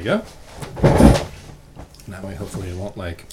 we 0.00 0.04
go. 0.04 0.18
That 2.08 2.24
way, 2.24 2.34
hopefully, 2.34 2.68
it 2.70 2.76
won't 2.76 2.96
like 2.96 3.26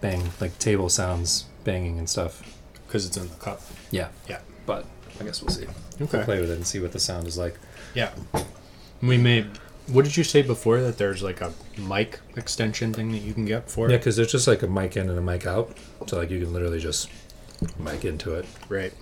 bang 0.00 0.30
like 0.40 0.58
table 0.58 0.88
sounds 0.88 1.44
banging 1.64 1.98
and 1.98 2.08
stuff. 2.08 2.42
Because 2.86 3.04
it's 3.06 3.16
in 3.16 3.28
the 3.28 3.34
cup. 3.36 3.60
Yeah, 3.90 4.08
Yeah. 4.28 4.38
but 4.64 4.86
I 5.20 5.24
guess 5.24 5.42
we'll 5.42 5.50
see. 5.52 5.66
Okay. 6.00 6.22
Play 6.24 6.40
with 6.40 6.50
it 6.50 6.54
and 6.54 6.66
see 6.66 6.78
what 6.80 6.92
the 6.92 7.00
sound 7.00 7.26
is 7.26 7.36
like. 7.36 7.56
Yeah. 7.94 8.10
We 9.02 9.18
may. 9.18 9.46
What 9.88 10.04
did 10.04 10.16
you 10.16 10.24
say 10.24 10.42
before 10.42 10.80
that 10.82 10.98
there's 10.98 11.22
like 11.22 11.40
a 11.40 11.52
mic 11.78 12.20
extension 12.36 12.92
thing 12.92 13.12
that 13.12 13.18
you 13.18 13.32
can 13.34 13.44
get 13.44 13.70
for 13.70 13.88
Yeah, 13.90 13.98
because 13.98 14.16
there's 14.16 14.32
just 14.32 14.48
like 14.48 14.62
a 14.62 14.66
mic 14.66 14.96
in 14.96 15.08
and 15.08 15.18
a 15.18 15.22
mic 15.22 15.46
out, 15.46 15.76
so 16.06 16.16
like 16.18 16.30
you 16.30 16.40
can 16.40 16.52
literally 16.52 16.80
just 16.80 17.08
mic 17.78 18.04
into 18.04 18.34
it. 18.34 18.46
Right. 18.68 18.92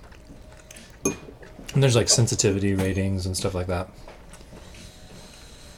And 1.04 1.82
there's 1.82 1.96
like 1.96 2.08
sensitivity 2.08 2.74
ratings 2.74 3.26
and 3.26 3.36
stuff 3.36 3.54
like 3.54 3.66
that. 3.68 3.88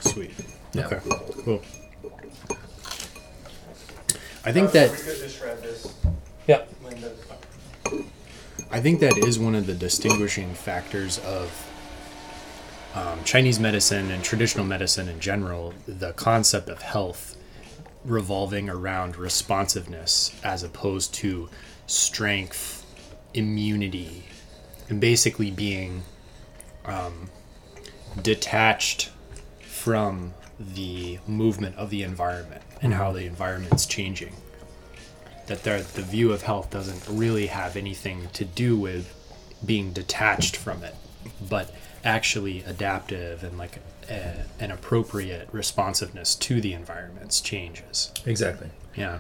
Sweet. 0.01 0.30
Yeah. 0.77 0.87
Okay. 0.87 1.01
Cool. 1.43 1.62
I 4.45 4.53
think 4.53 4.73
that 4.73 4.91
We 4.91 4.97
could 4.97 5.05
just 5.19 5.39
shred 5.39 5.62
this. 5.62 5.93
Yeah. 6.47 6.65
I 8.71 8.81
think 8.81 9.01
that 9.01 9.17
is 9.19 9.39
one 9.39 9.55
of 9.55 9.67
the 9.67 9.75
distinguishing 9.75 10.53
factors 10.55 11.19
of 11.20 11.51
um, 12.95 13.25
Chinese 13.25 13.59
medicine 13.59 14.11
and 14.11 14.23
traditional 14.23 14.65
medicine 14.65 15.09
in 15.09 15.19
general. 15.19 15.73
The 15.87 16.12
concept 16.12 16.69
of 16.69 16.83
health 16.83 17.37
revolving 18.05 18.69
around 18.69 19.17
responsiveness 19.17 20.39
as 20.45 20.62
opposed 20.62 21.15
to 21.15 21.48
strength, 21.87 22.84
immunity, 23.34 24.25
and 24.89 25.01
basically 25.01 25.51
being 25.51 26.03
um, 26.84 27.31
detached 28.23 29.11
from 29.61 30.34
the 30.59 31.19
movement 31.27 31.77
of 31.77 31.91
the 31.91 32.03
environment 32.03 32.62
and 32.81 32.94
how 32.94 33.12
the 33.12 33.25
environment's 33.25 33.86
changing 33.86 34.34
that 35.47 35.62
the 35.62 36.03
view 36.03 36.33
of 36.33 36.42
health 36.42 36.70
doesn't 36.70 37.06
really 37.08 37.47
have 37.47 37.77
anything 37.77 38.28
to 38.33 38.44
do 38.44 38.77
with 38.77 39.14
being 39.64 39.92
detached 39.92 40.56
from 40.56 40.83
it, 40.83 40.94
but 41.48 41.72
actually 42.05 42.62
adaptive 42.64 43.42
and 43.42 43.56
like 43.58 43.78
a, 44.08 44.44
an 44.61 44.70
appropriate 44.70 45.48
responsiveness 45.53 46.34
to 46.34 46.61
the 46.61 46.72
environment's 46.72 47.41
changes. 47.41 48.12
Exactly. 48.25 48.70
Yeah. 48.97 49.19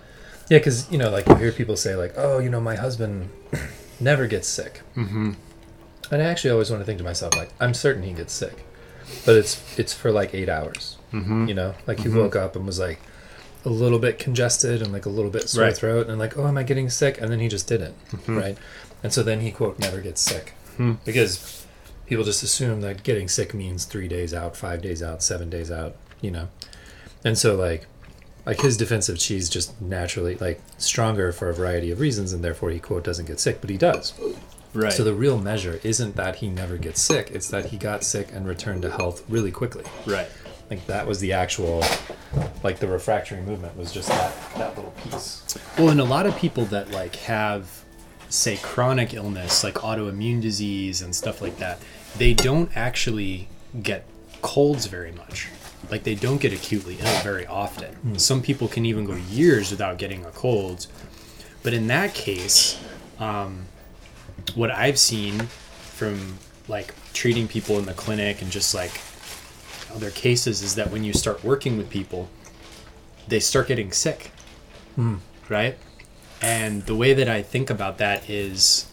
Yeah, 0.48 0.58
because 0.58 0.90
you 0.92 0.98
know, 0.98 1.10
like 1.10 1.26
you 1.28 1.34
hear 1.36 1.50
people 1.50 1.76
say, 1.76 1.96
like, 1.96 2.14
"Oh, 2.16 2.38
you 2.38 2.48
know, 2.48 2.60
my 2.60 2.76
husband 2.76 3.30
never 4.00 4.28
gets 4.28 4.46
sick," 4.46 4.82
mm-hmm. 4.94 5.32
and 6.12 6.22
I 6.22 6.24
actually 6.24 6.50
always 6.50 6.70
want 6.70 6.82
to 6.82 6.84
think 6.84 6.98
to 6.98 7.04
myself, 7.04 7.34
like, 7.34 7.50
I'm 7.58 7.74
certain 7.74 8.04
he 8.04 8.12
gets 8.12 8.32
sick, 8.32 8.64
but 9.24 9.36
it's 9.36 9.78
it's 9.78 9.92
for 9.92 10.10
like 10.10 10.34
eight 10.34 10.48
hours. 10.48 10.96
Mm-hmm. 11.12 11.46
You 11.46 11.54
know, 11.54 11.74
like 11.86 11.98
he 11.98 12.08
mm-hmm. 12.08 12.18
woke 12.18 12.36
up 12.36 12.56
and 12.56 12.66
was 12.66 12.78
like 12.78 13.00
a 13.64 13.68
little 13.68 13.98
bit 13.98 14.18
congested 14.18 14.82
and 14.82 14.92
like 14.92 15.06
a 15.06 15.10
little 15.10 15.30
bit 15.30 15.48
sore 15.48 15.64
Right. 15.64 15.76
throat, 15.76 16.08
and 16.08 16.18
like, 16.18 16.36
"Oh, 16.36 16.46
am 16.46 16.58
I 16.58 16.62
getting 16.62 16.90
sick?" 16.90 17.20
And 17.20 17.30
then 17.30 17.40
he 17.40 17.48
just 17.48 17.68
didn't, 17.68 17.94
mm-hmm. 18.10 18.36
right? 18.36 18.58
And 19.02 19.12
so 19.12 19.22
then 19.22 19.40
he 19.40 19.50
quote 19.50 19.78
never 19.78 20.00
gets 20.00 20.20
sick 20.20 20.54
hmm. 20.76 20.94
because 21.04 21.64
people 22.06 22.24
just 22.24 22.42
assume 22.42 22.80
that 22.80 23.02
getting 23.02 23.28
sick 23.28 23.54
means 23.54 23.84
three 23.84 24.08
days 24.08 24.32
out, 24.32 24.56
five 24.56 24.82
days 24.82 25.02
out, 25.02 25.22
seven 25.22 25.50
days 25.50 25.70
out. 25.70 25.96
You 26.20 26.30
know, 26.30 26.48
and 27.24 27.36
so 27.36 27.54
like 27.54 27.86
like 28.46 28.60
his 28.60 28.76
defensive 28.76 29.18
chi's 29.18 29.48
just 29.48 29.78
naturally 29.82 30.36
like 30.36 30.60
stronger 30.78 31.32
for 31.32 31.50
a 31.50 31.54
variety 31.54 31.90
of 31.90 32.00
reasons 32.00 32.32
and 32.32 32.42
therefore 32.44 32.70
he 32.70 32.78
quote 32.78 33.02
doesn't 33.02 33.26
get 33.26 33.40
sick 33.40 33.60
but 33.60 33.68
he 33.68 33.76
does 33.76 34.14
Right. 34.76 34.92
so 34.92 35.02
the 35.04 35.14
real 35.14 35.38
measure 35.38 35.80
isn't 35.82 36.16
that 36.16 36.36
he 36.36 36.48
never 36.48 36.76
gets 36.76 37.00
sick 37.00 37.30
it's 37.32 37.48
that 37.48 37.66
he 37.66 37.76
got 37.76 38.04
sick 38.04 38.30
and 38.32 38.46
returned 38.46 38.82
to 38.82 38.90
health 38.90 39.24
really 39.28 39.50
quickly 39.50 39.84
right. 40.04 40.28
like 40.70 40.86
that 40.86 41.06
was 41.06 41.20
the 41.20 41.32
actual 41.32 41.82
like 42.62 42.78
the 42.78 42.88
refractory 42.88 43.40
movement 43.40 43.76
was 43.76 43.92
just 43.92 44.08
that 44.08 44.34
that 44.56 44.76
little 44.76 44.92
piece 45.02 45.56
Well, 45.78 45.88
and 45.90 46.00
a 46.00 46.04
lot 46.04 46.26
of 46.26 46.36
people 46.36 46.64
that 46.66 46.90
like 46.90 47.16
have, 47.16 47.84
say, 48.28 48.56
chronic 48.56 49.14
illness 49.14 49.62
like 49.64 49.74
autoimmune 49.76 50.40
disease 50.40 51.02
and 51.02 51.14
stuff 51.14 51.40
like 51.40 51.58
that, 51.58 51.78
they 52.16 52.34
don't 52.34 52.74
actually 52.76 53.48
get 53.82 54.04
colds 54.42 54.86
very 54.86 55.12
much. 55.12 55.48
Like 55.90 56.02
they 56.02 56.14
don't 56.14 56.40
get 56.40 56.52
acutely 56.52 56.98
ill 56.98 57.20
very 57.22 57.46
often. 57.46 58.18
Some 58.18 58.42
people 58.42 58.68
can 58.68 58.84
even 58.84 59.04
go 59.04 59.14
years 59.14 59.70
without 59.70 59.98
getting 59.98 60.24
a 60.24 60.30
cold. 60.30 60.86
But 61.62 61.72
in 61.74 61.86
that 61.88 62.14
case, 62.14 62.78
um, 63.18 63.66
what 64.54 64.70
I've 64.70 64.98
seen 64.98 65.40
from 65.40 66.38
like 66.68 66.94
treating 67.12 67.48
people 67.48 67.78
in 67.78 67.86
the 67.86 67.94
clinic 67.94 68.42
and 68.42 68.50
just 68.50 68.74
like 68.74 69.00
other 69.94 70.10
cases 70.10 70.62
is 70.62 70.74
that 70.74 70.90
when 70.90 71.04
you 71.04 71.12
start 71.12 71.42
working 71.44 71.76
with 71.76 71.88
people, 71.88 72.28
they 73.28 73.40
start 73.40 73.68
getting 73.68 73.92
sick 73.92 74.30
hmm. 74.96 75.16
right? 75.48 75.78
And 76.42 76.82
the 76.84 76.96
way 76.96 77.14
that 77.14 77.28
I 77.28 77.42
think 77.42 77.70
about 77.70 77.98
that 77.98 78.28
is 78.28 78.90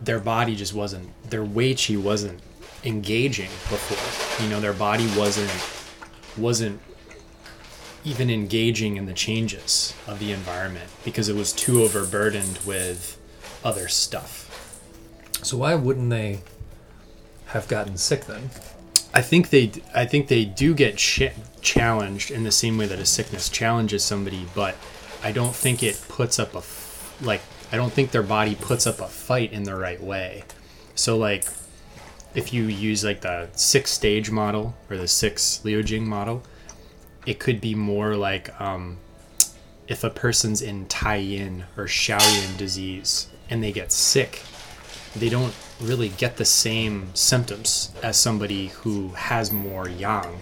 their 0.00 0.20
body 0.20 0.54
just 0.54 0.72
wasn't 0.72 1.10
their 1.28 1.44
Wei 1.44 1.74
Chi 1.74 1.96
wasn't 1.96 2.40
engaging 2.84 3.50
before. 3.68 4.44
You 4.44 4.50
know, 4.50 4.60
their 4.60 4.72
body 4.72 5.06
wasn't 5.16 5.50
wasn't 6.38 6.80
even 8.02 8.30
engaging 8.30 8.96
in 8.96 9.04
the 9.04 9.12
changes 9.12 9.94
of 10.06 10.18
the 10.20 10.32
environment 10.32 10.90
because 11.04 11.28
it 11.28 11.36
was 11.36 11.52
too 11.52 11.82
overburdened 11.82 12.58
with 12.64 13.19
other 13.64 13.88
stuff. 13.88 14.78
so 15.42 15.56
why 15.56 15.74
wouldn't 15.74 16.10
they 16.10 16.40
have 17.46 17.66
gotten 17.68 17.96
sick 17.96 18.26
then 18.26 18.50
I 19.12 19.22
think 19.22 19.50
they 19.50 19.72
I 19.94 20.06
think 20.06 20.28
they 20.28 20.44
do 20.44 20.74
get 20.74 20.96
ch- 20.96 21.32
challenged 21.60 22.30
in 22.30 22.44
the 22.44 22.52
same 22.52 22.78
way 22.78 22.86
that 22.86 22.98
a 22.98 23.06
sickness 23.06 23.48
challenges 23.48 24.04
somebody, 24.04 24.46
but 24.54 24.76
I 25.22 25.32
don't 25.32 25.54
think 25.54 25.82
it 25.82 26.00
puts 26.08 26.38
up 26.38 26.54
a 26.54 26.58
f- 26.58 27.18
like 27.20 27.40
I 27.72 27.76
don't 27.76 27.92
think 27.92 28.12
their 28.12 28.22
body 28.22 28.54
puts 28.54 28.86
up 28.86 29.00
a 29.00 29.08
fight 29.08 29.52
in 29.52 29.64
the 29.64 29.74
right 29.74 30.00
way. 30.00 30.44
So 30.94 31.16
like 31.18 31.44
if 32.34 32.52
you 32.52 32.64
use 32.64 33.02
like 33.04 33.22
the 33.22 33.48
six 33.54 33.90
stage 33.90 34.30
model 34.30 34.74
or 34.88 34.96
the 34.96 35.08
six 35.08 35.64
Liu 35.64 35.82
Jing 35.82 36.08
model, 36.08 36.44
it 37.26 37.40
could 37.40 37.60
be 37.60 37.74
more 37.74 38.14
like 38.14 38.58
um, 38.60 38.98
if 39.88 40.04
a 40.04 40.10
person's 40.10 40.62
in 40.62 40.86
Tai 40.86 41.16
Yin 41.16 41.64
or 41.76 41.86
Shaoyin 41.86 42.56
disease 42.56 43.26
and 43.50 43.62
they 43.62 43.72
get 43.72 43.92
sick, 43.92 44.42
they 45.14 45.28
don't 45.28 45.54
really 45.80 46.08
get 46.10 46.36
the 46.36 46.44
same 46.44 47.10
symptoms 47.14 47.90
as 48.02 48.16
somebody 48.16 48.68
who 48.68 49.08
has 49.10 49.50
more 49.52 49.88
yang, 49.88 50.40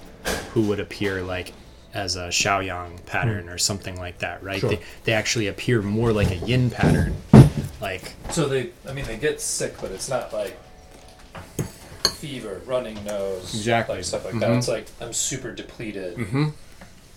who 0.53 0.63
would 0.69 0.79
appear 0.81 1.23
like 1.23 1.53
as 1.95 2.17
a 2.17 2.29
Shaoyang 2.29 3.05
pattern 3.07 3.49
or 3.49 3.57
something 3.59 3.97
like 3.97 4.19
that, 4.19 4.43
right? 4.43 4.61
Sure. 4.61 4.71
They, 4.71 4.81
they 5.05 5.13
actually 5.15 5.47
appear 5.47 5.81
more 5.83 6.13
like 6.13 6.31
a 6.31 6.37
yin 6.37 6.71
pattern. 6.71 7.17
Like, 7.81 8.13
so 8.31 8.49
they 8.49 8.71
i 8.89 8.93
mean 8.93 9.05
they 9.07 9.17
get 9.17 9.41
sick 9.41 9.75
but 9.81 9.93
it's 9.93 10.09
not 10.09 10.33
like 10.33 10.59
fever 12.17 12.61
running 12.67 13.03
nose 13.05 13.55
Exactly. 13.55 13.97
like 13.97 14.05
stuff 14.05 14.25
like 14.25 14.39
that 14.41 14.51
Mhm. 14.51 14.59
it's 14.59 14.69
like 14.69 14.87
i'm 15.01 15.13
super 15.13 15.53
depleted 15.53 16.17
Mhm. 16.17 16.53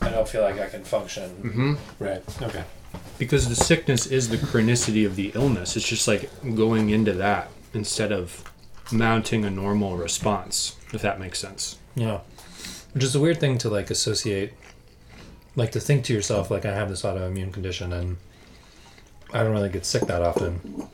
i 0.02 0.10
don't 0.10 0.28
feel 0.30 0.44
like 0.44 0.60
i 0.60 0.68
can 0.70 0.84
function 0.84 1.32
Mhm. 1.42 1.78
right 2.00 2.22
okay 2.44 2.64
because 3.18 3.50
the 3.50 3.56
sickness 3.56 4.06
is 4.08 4.30
the 4.30 4.38
chronicity 4.38 5.06
of 5.06 5.16
the 5.16 5.32
illness, 5.36 5.76
it's 5.78 5.88
just 5.88 6.08
like 6.08 6.30
going 6.56 6.90
into 6.90 7.14
that 7.14 7.50
instead 7.74 8.12
of 8.12 8.44
mounting 8.92 9.46
a 9.46 9.50
normal 9.50 9.96
response, 9.98 10.76
if 10.94 11.02
that 11.02 11.20
makes 11.20 11.40
sense. 11.40 11.78
Yeah. 11.96 12.20
Which 12.94 13.04
is 13.04 13.16
a 13.16 13.20
weird 13.20 13.40
thing 13.40 13.58
to 13.60 13.70
like 13.70 13.90
associate 13.90 14.54
like 15.56 15.72
to 15.74 15.80
think 15.82 16.06
to 16.06 16.14
yourself 16.14 16.50
like 16.50 16.66
I 16.66 16.74
have 16.74 16.90
this 16.90 17.02
autoimmune 17.04 17.52
condition 17.54 17.92
and 17.94 18.18
I 19.34 19.44
don't 19.44 19.52
really 19.52 19.70
get 19.70 19.86
sick 19.86 20.04
that 20.04 20.22
often. 20.22 20.88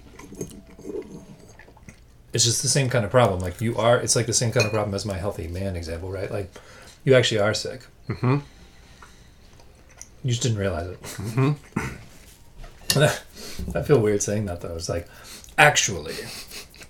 It's 2.33 2.43
just 2.43 2.61
the 2.61 2.67
same 2.67 2.89
kind 2.89 3.05
of 3.05 3.11
problem. 3.11 3.39
Like 3.39 3.61
you 3.61 3.77
are 3.77 3.97
it's 3.99 4.15
like 4.15 4.25
the 4.25 4.33
same 4.33 4.51
kind 4.51 4.65
of 4.65 4.71
problem 4.71 4.93
as 4.93 5.05
my 5.05 5.17
healthy 5.17 5.47
man 5.47 5.75
example, 5.75 6.11
right? 6.11 6.29
Like 6.31 6.51
you 7.03 7.15
actually 7.15 7.39
are 7.39 7.53
sick. 7.53 7.81
Mhm. 8.09 8.41
You 10.27 10.33
just 10.33 10.43
didn't 10.43 10.57
realize 10.57 10.87
it. 10.87 11.01
Mm-hmm. 11.01 11.53
I 13.77 13.81
feel 13.81 13.97
weird 13.97 14.21
saying 14.21 14.43
that 14.47 14.59
though. 14.59 14.75
It's 14.75 14.89
like 14.89 15.07
actually 15.57 16.15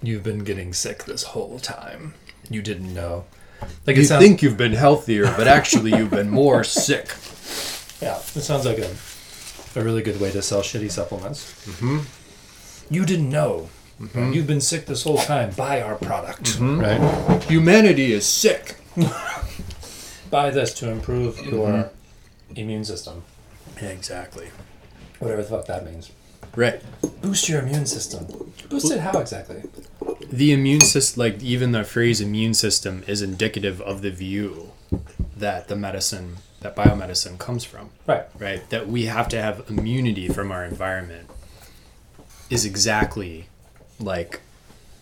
you've 0.01 0.23
been 0.23 0.43
getting 0.43 0.73
sick 0.73 1.03
this 1.03 1.21
whole 1.21 1.59
time. 1.59 2.15
You 2.49 2.63
didn't 2.63 2.91
know. 2.91 3.25
Like 3.85 3.95
it 3.97 4.05
sounds 4.05 4.41
you've 4.41 4.57
been 4.57 4.73
healthier, 4.73 5.25
but 5.37 5.47
actually 5.47 5.95
you've 5.95 6.09
been 6.09 6.31
more 6.31 6.63
sick. 6.63 7.09
Yeah, 8.01 8.17
it 8.17 8.41
sounds 8.41 8.65
like 8.65 8.79
a, 8.79 8.89
a 9.79 9.83
really 9.83 10.01
good 10.01 10.19
way 10.19 10.31
to 10.31 10.41
sell 10.41 10.61
shitty 10.61 10.89
supplements. 10.89 11.53
Mm-hmm. 11.67 11.99
You 12.91 13.05
didn't 13.05 13.29
know. 13.29 13.69
You've 14.15 14.47
been 14.47 14.61
sick 14.61 14.87
this 14.87 15.03
whole 15.03 15.19
time. 15.19 15.51
Buy 15.51 15.81
our 15.81 15.95
product. 15.95 16.57
Right? 16.59 17.43
Humanity 17.43 18.13
is 18.13 18.25
sick. 18.25 18.77
Buy 20.31 20.49
this 20.49 20.73
to 20.75 20.89
improve 20.89 21.45
your 21.45 21.91
immune 22.55 22.83
system. 22.85 23.23
Yeah, 23.81 23.89
exactly. 23.89 24.49
Whatever 25.19 25.41
the 25.43 25.47
fuck 25.49 25.65
that 25.67 25.85
means. 25.85 26.11
Right. 26.55 26.81
Boost 27.21 27.49
your 27.49 27.61
immune 27.61 27.85
system. 27.85 28.53
Boost 28.69 28.91
it 28.91 28.99
how 28.99 29.19
exactly? 29.19 29.63
The 30.31 30.51
immune 30.51 30.81
system, 30.81 31.19
like 31.19 31.41
even 31.43 31.71
the 31.71 31.83
phrase 31.83 32.21
immune 32.21 32.53
system, 32.53 33.03
is 33.07 33.21
indicative 33.21 33.81
of 33.81 34.01
the 34.01 34.09
view 34.11 34.71
that 35.35 35.67
the 35.67 35.75
medicine 35.75 36.37
that 36.61 36.75
biomedicine 36.75 37.37
comes 37.37 37.63
from 37.63 37.91
Right. 38.07 38.25
right 38.39 38.67
that 38.71 38.87
we 38.87 39.05
have 39.05 39.27
to 39.29 39.39
have 39.39 39.63
immunity 39.69 40.27
from 40.27 40.51
our 40.51 40.65
environment 40.65 41.29
is 42.49 42.65
exactly 42.65 43.47
like 43.99 44.41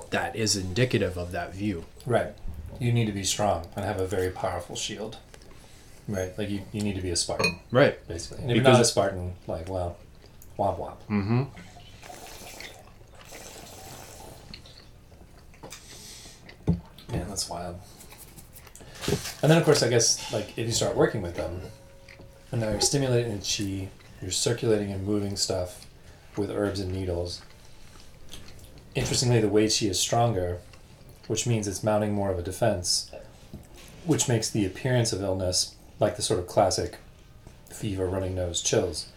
that 0.10 0.36
is 0.36 0.58
indicative 0.58 1.16
of 1.18 1.32
that 1.32 1.54
view 1.54 1.86
Right. 2.06 2.34
You 2.78 2.92
need 2.92 3.06
to 3.06 3.14
be 3.14 3.24
strong 3.24 3.68
and 3.78 3.86
have 3.86 4.02
a 4.02 4.06
very 4.06 4.30
powerful 4.30 4.76
shield. 4.76 5.18
Right. 6.08 6.38
Like 6.38 6.50
you, 6.50 6.62
you 6.72 6.82
need 6.82 6.96
to 6.96 7.02
be 7.02 7.10
a 7.12 7.16
Spartan, 7.16 7.60
right 7.72 8.06
basically. 8.08 8.44
And 8.44 8.52
if 8.52 8.56
you're 8.58 8.64
Because- 8.64 8.78
not 8.78 8.82
a 8.82 8.86
Spartan, 8.86 9.34
like, 9.48 9.70
well, 9.70 9.98
womp 10.60 10.78
womp. 10.80 10.98
mm-hmm 11.10 11.44
Man, 17.10 17.28
that's 17.30 17.50
wild. 17.50 17.80
And 19.42 19.52
then, 19.52 19.58
of 19.58 19.64
course, 19.66 19.84
I 19.84 19.90
guess, 19.90 20.32
like, 20.34 20.58
if 20.58 20.66
you 20.66 20.72
start 20.72 20.96
working 20.96 21.22
with 21.22 21.36
them, 21.36 21.62
and 22.52 22.62
now 22.62 22.70
you're 22.70 22.82
stimulating 22.82 23.38
the 23.38 23.44
chi, 23.46 23.90
you're 24.22 24.32
circulating 24.32 24.92
and 24.92 25.06
moving 25.06 25.36
stuff 25.36 25.86
with 26.36 26.50
herbs 26.50 26.80
and 26.80 26.92
needles. 26.92 27.42
Interestingly, 28.96 29.40
the 29.42 29.50
Wei 29.50 29.68
Chi 29.68 29.86
is 29.88 30.00
stronger, 30.00 30.60
which 31.28 31.46
means 31.46 31.68
it's 31.68 31.84
mounting 31.84 32.14
more 32.14 32.32
of 32.32 32.40
a 32.40 32.42
defense, 32.42 33.12
which 34.06 34.28
makes 34.28 34.50
the 34.50 34.66
appearance 34.66 35.14
of 35.14 35.22
illness, 35.22 35.75
like 36.00 36.16
the 36.16 36.22
sort 36.22 36.40
of 36.40 36.48
classic 36.48 36.98
fever, 37.72 38.06
running 38.08 38.36
nose, 38.36 38.62
chills, 38.62 39.08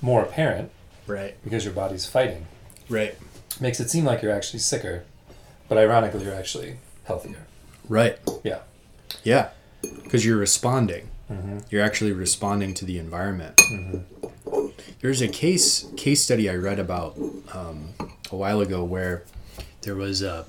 more 0.00 0.22
apparent 0.22 0.70
right 1.06 1.34
because 1.44 1.64
your 1.64 1.74
body's 1.74 2.06
fighting. 2.06 2.46
right 2.88 3.16
Makes 3.60 3.80
it 3.80 3.90
seem 3.90 4.04
like 4.04 4.22
you're 4.22 4.30
actually 4.32 4.60
sicker, 4.60 5.04
but 5.68 5.78
ironically, 5.78 6.22
you're 6.24 6.34
actually 6.34 6.76
healthier. 7.04 7.46
right 7.88 8.18
Yeah. 8.44 8.60
yeah 9.24 9.48
because 10.02 10.24
you're 10.24 10.36
responding 10.38 11.08
Mm-hmm. 11.30 11.58
you're 11.68 11.82
actually 11.82 12.12
responding 12.12 12.72
to 12.74 12.86
the 12.86 12.98
environment 12.98 13.56
Mm-hmm. 13.58 14.66
there's 15.02 15.20
a 15.20 15.28
case 15.28 15.86
case 15.96 16.22
study 16.22 16.48
i 16.48 16.54
read 16.54 16.78
about 16.78 17.18
um, 17.52 17.90
a 18.32 18.36
while 18.36 18.60
ago 18.62 18.82
where 18.82 19.24
there 19.82 19.94
was 19.94 20.22
a 20.22 20.46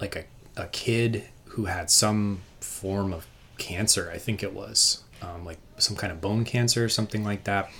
like 0.00 0.16
a, 0.16 0.24
a 0.60 0.66
kid 0.68 1.24
who 1.50 1.66
had 1.66 1.90
some 1.92 2.40
form 2.60 3.12
of 3.12 3.24
cancer 3.56 4.10
i 4.12 4.18
think 4.18 4.42
it 4.42 4.52
was 4.52 5.04
um, 5.26 5.44
like 5.44 5.58
some 5.78 5.96
kind 5.96 6.12
of 6.12 6.20
bone 6.20 6.44
cancer 6.44 6.84
or 6.84 6.88
something 6.88 7.24
like 7.24 7.44
that. 7.44 7.70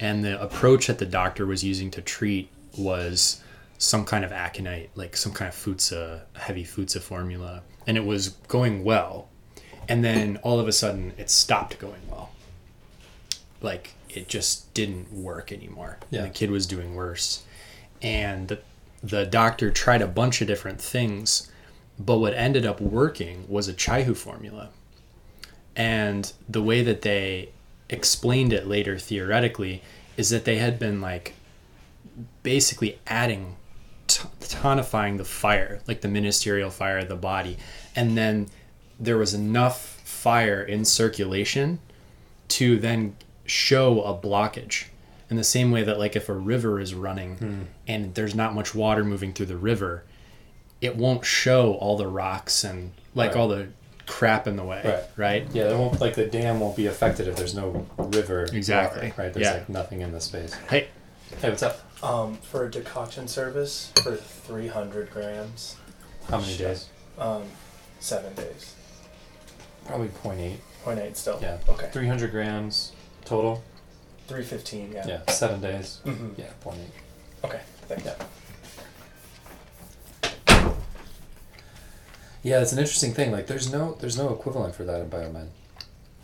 And 0.00 0.24
the 0.24 0.40
approach 0.40 0.86
that 0.86 0.98
the 0.98 1.06
doctor 1.06 1.46
was 1.46 1.64
using 1.64 1.90
to 1.92 2.02
treat 2.02 2.50
was 2.76 3.42
some 3.78 4.04
kind 4.04 4.24
of 4.24 4.32
aconite 4.32 4.90
like 4.96 5.16
some 5.16 5.32
kind 5.32 5.48
of 5.48 5.54
fuzi 5.54 6.20
heavy 6.34 6.64
fuzi 6.64 7.00
formula. 7.00 7.62
And 7.86 7.96
it 7.96 8.04
was 8.04 8.30
going 8.48 8.84
well. 8.84 9.28
And 9.88 10.04
then 10.04 10.38
all 10.42 10.60
of 10.60 10.68
a 10.68 10.72
sudden 10.72 11.12
it 11.16 11.30
stopped 11.30 11.78
going 11.78 12.02
well. 12.10 12.30
Like 13.60 13.94
it 14.08 14.28
just 14.28 14.72
didn't 14.74 15.12
work 15.12 15.52
anymore. 15.52 15.98
Yeah. 16.10 16.20
and 16.20 16.28
the 16.28 16.34
kid 16.34 16.50
was 16.50 16.66
doing 16.66 16.94
worse. 16.94 17.42
And 18.00 18.48
the, 18.48 18.60
the 19.02 19.26
doctor 19.26 19.70
tried 19.70 20.02
a 20.02 20.06
bunch 20.06 20.40
of 20.40 20.46
different 20.46 20.80
things 20.80 21.50
but 21.98 22.18
what 22.18 22.32
ended 22.34 22.64
up 22.64 22.80
working 22.80 23.44
was 23.48 23.68
a 23.68 23.74
chaihu 23.74 24.16
formula 24.16 24.70
and 25.78 26.32
the 26.48 26.60
way 26.60 26.82
that 26.82 27.00
they 27.02 27.48
explained 27.88 28.52
it 28.52 28.66
later 28.66 28.98
theoretically 28.98 29.80
is 30.18 30.28
that 30.28 30.44
they 30.44 30.58
had 30.58 30.78
been 30.78 31.00
like 31.00 31.32
basically 32.42 32.98
adding 33.06 33.56
t- 34.08 34.28
tonifying 34.40 35.16
the 35.16 35.24
fire 35.24 35.80
like 35.86 36.00
the 36.02 36.08
ministerial 36.08 36.68
fire 36.68 36.98
of 36.98 37.08
the 37.08 37.16
body 37.16 37.56
and 37.94 38.18
then 38.18 38.46
there 39.00 39.16
was 39.16 39.32
enough 39.32 40.00
fire 40.04 40.60
in 40.62 40.84
circulation 40.84 41.78
to 42.48 42.76
then 42.78 43.16
show 43.46 44.02
a 44.02 44.14
blockage 44.14 44.86
in 45.30 45.36
the 45.36 45.44
same 45.44 45.70
way 45.70 45.82
that 45.82 45.98
like 45.98 46.16
if 46.16 46.28
a 46.28 46.34
river 46.34 46.80
is 46.80 46.92
running 46.94 47.36
hmm. 47.36 47.62
and 47.86 48.14
there's 48.14 48.34
not 48.34 48.54
much 48.54 48.74
water 48.74 49.04
moving 49.04 49.32
through 49.32 49.46
the 49.46 49.56
river 49.56 50.02
it 50.80 50.96
won't 50.96 51.24
show 51.24 51.74
all 51.74 51.96
the 51.96 52.06
rocks 52.06 52.64
and 52.64 52.92
like 53.14 53.30
Right. 53.30 53.40
all 53.40 53.48
the 53.48 53.68
crap 54.08 54.46
in 54.48 54.56
the 54.56 54.64
way 54.64 54.82
Right. 54.84 55.04
right 55.44 55.54
Yeah, 55.54 55.70
it 55.70 55.76
won't 55.78 56.00
like 56.00 56.14
the 56.16 56.26
dam 56.26 56.58
won't 56.60 56.76
be 56.76 56.86
affected 56.86 57.28
if 57.28 57.36
there's 57.36 57.54
no 57.54 57.86
river. 57.98 58.44
Exactly. 58.52 59.08
water, 59.10 59.22
right? 59.22 59.32
There's 59.32 59.46
Yeah. 59.46 59.52
like 59.54 59.68
nothing 59.68 60.00
in 60.00 60.10
the 60.12 60.20
space. 60.20 60.54
hey 60.70 60.88
Hey, 61.42 61.50
what's 61.50 61.62
up? 61.62 61.78
Um, 62.02 62.36
for 62.38 62.64
a 62.64 62.70
decoction 62.70 63.28
service 63.28 63.92
for 64.02 64.16
300 64.16 65.10
grams, 65.10 65.76
How 66.30 66.40
many 66.40 66.56
days? 66.56 66.86
um, 67.18 67.42
seven 68.00 68.32
days. 68.34 68.74
Probably 69.86 70.08
0.8. 70.08 70.56
0.8 70.84 71.16
still. 71.16 71.38
Yeah. 71.42 71.58
Okay. 71.68 71.90
300 71.92 72.30
grams 72.30 72.92
total. 73.26 73.62
315. 74.26 74.92
Yeah. 74.92 75.06
Yeah. 75.06 75.30
Seven 75.30 75.60
days. 75.60 76.00
Mm-hmm. 76.06 76.28
Yeah, 76.40 76.46
0.8. 76.64 76.76
Okay. 77.44 77.60
Thanks. 77.88 78.04
Yeah. 78.06 78.14
Yeah, 82.48 82.62
it's 82.62 82.72
an 82.72 82.78
interesting 82.78 83.12
thing. 83.12 83.30
Like, 83.30 83.46
there's 83.46 83.70
no 83.70 83.94
there's 84.00 84.16
no 84.16 84.30
equivalent 84.30 84.74
for 84.74 84.84
that 84.84 85.00
in 85.00 85.10
biomed. 85.10 85.48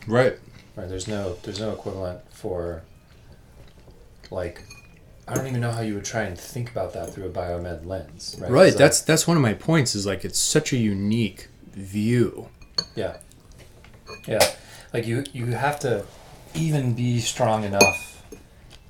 right 0.07 0.37
Right? 0.75 0.89
There's 0.89 1.07
no 1.07 1.35
there's 1.43 1.59
no 1.59 1.71
equivalent 1.71 2.21
for 2.33 2.81
like 4.31 4.61
I 5.27 5.33
don't 5.35 5.47
even 5.47 5.61
know 5.61 5.71
how 5.71 5.81
you 5.81 5.95
would 5.95 6.05
try 6.05 6.23
and 6.23 6.37
think 6.37 6.69
about 6.69 6.93
that 6.93 7.13
through 7.13 7.25
a 7.25 7.29
biomed 7.29 7.85
lens. 7.85 8.35
Right. 8.39 8.51
right 8.51 8.77
that's 8.77 9.01
that's 9.01 9.27
one 9.27 9.37
of 9.37 9.43
my 9.43 9.53
points 9.53 9.95
is 9.95 10.05
like 10.05 10.25
it's 10.25 10.39
such 10.39 10.73
a 10.73 10.77
unique 10.77 11.47
view 11.71 12.49
Yeah. 12.95 13.17
Yeah. 14.27 14.45
Like 14.93 15.05
you 15.07 15.23
you 15.31 15.45
have 15.47 15.79
to 15.81 16.05
even 16.53 16.93
be 16.93 17.19
strong 17.19 17.63
enough 17.63 18.14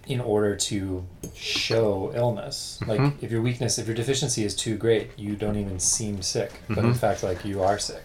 in 0.08 0.22
order 0.22 0.56
to 0.56 1.06
show 1.36 2.12
illness. 2.16 2.80
Like 2.86 3.00
Mhm. 3.00 3.14
if 3.22 3.32
your 3.32 3.42
weakness, 3.42 3.78
if 3.78 3.88
your 3.88 3.96
deficiency 3.96 4.44
is 4.44 4.56
too 4.56 4.78
great, 4.78 5.12
you 5.18 5.36
don't 5.36 5.58
even 5.58 5.80
seem 5.80 6.22
sick. 6.22 6.52
But 6.70 6.80
in 6.80 6.94
Mhm. 6.94 6.98
fact 6.98 7.24
like 7.24 7.44
you 7.46 7.64
are 7.64 7.80
sick. 7.80 8.04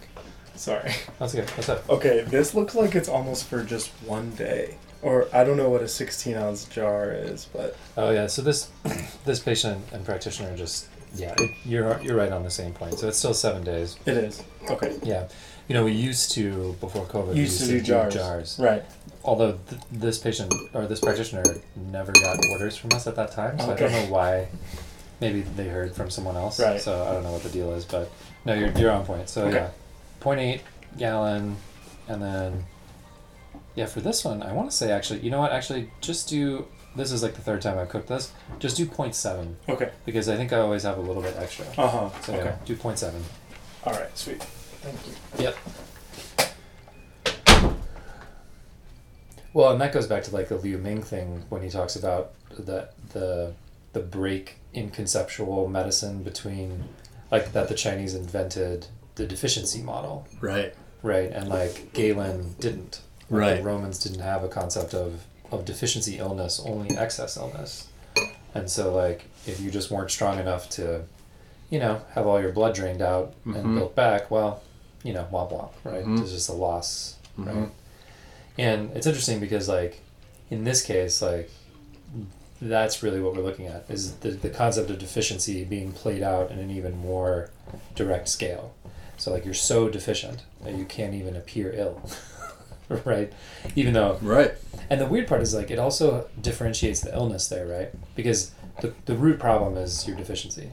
Sorry. 0.56 0.92
That's 1.18 1.34
good. 1.34 1.48
What's 1.50 1.68
up? 1.68 1.88
Okay, 1.88 2.22
this 2.26 2.54
looks 2.54 2.74
like 2.74 2.94
it's 2.94 3.08
almost 3.08 3.44
for 3.44 3.62
just 3.62 3.88
one 4.06 4.30
day. 4.30 4.76
Or 5.02 5.26
I 5.32 5.44
don't 5.44 5.56
know 5.56 5.70
what 5.70 5.80
a 5.82 5.88
16 5.88 6.36
ounce 6.36 6.64
jar 6.66 7.10
is, 7.10 7.46
but 7.52 7.74
Oh 7.96 8.10
yeah, 8.10 8.26
so 8.26 8.42
this 8.42 8.68
this 9.24 9.38
patient 9.40 9.82
and 9.92 10.04
practitioner 10.04 10.54
just 10.56 10.86
yeah, 11.14 11.34
it, 11.38 11.50
you're 11.64 11.98
you're 12.02 12.16
right 12.16 12.30
on 12.32 12.42
the 12.44 12.50
same 12.50 12.72
point. 12.72 12.98
So 12.98 13.08
it's 13.08 13.18
still 13.18 13.34
seven 13.34 13.64
days. 13.64 13.96
it 14.06 14.16
is. 14.16 14.42
Okay. 14.70 14.94
Yeah, 15.02 15.26
you 15.70 15.74
know 15.74 15.84
we 15.84 15.92
used 15.92 16.32
to 16.32 16.76
before 16.80 17.04
COVID. 17.06 17.34
we 17.34 17.42
Used 17.42 17.60
to 17.60 17.66
do 17.68 17.80
jars. 17.80 18.12
jars. 18.14 18.58
Right. 18.58 18.82
Although 19.22 19.52
th- 19.68 19.80
this 19.92 20.18
patient 20.18 20.52
or 20.74 20.86
this 20.88 20.98
practitioner 20.98 21.44
never 21.76 22.10
got 22.10 22.38
orders 22.50 22.76
from 22.76 22.90
us 22.92 23.06
at 23.06 23.14
that 23.14 23.30
time, 23.30 23.56
so 23.60 23.70
I 23.70 23.76
don't 23.76 23.92
know 23.92 24.06
why. 24.06 24.48
Maybe 25.20 25.42
they 25.42 25.68
heard 25.68 25.94
from 25.94 26.10
someone 26.10 26.36
else. 26.36 26.58
Right. 26.58 26.80
So 26.80 27.04
I 27.04 27.12
don't 27.12 27.22
know 27.22 27.30
what 27.30 27.44
the 27.44 27.50
deal 27.50 27.70
is, 27.74 27.84
but 27.84 28.10
no, 28.44 28.54
you're 28.54 28.70
you're 28.72 28.90
on 28.90 29.04
point. 29.06 29.28
So 29.28 29.44
Okay. 29.46 29.58
yeah, 29.58 29.70
0.8 30.20 30.60
gallon, 30.98 31.56
and 32.08 32.20
then 32.20 32.64
yeah 33.76 33.86
for 33.86 34.00
this 34.00 34.24
one 34.24 34.42
I 34.42 34.52
want 34.52 34.68
to 34.68 34.76
say 34.76 34.90
actually 34.90 35.20
you 35.20 35.30
know 35.30 35.38
what 35.38 35.52
actually 35.52 35.92
just 36.00 36.28
do 36.28 36.66
this 36.96 37.12
is 37.12 37.22
like 37.22 37.34
the 37.34 37.40
third 37.40 37.62
time 37.62 37.78
I've 37.78 37.88
cooked 37.88 38.08
this 38.08 38.32
just 38.58 38.76
do 38.76 38.84
0.7 38.84 39.54
Okay. 39.68 39.90
because 40.04 40.28
I 40.28 40.34
think 40.36 40.52
I 40.52 40.58
always 40.58 40.82
have 40.82 40.98
a 40.98 41.00
little 41.00 41.22
bit 41.22 41.36
extra. 41.38 41.66
Uh 41.78 41.86
huh. 41.88 42.10
So 42.22 42.34
okay. 42.34 42.46
yeah, 42.46 42.56
do 42.64 42.74
0.7. 42.74 43.14
All 43.84 43.92
right. 43.92 44.18
Sweet. 44.18 44.44
Thank 44.82 45.06
you. 45.06 45.44
Yep. 45.44 45.56
Well, 49.52 49.72
and 49.72 49.80
that 49.80 49.92
goes 49.92 50.06
back 50.06 50.22
to 50.24 50.34
like 50.34 50.48
the 50.48 50.56
Liu 50.56 50.78
Ming 50.78 51.02
thing 51.02 51.42
when 51.48 51.62
he 51.62 51.68
talks 51.68 51.96
about 51.96 52.32
the 52.50 52.88
the 53.12 53.52
the 53.92 54.00
break 54.00 54.56
in 54.72 54.90
conceptual 54.90 55.68
medicine 55.68 56.22
between 56.22 56.84
like 57.32 57.52
that 57.52 57.68
the 57.68 57.74
Chinese 57.74 58.14
invented 58.14 58.86
the 59.16 59.26
deficiency 59.26 59.82
model, 59.82 60.26
right 60.40 60.72
right? 61.02 61.30
And 61.30 61.48
like 61.48 61.92
Galen 61.92 62.54
didn't. 62.60 63.00
Like, 63.28 63.40
Right. 63.40 63.56
The 63.58 63.62
Romans 63.62 63.98
didn't 64.00 64.20
have 64.20 64.44
a 64.44 64.48
concept 64.48 64.94
of 64.94 65.24
of 65.50 65.64
deficiency 65.64 66.18
illness, 66.18 66.60
only 66.64 66.96
excess 66.96 67.36
illness. 67.36 67.88
And 68.54 68.70
so 68.70 68.94
like 68.94 69.24
if 69.46 69.60
you 69.60 69.70
just 69.70 69.90
weren't 69.90 70.10
strong 70.12 70.38
enough 70.38 70.68
to, 70.70 71.02
you 71.70 71.80
know, 71.80 72.02
have 72.14 72.26
all 72.26 72.40
your 72.40 72.52
blood 72.52 72.74
drained 72.76 73.02
out 73.02 73.34
and 73.44 73.54
Mhm. 73.56 73.74
built 73.76 73.94
back, 73.96 74.30
well, 74.30 74.62
you 75.02 75.12
know, 75.12 75.26
womp 75.32 75.52
womp, 75.52 75.70
right? 75.84 76.04
Mhm. 76.04 76.20
It's 76.20 76.32
just 76.32 76.48
a 76.48 76.52
loss, 76.52 77.16
right? 77.36 77.54
Mhm. 77.54 77.70
And 78.58 78.90
it's 78.96 79.06
interesting 79.06 79.40
because 79.40 79.68
like 79.68 80.00
in 80.50 80.64
this 80.64 80.82
case, 80.82 81.22
like 81.22 81.50
that's 82.60 83.02
really 83.02 83.20
what 83.20 83.34
we're 83.34 83.42
looking 83.42 83.66
at 83.66 83.84
is 83.88 84.16
the, 84.16 84.30
the 84.32 84.50
concept 84.50 84.90
of 84.90 84.98
deficiency 84.98 85.64
being 85.64 85.92
played 85.92 86.22
out 86.22 86.50
in 86.50 86.58
an 86.58 86.70
even 86.70 86.96
more 86.98 87.50
direct 87.94 88.28
scale. 88.28 88.74
So 89.16 89.32
like 89.32 89.44
you're 89.44 89.54
so 89.54 89.88
deficient 89.88 90.42
that 90.62 90.74
you 90.74 90.84
can't 90.84 91.14
even 91.14 91.36
appear 91.36 91.72
ill. 91.74 92.02
right? 93.04 93.32
Even 93.76 93.94
though 93.94 94.18
right 94.20 94.52
and 94.90 95.00
the 95.00 95.06
weird 95.06 95.28
part 95.28 95.40
is 95.40 95.54
like 95.54 95.70
it 95.70 95.78
also 95.78 96.28
differentiates 96.40 97.00
the 97.00 97.14
illness 97.14 97.48
there, 97.48 97.66
right? 97.66 97.90
Because 98.16 98.50
the, 98.80 98.92
the 99.06 99.14
root 99.14 99.38
problem 99.38 99.76
is 99.76 100.06
your 100.06 100.16
deficiency. 100.16 100.70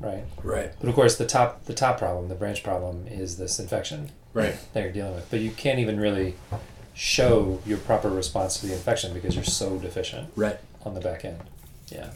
Right? 0.00 0.24
Right. 0.42 0.72
But 0.80 0.88
of 0.88 0.94
course, 0.94 1.16
the 1.16 1.26
top 1.26 1.64
the 1.64 1.74
top 1.74 1.98
problem, 1.98 2.28
the 2.28 2.34
branch 2.34 2.62
problem, 2.62 3.06
is 3.08 3.36
this 3.38 3.58
infection 3.58 4.10
Right. 4.34 4.56
that 4.74 4.82
you're 4.82 4.92
dealing 4.92 5.14
with. 5.14 5.30
But 5.30 5.40
you 5.40 5.50
can't 5.50 5.78
even 5.78 5.98
really 5.98 6.34
show 6.94 7.60
your 7.66 7.78
proper 7.78 8.08
response 8.10 8.60
to 8.60 8.66
the 8.66 8.72
infection 8.74 9.12
because 9.14 9.34
you're 9.34 9.44
so 9.44 9.78
deficient 9.78 10.30
Right. 10.36 10.58
on 10.84 10.94
the 10.94 11.00
back 11.00 11.24
end. 11.24 11.38
Yeah. 11.88 12.10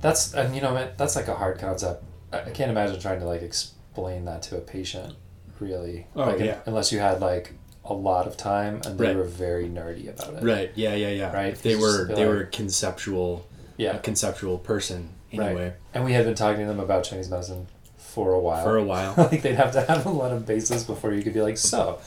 That's 0.00 0.32
and 0.34 0.54
you 0.54 0.60
know 0.60 0.74
man, 0.74 0.90
that's 0.96 1.16
like 1.16 1.28
a 1.28 1.34
hard 1.34 1.58
concept. 1.58 2.04
I, 2.32 2.40
I 2.42 2.50
can't 2.50 2.70
imagine 2.70 3.00
trying 3.00 3.20
to 3.20 3.26
like 3.26 3.42
explain 3.42 4.24
that 4.26 4.42
to 4.44 4.56
a 4.56 4.60
patient, 4.60 5.14
really. 5.58 6.06
Oh, 6.14 6.24
like, 6.24 6.38
yeah. 6.40 6.58
Unless 6.66 6.92
you 6.92 7.00
had 7.00 7.20
like 7.20 7.52
a 7.84 7.94
lot 7.94 8.26
of 8.26 8.36
time 8.36 8.80
and 8.84 8.98
they 8.98 9.06
Right. 9.08 9.16
were 9.16 9.24
very 9.24 9.68
nerdy 9.68 10.08
about 10.08 10.34
it. 10.34 10.44
Right. 10.46 10.70
Yeah. 10.74 10.94
Yeah. 10.94 11.08
Yeah. 11.08 11.32
Right. 11.32 11.52
If 11.52 11.62
they 11.62 11.74
were 11.74 12.06
they 12.06 12.14
like- 12.16 12.26
were 12.26 12.44
conceptual, 12.44 13.46
Yeah. 13.76 13.96
a 13.96 13.98
conceptual 13.98 14.58
person 14.58 15.08
anyway 15.32 15.64
Right. 15.64 15.74
And 15.94 16.04
we 16.04 16.12
had 16.12 16.24
been 16.24 16.34
talking 16.34 16.62
to 16.62 16.66
them 16.68 16.80
about 16.80 17.04
Chinese 17.04 17.28
medicine 17.30 17.66
for 17.96 18.32
a 18.32 18.40
while. 18.40 18.62
for 18.64 18.76
a 18.76 18.82
while. 18.84 19.14
like 19.18 19.42
they'd 19.42 19.54
have 19.56 19.72
to 19.72 19.82
have 19.82 20.06
a 20.06 20.10
lot 20.10 20.32
of 20.32 20.46
basis 20.46 20.84
before 20.84 21.12
you 21.12 21.22
could 21.22 21.34
be 21.34 21.42
like, 21.42 21.58
so, 21.58 21.98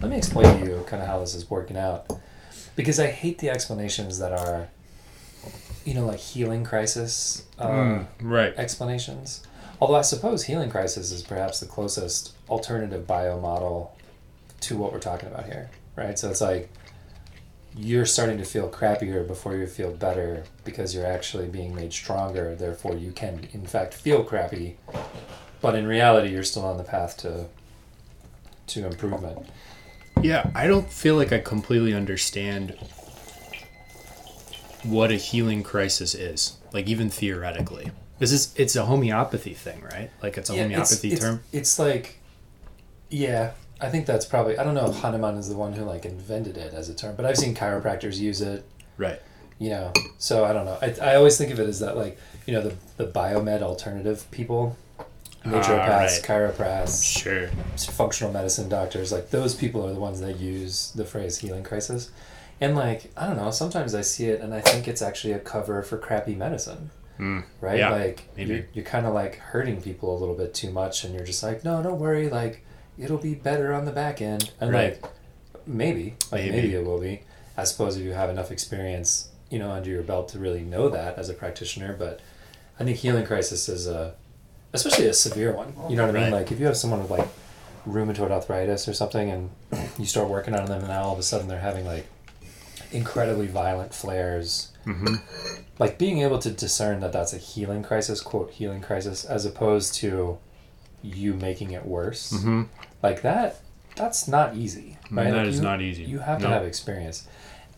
let 0.00 0.10
me 0.10 0.16
explain 0.16 0.60
to 0.60 0.66
you 0.66 0.84
kind 0.86 1.02
of 1.02 1.08
how 1.08 1.18
this 1.20 1.34
is 1.34 1.48
working 1.50 1.76
out. 1.76 2.10
Because 2.76 2.98
I 2.98 3.08
hate 3.08 3.38
the 3.38 3.50
explanations 3.50 4.18
that 4.20 4.32
are, 4.32 4.68
you 5.84 5.94
know, 5.94 6.06
like 6.06 6.18
healing 6.18 6.64
crisis 6.64 7.44
uh, 7.58 7.66
Mm, 7.68 8.06
right. 8.22 8.54
explanations. 8.56 9.42
Although 9.80 9.96
I 9.96 10.02
suppose 10.02 10.44
healing 10.44 10.70
crisis 10.70 11.10
is 11.10 11.22
perhaps 11.22 11.60
the 11.60 11.66
closest 11.66 12.32
alternative 12.48 13.06
bio 13.06 13.40
model 13.40 13.96
to 14.60 14.76
what 14.76 14.92
we're 14.92 14.98
talking 15.00 15.28
about 15.28 15.46
here, 15.46 15.70
right? 15.96 16.18
So 16.18 16.30
it's 16.30 16.40
like 16.40 16.70
you're 17.76 18.06
starting 18.06 18.38
to 18.38 18.44
feel 18.44 18.68
crappier 18.68 19.26
before 19.26 19.56
you 19.56 19.66
feel 19.66 19.92
better 19.92 20.44
because 20.64 20.94
you're 20.94 21.06
actually 21.06 21.48
being 21.48 21.74
made 21.74 21.92
stronger. 21.92 22.54
Therefore, 22.54 22.96
you 22.96 23.12
can 23.12 23.48
in 23.52 23.66
fact 23.66 23.94
feel 23.94 24.24
crappy, 24.24 24.76
but 25.60 25.74
in 25.74 25.86
reality, 25.86 26.30
you're 26.30 26.42
still 26.42 26.64
on 26.64 26.76
the 26.76 26.84
path 26.84 27.16
to 27.18 27.46
to 28.68 28.86
improvement. 28.86 29.46
Yeah, 30.22 30.50
I 30.54 30.66
don't 30.66 30.90
feel 30.90 31.16
like 31.16 31.32
I 31.32 31.38
completely 31.38 31.94
understand 31.94 32.76
what 34.82 35.10
a 35.10 35.16
healing 35.16 35.62
crisis 35.62 36.14
is. 36.14 36.56
Like 36.72 36.88
even 36.88 37.10
theoretically. 37.10 37.90
This 38.18 38.32
is 38.32 38.52
it's 38.56 38.76
a 38.76 38.84
homeopathy 38.84 39.54
thing, 39.54 39.82
right? 39.82 40.10
Like 40.22 40.36
it's 40.36 40.50
a 40.50 40.54
Yeah, 40.54 40.62
homeopathy 40.62 41.12
it's, 41.12 41.20
term. 41.20 41.42
It's, 41.52 41.54
it's 41.54 41.78
like, 41.78 42.18
yeah, 43.08 43.52
I 43.80 43.88
think 43.88 44.06
that's 44.06 44.26
probably. 44.26 44.58
I 44.58 44.64
don't 44.64 44.74
know 44.74 44.90
if 44.90 44.96
Hahnemann 44.96 45.36
is 45.36 45.48
the 45.48 45.56
one 45.56 45.72
who 45.72 45.84
like 45.84 46.04
invented 46.04 46.56
it 46.56 46.74
as 46.74 46.88
a 46.88 46.94
term, 46.94 47.16
but 47.16 47.24
I've 47.24 47.36
seen 47.36 47.54
chiropractors 47.54 48.18
use 48.18 48.40
it. 48.40 48.64
Right. 48.98 49.20
You 49.58 49.70
know, 49.70 49.92
so 50.18 50.44
I 50.44 50.52
don't 50.52 50.64
know. 50.64 50.78
I, 50.80 50.94
I 51.12 51.16
always 51.16 51.36
think 51.36 51.50
of 51.52 51.60
it 51.60 51.68
as 51.68 51.80
that 51.80 51.96
like 51.96 52.18
you 52.46 52.52
know 52.54 52.62
the 52.62 52.74
the 52.96 53.06
biomed 53.06 53.62
alternative 53.62 54.26
people, 54.30 54.76
naturopaths, 55.44 55.68
right. 55.68 56.22
chiropractors, 56.22 57.02
Sure. 57.22 57.48
functional 57.92 58.32
medicine 58.32 58.68
doctors. 58.68 59.12
Like 59.12 59.30
those 59.30 59.54
people 59.54 59.86
are 59.86 59.92
the 59.92 60.00
ones 60.00 60.20
that 60.20 60.38
use 60.38 60.92
the 60.92 61.04
phrase 61.04 61.38
healing 61.38 61.62
crisis. 61.64 62.10
And 62.60 62.76
like 62.76 63.10
I 63.16 63.26
don't 63.26 63.36
know, 63.36 63.50
sometimes 63.50 63.94
I 63.94 64.02
see 64.02 64.26
it 64.26 64.40
and 64.40 64.52
I 64.54 64.60
think 64.60 64.86
it's 64.88 65.02
actually 65.02 65.32
a 65.32 65.38
cover 65.38 65.82
for 65.82 65.96
crappy 65.98 66.34
medicine 66.34 66.90
Mm. 67.18 67.44
right? 67.60 67.78
Yeah, 67.80 67.90
like 67.90 68.22
maybe. 68.34 68.54
you're, 68.54 68.64
you're 68.72 68.84
kind 68.86 69.04
of 69.04 69.12
like 69.12 69.34
hurting 69.34 69.82
people 69.82 70.16
a 70.16 70.18
little 70.18 70.34
bit 70.34 70.54
too 70.54 70.70
much, 70.70 71.04
and 71.04 71.14
you're 71.14 71.26
just 71.26 71.42
like, 71.42 71.62
no, 71.64 71.82
don't 71.82 71.98
worry, 72.00 72.30
like 72.30 72.64
it'll 73.00 73.18
be 73.18 73.34
better 73.34 73.72
on 73.72 73.84
the 73.86 73.92
back 73.92 74.20
end, 74.20 74.50
and 74.60 74.70
Right. 74.72 75.00
like 75.02 75.10
maybe, 75.66 76.16
like 76.30 76.42
Maybe. 76.42 76.50
maybe. 76.56 76.74
it 76.74 76.84
will 76.84 77.00
be. 77.00 77.22
I 77.56 77.64
suppose 77.64 77.96
if 77.96 78.02
you 78.04 78.12
have 78.12 78.30
enough 78.30 78.50
experience, 78.50 79.28
you 79.50 79.58
know, 79.58 79.70
under 79.70 79.90
your 79.90 80.02
belt 80.02 80.28
to 80.30 80.38
really 80.38 80.62
know 80.62 80.88
that 80.88 81.18
as 81.18 81.28
a 81.28 81.34
practitioner, 81.34 81.94
but 81.98 82.20
I 82.78 82.84
think 82.84 82.96
healing 82.98 83.26
crisis 83.26 83.68
is 83.68 83.86
a, 83.86 84.14
especially 84.72 85.06
a 85.06 85.12
severe 85.14 85.52
one. 85.52 85.74
You 85.88 85.96
know 85.96 86.06
what 86.06 86.16
I 86.16 86.20
mean? 86.20 86.32
Right. 86.32 86.40
Like 86.40 86.52
if 86.52 86.60
you 86.60 86.66
have 86.66 86.76
someone 86.76 87.00
with 87.00 87.10
like 87.10 87.28
rheumatoid 87.88 88.30
arthritis 88.30 88.86
or 88.88 88.92
something, 88.94 89.30
and 89.30 89.50
you 89.98 90.06
start 90.06 90.28
working 90.28 90.54
on 90.54 90.66
them, 90.66 90.78
and 90.80 90.88
now 90.88 91.02
all 91.04 91.12
of 91.12 91.18
a 91.18 91.22
sudden 91.22 91.48
they're 91.48 91.58
having 91.60 91.84
like 91.84 92.06
incredibly 92.92 93.46
violent 93.46 93.94
flares 93.94 94.66
Mm-hmm. 94.86 95.16
like 95.78 95.98
being 95.98 96.22
able 96.22 96.38
to 96.38 96.50
discern 96.50 97.00
that 97.00 97.12
that's 97.12 97.34
a 97.34 97.36
healing 97.36 97.82
crisis 97.82 98.22
quote 98.22 98.50
healing 98.50 98.80
crisis 98.80 99.26
as 99.26 99.44
opposed 99.44 99.92
to 99.96 100.38
you 101.02 101.34
making 101.34 101.70
it 101.72 101.84
worse 101.86 102.32
Mm-hmm. 102.32 102.62
like 103.02 103.22
that 103.22 103.60
that's 103.96 104.28
not 104.28 104.54
easy 104.56 104.96
right 105.10 105.30
That 105.30 105.36
Like, 105.38 105.46
is 105.48 105.56
you, 105.56 105.62
not 105.62 105.82
easy. 105.82 106.02
you 106.04 106.18
have 106.20 106.40
to 106.42 106.48
have 106.48 106.64
experience 106.64 107.26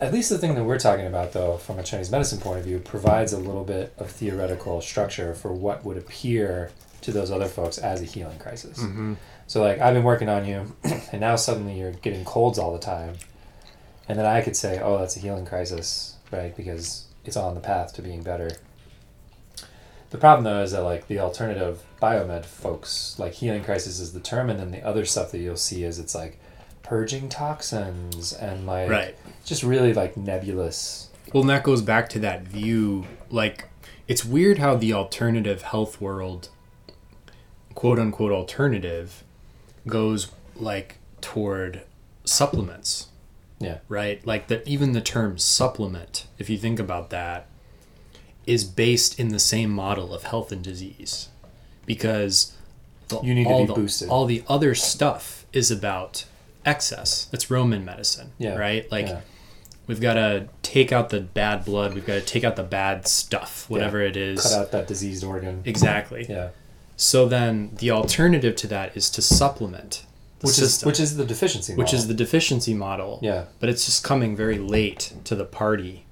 at 0.00 0.12
least 0.12 0.30
the 0.30 0.38
thing 0.38 0.54
that 0.56 0.64
we're 0.64 0.78
talking 0.78 1.06
about 1.06 1.32
though 1.32 1.56
from 1.58 1.78
a 1.78 1.82
chinese 1.82 2.10
medicine 2.10 2.40
point 2.40 2.58
of 2.58 2.64
view 2.64 2.78
provides 2.78 3.32
a 3.32 3.38
little 3.38 3.64
bit 3.64 3.94
of 3.98 4.10
theoretical 4.10 4.80
structure 4.80 5.32
for 5.34 5.52
what 5.52 5.84
would 5.84 5.96
appear 5.96 6.70
to 7.00 7.12
those 7.12 7.30
other 7.30 7.46
folks 7.46 7.78
as 7.78 8.00
a 8.02 8.04
healing 8.04 8.38
crisis 8.38 8.78
Mm-hmm. 8.78 9.14
so 9.46 9.60
like 9.62 9.78
I've 9.80 9.94
been 9.94 10.04
working 10.04 10.28
on 10.28 10.44
you, 10.46 10.74
and 11.12 11.20
now 11.20 11.36
suddenly 11.36 11.78
you're 11.78 11.92
getting 11.92 12.24
colds 12.24 12.58
all 12.58 12.72
the 12.72 12.78
time, 12.78 13.14
and 14.08 14.18
then 14.18 14.24
I 14.26 14.40
could 14.40 14.56
say, 14.56 14.80
oh, 14.80 14.98
that's 14.98 15.16
a 15.16 15.20
healing 15.20 15.44
crisis, 15.44 16.16
right? 16.30 16.56
Because 16.56 17.04
it's 17.24 17.36
on 17.36 17.54
the 17.54 17.60
path 17.60 17.92
to 17.94 18.02
being 18.02 18.22
better. 18.22 18.50
The 20.12 20.18
problem 20.18 20.44
though 20.44 20.62
is 20.62 20.72
that 20.72 20.82
like 20.82 21.08
the 21.08 21.20
alternative 21.20 21.82
biomed 22.00 22.44
folks, 22.44 23.16
like 23.18 23.32
healing 23.32 23.64
crisis 23.64 23.98
is 23.98 24.12
the 24.12 24.20
term, 24.20 24.50
and 24.50 24.60
then 24.60 24.70
the 24.70 24.86
other 24.86 25.06
stuff 25.06 25.32
that 25.32 25.38
you'll 25.38 25.56
see 25.56 25.84
is 25.84 25.98
it's 25.98 26.14
like 26.14 26.38
purging 26.82 27.30
toxins 27.30 28.34
and 28.34 28.66
like 28.66 28.90
Right. 28.90 29.16
just 29.46 29.62
really 29.62 29.94
like 29.94 30.14
nebulous. 30.18 31.08
Well, 31.32 31.40
and 31.40 31.48
that 31.50 31.62
goes 31.62 31.80
back 31.80 32.10
to 32.10 32.18
that 32.18 32.42
view. 32.42 33.06
Like, 33.30 33.68
it's 34.06 34.22
weird 34.22 34.58
how 34.58 34.74
the 34.76 34.92
alternative 34.92 35.62
health 35.62 35.98
world, 35.98 36.50
quote 37.74 37.98
unquote 37.98 38.32
alternative, 38.32 39.24
goes 39.86 40.30
like 40.56 40.98
toward 41.22 41.84
supplements. 42.24 43.06
Yeah. 43.58 43.78
Right? 43.88 44.24
Like, 44.26 44.48
that 44.48 44.68
even 44.68 44.92
the 44.92 45.00
term 45.00 45.38
supplement, 45.38 46.26
if 46.38 46.50
you 46.50 46.58
think 46.58 46.78
about 46.78 47.08
that, 47.08 47.46
is 48.46 48.64
based 48.64 49.18
in 49.18 49.28
the 49.28 49.38
same 49.38 49.70
model 49.70 50.14
of 50.14 50.24
health 50.24 50.50
and 50.52 50.62
disease. 50.62 51.28
Because 51.86 52.52
the, 53.08 53.20
You 53.22 53.34
need 53.34 53.44
to 53.44 53.50
all 53.50 53.60
be 53.62 53.66
the, 53.66 53.74
boosted. 53.74 54.08
All 54.08 54.26
the 54.26 54.42
other 54.48 54.74
stuff 54.74 55.46
is 55.52 55.70
about 55.70 56.24
excess. 56.64 57.28
It's 57.32 57.50
Roman 57.50 57.84
medicine. 57.84 58.32
Yeah. 58.38 58.56
Right? 58.56 58.90
Like, 58.90 59.08
yeah. 59.08 59.20
We've 59.88 60.00
got 60.00 60.14
to 60.14 60.48
take 60.62 60.92
out 60.92 61.10
the 61.10 61.20
bad 61.20 61.64
blood. 61.64 61.94
We've 61.94 62.06
got 62.06 62.14
to 62.14 62.20
take 62.20 62.44
out 62.44 62.54
the 62.54 62.62
bad 62.62 63.08
stuff, 63.08 63.68
whatever 63.68 64.00
it 64.00 64.16
is. 64.16 64.42
cut 64.42 64.52
out 64.52 64.70
that 64.70 64.86
diseased 64.86 65.24
organ. 65.24 65.62
Exactly. 65.64 66.24
Yeah. 66.28 66.50
So 66.96 67.26
then 67.26 67.72
the 67.78 67.90
alternative 67.90 68.54
to 68.56 68.66
that 68.68 68.96
is 68.96 69.10
to 69.10 69.22
supplement 69.22 70.06
Which 70.40 70.54
system, 70.54 70.86
is 70.86 70.92
which 70.92 71.00
is 71.00 71.16
the 71.16 71.24
deficiency. 71.24 71.74
which 71.74 71.92
is 71.92 72.02
model. 72.02 72.08
the 72.08 72.14
deficiency 72.24 72.74
model. 72.74 73.18
yeah. 73.22 73.46
But 73.58 73.70
it's 73.70 73.84
just 73.84 74.04
coming 74.04 74.36
very 74.36 74.58
late 74.58 75.12
to 75.24 75.34
the 75.34 75.44
party. 75.44 76.04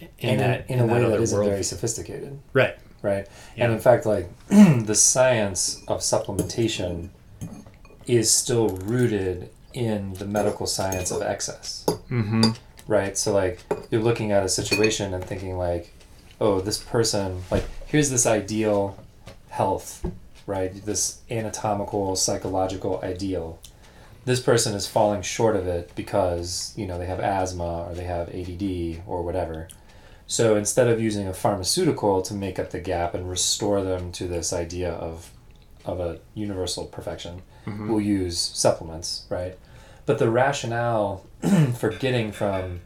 In 0.00 0.08
in, 0.30 0.38
that, 0.38 0.60
a, 0.68 0.72
in 0.72 0.80
a 0.80 0.86
way 0.86 1.00
that 1.02 1.20
isn't 1.20 1.36
world. 1.38 1.50
very 1.50 1.62
sophisticated. 1.62 2.38
right. 2.52 2.76
right? 3.02 3.26
Yeah. 3.56 3.64
And 3.64 3.72
in 3.74 3.80
fact, 3.80 4.06
like 4.06 4.28
the 4.48 4.94
science 4.94 5.82
of 5.88 6.00
supplementation 6.00 7.08
is 8.06 8.30
still 8.30 8.68
rooted 8.68 9.50
in 9.74 10.14
the 10.14 10.24
medical 10.24 10.66
science 10.66 11.10
of 11.10 11.20
excess, 11.22 11.84
Mm-hmm. 12.10 12.52
right? 12.86 13.16
So 13.18 13.32
like 13.32 13.60
you're 13.90 14.02
looking 14.02 14.32
at 14.32 14.42
a 14.44 14.48
situation 14.48 15.12
and 15.14 15.22
thinking 15.24 15.56
like, 15.58 15.92
oh, 16.40 16.60
this 16.60 16.78
person 16.78 17.42
like 17.50 17.64
here's 17.86 18.10
this 18.10 18.26
ideal 18.26 18.98
health, 19.50 20.04
right? 20.46 20.72
This 20.84 21.20
anatomical, 21.30 22.16
psychological 22.16 23.00
ideal. 23.02 23.58
This 24.24 24.40
person 24.40 24.74
is 24.74 24.86
falling 24.86 25.22
short 25.22 25.56
of 25.56 25.66
it 25.66 25.90
because 25.94 26.72
you 26.76 26.86
know 26.86 26.98
they 26.98 27.06
have 27.06 27.20
asthma 27.20 27.86
or 27.88 27.94
they 27.94 28.04
have 28.04 28.28
ADD 28.30 29.02
or 29.06 29.22
whatever. 29.22 29.68
So 30.30 30.54
instead 30.56 30.86
of 30.88 31.00
using 31.00 31.26
a 31.26 31.32
pharmaceutical 31.32 32.20
to 32.22 32.34
make 32.34 32.58
up 32.58 32.70
the 32.70 32.80
gap 32.80 33.14
and 33.14 33.28
restore 33.28 33.82
them 33.82 34.12
to 34.12 34.28
this 34.28 34.52
idea 34.52 34.92
of 34.92 35.32
of 35.84 36.00
a 36.00 36.18
universal 36.34 36.84
perfection, 36.84 37.40
Mhm. 37.66 37.88
we'll 37.88 38.00
use 38.00 38.38
supplements, 38.38 39.24
right? 39.30 39.58
But 40.04 40.18
the 40.18 40.28
rationale 40.30 41.24
for 41.78 41.88
getting 41.90 42.30
from 42.30 42.80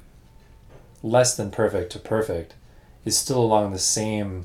less 1.02 1.36
than 1.36 1.50
perfect 1.50 1.90
to 1.92 1.98
perfect 1.98 2.54
is 3.04 3.18
still 3.18 3.40
along 3.42 3.72
the 3.72 3.78
same 3.80 4.44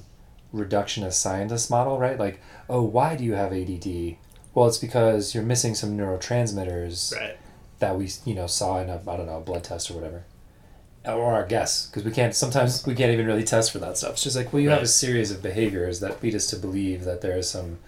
reductionist 0.51 1.13
scientist 1.13 1.69
model, 1.69 1.99
right? 1.99 2.17
Like, 2.19 2.39
oh, 2.67 2.81
why 2.81 3.15
do 3.15 3.23
you 3.23 3.33
have 3.33 3.53
ADD? 3.53 4.17
Well, 4.55 4.65
it's 4.67 4.79
because 4.79 5.35
you're 5.35 5.43
missing 5.43 5.75
some 5.75 5.95
neurotransmitters 5.95 7.15
Right. 7.15 7.37
that 7.77 7.95
we 7.95 8.09
you 8.25 8.33
know 8.33 8.47
saw 8.47 8.79
in 8.79 8.89
a 8.89 8.99
I 9.07 9.17
don't 9.17 9.27
know 9.27 9.37
a 9.37 9.41
blood 9.41 9.63
test 9.65 9.91
or 9.91 9.93
whatever, 9.93 10.23
or 11.07 11.33
our 11.33 11.45
guess 11.45 11.87
because 11.87 12.03
we 12.03 12.11
can't 12.11 12.35
sometimes 12.35 12.85
we 12.85 12.95
can't 12.95 13.11
even 13.11 13.25
really 13.25 13.43
test 13.43 13.71
for 13.71 13.79
that 13.79 13.97
stuff. 13.97 14.13
It's 14.13 14.23
just 14.23 14.35
like 14.35 14.51
well 14.51 14.61
you 14.61 14.69
have 14.69 14.81
a 14.81 14.87
series 14.87 15.31
of 15.31 15.41
behaviors 15.41 15.99
that 16.01 16.21
lead 16.21 16.35
us 16.35 16.47
to 16.47 16.55
believe 16.57 17.03
that 17.05 17.21
there 17.21 17.37
is 17.37 17.49
some 17.49 17.79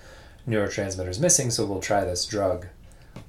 neurotransmitters 0.47 1.19
missing, 1.19 1.51
so 1.51 1.65
we'll 1.65 1.81
try 1.81 2.03
this 2.03 2.25
drug, 2.25 2.67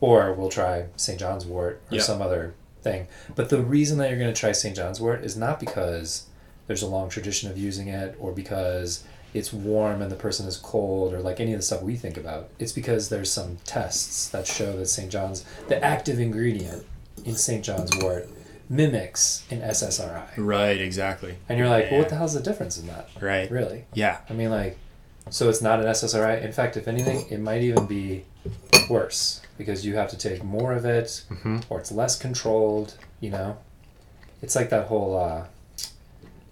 or 0.00 0.32
we'll 0.32 0.48
try 0.48 0.86
St. 0.96 1.18
John's 1.18 1.44
Wort 1.44 1.80
or 1.90 2.00
some 2.00 2.22
other 2.22 2.54
thing. 2.82 3.06
But 3.34 3.50
the 3.50 3.62
reason 3.62 3.98
that 3.98 4.10
you're 4.10 4.18
going 4.18 4.32
to 4.32 4.40
try 4.40 4.52
St. 4.52 4.74
John's 4.74 5.00
Wort 5.00 5.22
is 5.24 5.36
not 5.36 5.60
because 5.60 6.26
there's 6.66 6.82
a 6.82 6.86
long 6.86 7.08
tradition 7.08 7.50
of 7.50 7.58
using 7.58 7.88
it 7.88 8.16
or 8.18 8.32
because 8.32 9.04
it's 9.34 9.52
warm 9.52 10.02
and 10.02 10.10
the 10.10 10.16
person 10.16 10.46
is 10.46 10.56
cold 10.56 11.12
or 11.14 11.20
like 11.20 11.40
any 11.40 11.52
of 11.52 11.58
the 11.58 11.62
stuff 11.62 11.82
we 11.82 11.96
think 11.96 12.16
about. 12.16 12.48
It's 12.58 12.72
because 12.72 13.08
there's 13.08 13.30
some 13.30 13.58
tests 13.64 14.28
that 14.30 14.46
show 14.46 14.76
that 14.76 14.86
St. 14.86 15.10
John's, 15.10 15.44
the 15.68 15.82
active 15.84 16.18
ingredient 16.18 16.86
in 17.24 17.36
St. 17.36 17.64
John's 17.64 17.96
wort, 17.98 18.28
mimics 18.70 19.44
an 19.50 19.60
SSRI. 19.60 20.28
Right, 20.38 20.80
exactly. 20.80 21.34
And 21.48 21.58
you're 21.58 21.68
like, 21.68 21.90
well, 21.90 21.98
what 22.00 22.04
Yeah. 22.06 22.10
the 22.10 22.16
hell's 22.16 22.34
the 22.34 22.40
difference 22.40 22.78
in 22.78 22.86
that? 22.86 23.08
Right. 23.20 23.50
Really? 23.50 23.84
Yeah. 23.92 24.18
I 24.30 24.32
mean, 24.32 24.50
like, 24.50 24.78
so 25.28 25.48
it's 25.50 25.60
not 25.60 25.80
an 25.80 25.86
SSRI. 25.86 26.42
In 26.42 26.52
fact, 26.52 26.76
if 26.76 26.86
anything, 26.88 27.26
it 27.30 27.40
might 27.40 27.62
even 27.62 27.86
be 27.86 28.24
worse 28.88 29.40
because 29.58 29.84
you 29.84 29.96
have 29.96 30.08
to 30.10 30.16
take 30.16 30.42
more 30.44 30.72
of 30.72 30.84
it 30.84 31.24
Mhm. 31.30 31.64
or 31.68 31.80
it's 31.80 31.92
less 31.92 32.16
controlled, 32.16 32.94
you 33.20 33.30
know? 33.30 33.58
It's 34.40 34.54
like 34.56 34.70
that 34.70 34.86
whole, 34.86 35.16
uh, 35.18 35.44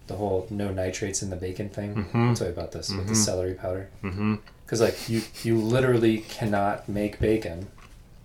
the 0.08 0.16
whole 0.16 0.46
no 0.50 0.70
nitrates 0.72 1.22
in 1.22 1.30
the 1.30 1.36
bacon 1.36 1.68
thing. 1.68 1.94
Mhm. 2.12 2.28
I'll 2.30 2.34
tell 2.34 2.48
you 2.48 2.52
about 2.52 2.72
this 2.72 2.90
with 2.90 3.06
the 3.06 3.12
Mhm. 3.14 3.24
celery 3.24 3.54
powder. 3.54 3.88
Mm-hmm. 4.02 4.36
Because, 4.66 4.80
like, 4.80 5.08
you, 5.08 5.22
you 5.44 5.56
literally 5.56 6.18
cannot 6.18 6.88
make 6.88 7.18
bacon 7.20 7.68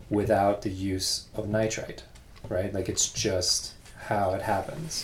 without 0.10 0.62
the 0.64 0.70
use 0.70 1.26
of 1.36 1.48
nitrite, 1.48 2.04
right? 2.50 2.74
Like, 2.74 2.90
it's 2.90 3.08
just 3.10 3.74
how 4.04 4.32
it 4.34 4.42
happens. 4.44 5.04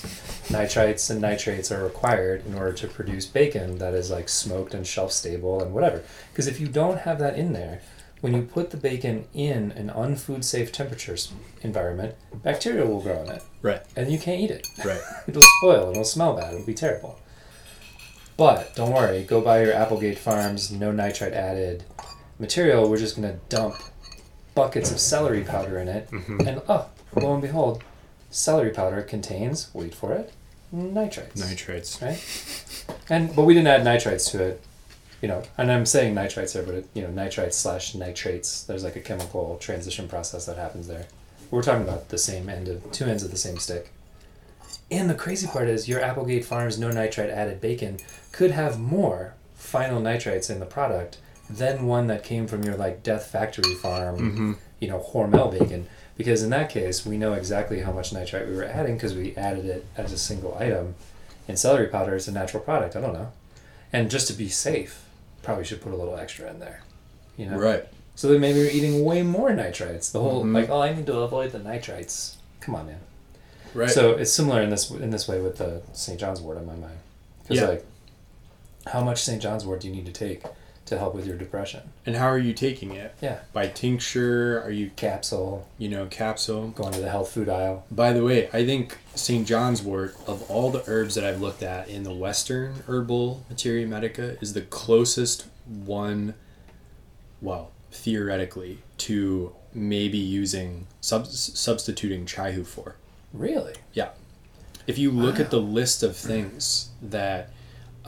Nitrites 0.50 1.10
and 1.10 1.22
nitrates 1.22 1.72
are 1.72 1.84
required 1.84 2.46
in 2.46 2.54
order 2.56 2.74
to 2.74 2.88
produce 2.88 3.26
bacon 3.26 3.78
that 3.80 3.94
is, 3.94 4.10
like, 4.10 4.30
smoked 4.30 4.74
and 4.74 4.86
shelf 4.86 5.12
stable 5.12 5.62
and 5.62 5.74
whatever. 5.74 6.04
Because 6.32 6.48
if 6.48 6.60
you 6.60 6.68
don't 6.68 7.00
have 7.00 7.20
that 7.20 7.38
in 7.38 7.54
there, 7.54 7.82
when 8.22 8.34
you 8.34 8.42
put 8.42 8.72
the 8.72 8.78
bacon 8.78 9.26
in 9.34 9.72
an 9.74 9.90
unfood 9.90 10.44
safe 10.44 10.72
temperature 10.72 11.16
environment, 11.62 12.16
bacteria 12.44 12.86
will 12.86 13.00
grow 13.02 13.22
in 13.24 13.30
it, 13.30 13.44
Right. 13.62 13.82
and 13.96 14.12
you 14.12 14.20
can't 14.20 14.42
eat 14.42 14.52
it. 14.52 14.68
Right. 14.84 15.00
It'll 15.28 15.42
spoil 15.60 15.84
and 15.88 15.92
it'll 15.92 16.04
smell 16.04 16.36
bad. 16.36 16.54
It'll 16.54 16.66
be 16.66 16.74
terrible. 16.74 17.18
But 18.38 18.76
don't 18.76 18.92
worry, 18.94 19.24
go 19.24 19.42
buy 19.42 19.64
your 19.64 19.74
Applegate 19.74 20.18
Farms 20.18 20.72
no 20.72 20.92
nitrite 20.92 21.34
added 21.34 21.84
material. 22.40 22.90
We're 22.90 22.98
just 22.98 23.16
gonna 23.16 23.38
dump 23.50 23.76
buckets 24.56 24.92
of 24.92 25.00
celery 25.00 25.44
powder 25.44 25.78
in 25.80 25.88
it, 25.88 26.10
Mhm. 26.12 26.48
and 26.48 26.62
oh, 26.70 26.88
lo 27.16 27.34
and 27.34 27.42
behold, 27.42 27.84
celery 28.30 28.70
powder 28.72 29.02
contains 29.02 29.70
wait 29.74 29.94
for 29.96 30.14
it 30.14 30.32
nitrites. 30.74 31.36
Nitrates. 31.38 32.00
Right. 32.02 32.86
And 33.10 33.36
but 33.36 33.44
we 33.46 33.54
didn't 33.56 33.68
add 33.70 33.82
nitrites 33.82 34.30
to 34.32 34.44
it, 34.44 34.62
you 35.22 35.28
know. 35.28 35.42
And 35.58 35.72
I'm 35.72 35.86
saying 35.86 36.14
nitrites 36.14 36.54
there, 36.54 36.62
but 36.64 36.76
it, 36.76 36.88
you 36.94 37.02
know, 37.02 37.10
nitrites 37.10 37.54
slash 37.54 37.96
nitrates. 37.96 38.64
There's 38.64 38.84
like 38.84 38.96
a 38.96 39.00
chemical 39.00 39.58
transition 39.60 40.08
process 40.08 40.46
that 40.46 40.58
happens 40.58 40.88
there. 40.88 41.08
We're 41.50 41.64
talking 41.64 41.82
about 41.82 42.10
the 42.10 42.20
same 42.20 42.50
end 42.50 42.68
of 42.68 42.92
two 42.92 43.06
ends 43.06 43.24
of 43.24 43.32
the 43.32 43.38
same 43.38 43.58
stick. 43.58 43.92
And 44.92 45.10
the 45.10 45.16
crazy 45.16 45.48
part 45.48 45.68
is 45.68 45.88
your 45.88 46.02
Applegate 46.02 46.46
Farms 46.46 46.78
no 46.80 46.92
nitrite 46.92 47.30
added 47.32 47.60
bacon 47.62 47.98
could 48.32 48.52
have 48.52 48.80
more 48.80 49.34
final 49.56 50.00
nitrites 50.02 50.52
in 50.52 50.60
the 50.60 50.66
product 50.68 51.18
than 51.50 51.88
one 51.88 52.06
that 52.08 52.24
came 52.24 52.46
from 52.46 52.64
your 52.64 52.76
like 52.76 53.02
Death 53.02 53.26
Factory 53.32 53.74
farm, 53.76 54.18
Mm-hmm. 54.20 54.54
you 54.80 54.88
know, 54.88 55.00
Hormel 55.00 55.52
bacon. 55.58 55.88
Because 56.20 56.44
in 56.44 56.50
that 56.50 56.70
case, 56.70 57.06
we 57.06 57.18
know 57.18 57.32
exactly 57.32 57.80
how 57.80 57.94
much 57.94 58.12
nitrite 58.12 58.46
we 58.46 58.54
were 58.54 58.66
adding 58.66 58.96
because 58.96 59.16
we 59.16 59.34
added 59.38 59.64
it 59.64 59.86
as 59.96 60.12
a 60.12 60.18
single 60.18 60.54
item. 60.60 60.96
And 61.48 61.58
celery 61.58 61.88
powder 61.88 62.14
is 62.14 62.28
a 62.28 62.34
natural 62.34 62.62
product. 62.62 62.98
I 62.98 63.00
don't 63.00 63.14
know. 63.14 63.32
And 63.94 64.12
just 64.12 64.28
to 64.28 64.34
be 64.34 64.50
safe, 64.50 65.06
probably 65.44 65.64
should 65.64 65.82
put 65.82 65.94
a 65.94 65.96
little 65.96 66.18
extra 66.18 66.50
in 66.52 66.60
there. 66.60 66.82
You 67.38 67.46
know. 67.46 67.58
Right. 67.58 67.88
So 68.16 68.28
then 68.28 68.42
maybe 68.42 68.60
we're 68.60 68.70
eating 68.70 69.06
way 69.06 69.24
more 69.24 69.52
nitrites. 69.52 70.12
The 70.12 70.20
whole 70.20 70.44
Mhm. 70.44 70.54
like, 70.54 70.70
oh, 70.70 70.82
I 70.82 70.94
need 70.94 71.06
to 71.06 71.20
avoid 71.20 71.54
the 71.54 71.60
nitrites. 71.60 72.36
Come 72.60 72.76
on, 72.76 72.88
man. 72.88 73.00
Right. 73.74 73.90
So 73.90 74.12
it's 74.12 74.34
similar 74.34 74.62
in 74.62 74.72
this 74.72 74.92
in 74.92 75.12
this 75.12 75.26
way 75.26 75.40
with 75.40 75.58
the 75.58 75.82
St. 75.94 76.20
John's 76.20 76.42
wort 76.42 76.58
in 76.58 76.66
my 76.66 76.76
mind. 76.76 76.98
Because 77.44 77.62
Yeah. 77.62 77.68
like, 77.70 77.86
how 78.88 79.02
much 79.06 79.24
St. 79.24 79.42
John's 79.42 79.66
wort 79.66 79.80
do 79.80 79.88
you 79.88 79.96
need 79.96 80.06
to 80.06 80.12
take 80.12 80.44
to 80.90 80.98
help 80.98 81.16
with 81.16 81.26
your 81.26 81.38
depression? 81.38 81.82
and 82.06 82.16
how 82.16 82.26
are 82.28 82.38
you 82.38 82.54
taking 82.54 82.92
it? 82.94 83.16
Yeah. 83.22 83.40
By 83.54 83.68
tincture? 83.68 84.62
Are 84.64 84.72
you, 84.72 84.90
Capsule, 84.96 85.68
you 85.78 85.88
know, 85.90 86.08
capsule? 86.08 86.70
going 86.70 86.94
to 86.94 87.00
the 87.00 87.10
health 87.10 87.32
food 87.32 87.48
aisle. 87.50 87.86
By 87.92 88.12
the 88.14 88.24
way, 88.24 88.50
I 88.52 88.66
think 88.66 88.98
St. 89.16 89.48
John's 89.48 89.82
wort, 89.82 90.16
of 90.28 90.50
all 90.50 90.72
the 90.72 90.84
herbs 90.88 91.16
that 91.16 91.24
I've 91.24 91.42
looked 91.42 91.64
at 91.64 91.88
in 91.88 92.04
the 92.04 92.14
Western 92.14 92.84
herbal 92.88 93.46
materia 93.50 93.86
medica, 93.88 94.38
is 94.42 94.54
the 94.54 94.62
closest 94.62 95.46
one, 95.66 96.34
well, 97.42 97.72
theoretically, 97.92 98.80
to 98.98 99.54
maybe 99.74 100.18
using, 100.18 100.88
sub- 101.02 101.28
substituting 101.28 102.26
chaihu 102.26 102.64
for. 102.66 102.96
Really? 103.34 103.76
Yeah. 103.94 104.10
If 104.88 104.98
you 104.98 105.12
look 105.12 105.36
Wow. 105.36 105.42
at 105.42 105.52
the 105.52 105.62
list 105.62 106.02
of 106.02 106.16
things 106.18 106.90
that 107.02 107.52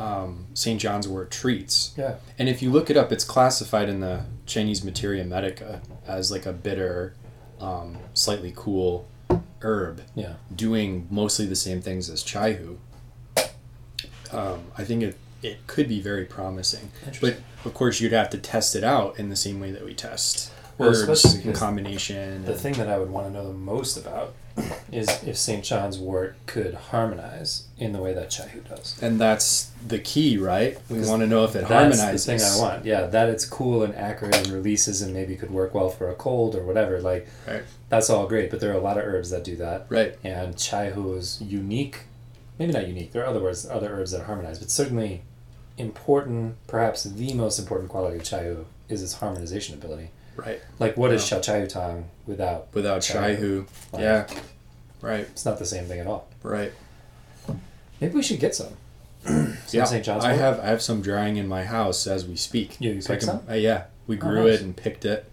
um, 0.01 0.47
St. 0.53 0.79
John's 0.81 1.07
wort 1.07 1.29
treats, 1.31 1.93
Yeah. 1.97 2.15
and 2.39 2.49
if 2.49 2.61
you 2.61 2.71
look 2.71 2.89
it 2.89 2.97
up, 2.97 3.11
it's 3.11 3.23
classified 3.23 3.87
in 3.89 3.99
the 3.99 4.25
Chinese 4.45 4.83
Materia 4.83 5.23
Medica 5.23 5.81
as 6.07 6.31
like 6.31 6.45
a 6.45 6.53
bitter, 6.53 7.13
um, 7.59 7.97
slightly 8.13 8.51
cool 8.55 9.07
herb, 9.61 10.01
Yeah. 10.15 10.33
doing 10.55 11.07
mostly 11.11 11.45
the 11.45 11.55
same 11.55 11.81
things 11.81 12.09
as 12.09 12.23
chaihu. 12.23 12.77
Um, 14.31 14.61
I 14.77 14.83
think 14.85 15.03
it, 15.03 15.17
it 15.43 15.67
could 15.67 15.87
be 15.87 15.99
very 16.01 16.25
promising. 16.25 16.91
But 17.19 17.37
of 17.65 17.73
course, 17.73 17.99
you'd 17.99 18.13
have 18.13 18.29
to 18.31 18.37
test 18.37 18.75
it 18.75 18.83
out 18.83 19.19
in 19.19 19.29
the 19.29 19.35
same 19.35 19.59
way 19.59 19.71
that 19.71 19.83
we 19.83 19.93
test 19.93 20.51
Well, 20.77 20.89
herbs 20.89 21.35
in 21.35 21.53
combination. 21.53 22.45
The 22.45 22.53
and- 22.53 22.61
thing 22.61 22.73
that 22.75 22.87
I 22.89 22.97
would 22.97 23.09
want 23.09 23.27
to 23.27 23.33
know 23.33 23.47
the 23.47 23.53
most 23.53 23.97
about 23.97 24.33
is 24.91 25.07
if 25.23 25.37
St. 25.37 25.63
John's 25.63 25.97
wort 25.97 26.35
could 26.45 26.73
harmonize 26.73 27.63
in 27.77 27.93
the 27.93 27.99
way 28.01 28.13
that 28.13 28.29
Chaihu 28.29 28.67
does. 28.67 29.01
and 29.01 29.19
that's 29.19 29.71
the 29.87 29.99
key, 29.99 30.37
right? 30.37 30.77
We 30.89 30.99
want 31.07 31.21
to 31.21 31.27
know 31.27 31.43
if 31.45 31.51
it 31.55 31.67
That's 31.67 31.97
harmonizes. 31.97 32.25
the 32.25 32.37
thing 32.37 32.41
I 32.41 32.57
want. 32.59 32.85
Yeah, 32.85 33.07
that 33.07 33.29
it's 33.29 33.45
cool 33.45 33.83
and 33.83 33.95
accurate 33.95 34.35
and 34.37 34.47
releases 34.47 35.01
and 35.01 35.13
maybe 35.13 35.35
could 35.35 35.51
work 35.51 35.73
well 35.73 35.89
for 35.89 36.09
a 36.09 36.15
cold 36.15 36.55
or 36.55 36.63
whatever. 36.63 36.99
Like, 37.01 37.27
Right. 37.47 37.63
that's 37.89 38.09
all 38.09 38.27
great. 38.27 38.49
But 38.51 38.59
there 38.59 38.71
are 38.71 38.77
a 38.77 38.81
lot 38.81 38.97
of 38.97 39.05
herbs 39.05 39.29
that 39.29 39.43
do 39.43 39.55
that. 39.57 39.85
Right. 39.89 40.15
And 40.23 40.55
Chaihu 40.55 41.17
is 41.17 41.41
unique. 41.41 42.01
Maybe 42.59 42.73
not 42.73 42.87
unique. 42.87 43.11
There 43.13 43.23
are 43.23 43.27
other 43.27 43.41
words, 43.41 43.65
other 43.67 43.89
herbs 43.89 44.11
that 44.11 44.23
harmonize, 44.25 44.59
but 44.59 44.69
certainly 44.69 45.21
important. 45.77 46.55
Perhaps 46.67 47.03
the 47.03 47.33
most 47.33 47.57
important 47.59 47.89
quality 47.89 48.17
of 48.17 48.23
Chaihu 48.23 48.65
is 48.89 49.01
its 49.01 49.13
harmonization 49.13 49.73
ability. 49.73 50.09
Right. 50.45 50.60
Like, 50.80 50.97
what 50.97 51.12
is 51.12 51.30
Wow. 51.32 51.39
Chao 51.39 51.65
Tang 51.65 52.06
without? 52.25 52.67
Without 52.73 53.01
chaihu. 53.01 53.67
Like, 53.91 54.01
Yeah. 54.01 54.27
Right. 55.01 55.21
It's 55.21 55.45
not 55.45 55.60
the 55.60 55.65
same 55.65 55.86
thing 55.86 55.99
at 55.99 56.08
all. 56.08 56.27
Right. 56.43 56.71
Maybe 57.99 58.13
we 58.15 58.23
should 58.23 58.39
get 58.39 58.56
some. 58.56 58.73
some 59.25 59.56
yeah. 59.71 59.84
St. 59.86 60.04
John's 60.04 60.25
I 60.25 60.34
have 60.34 60.60
I 60.60 60.65
have 60.67 60.82
some 60.82 61.01
drying 61.01 61.38
in 61.38 61.47
my 61.47 61.63
house 61.63 62.08
as 62.08 62.25
we 62.27 62.36
speak. 62.36 62.77
Yeah, 62.80 62.91
you 62.93 63.01
So 63.01 63.13
picked 63.13 63.23
some? 63.23 63.41
uh, 63.49 63.54
yeah. 63.54 63.84
We 64.08 64.15
Oh, 64.17 64.19
grew 64.19 64.45
nice. 64.45 64.60
it 64.60 64.63
and 64.63 64.75
picked 64.75 65.06
it, 65.06 65.30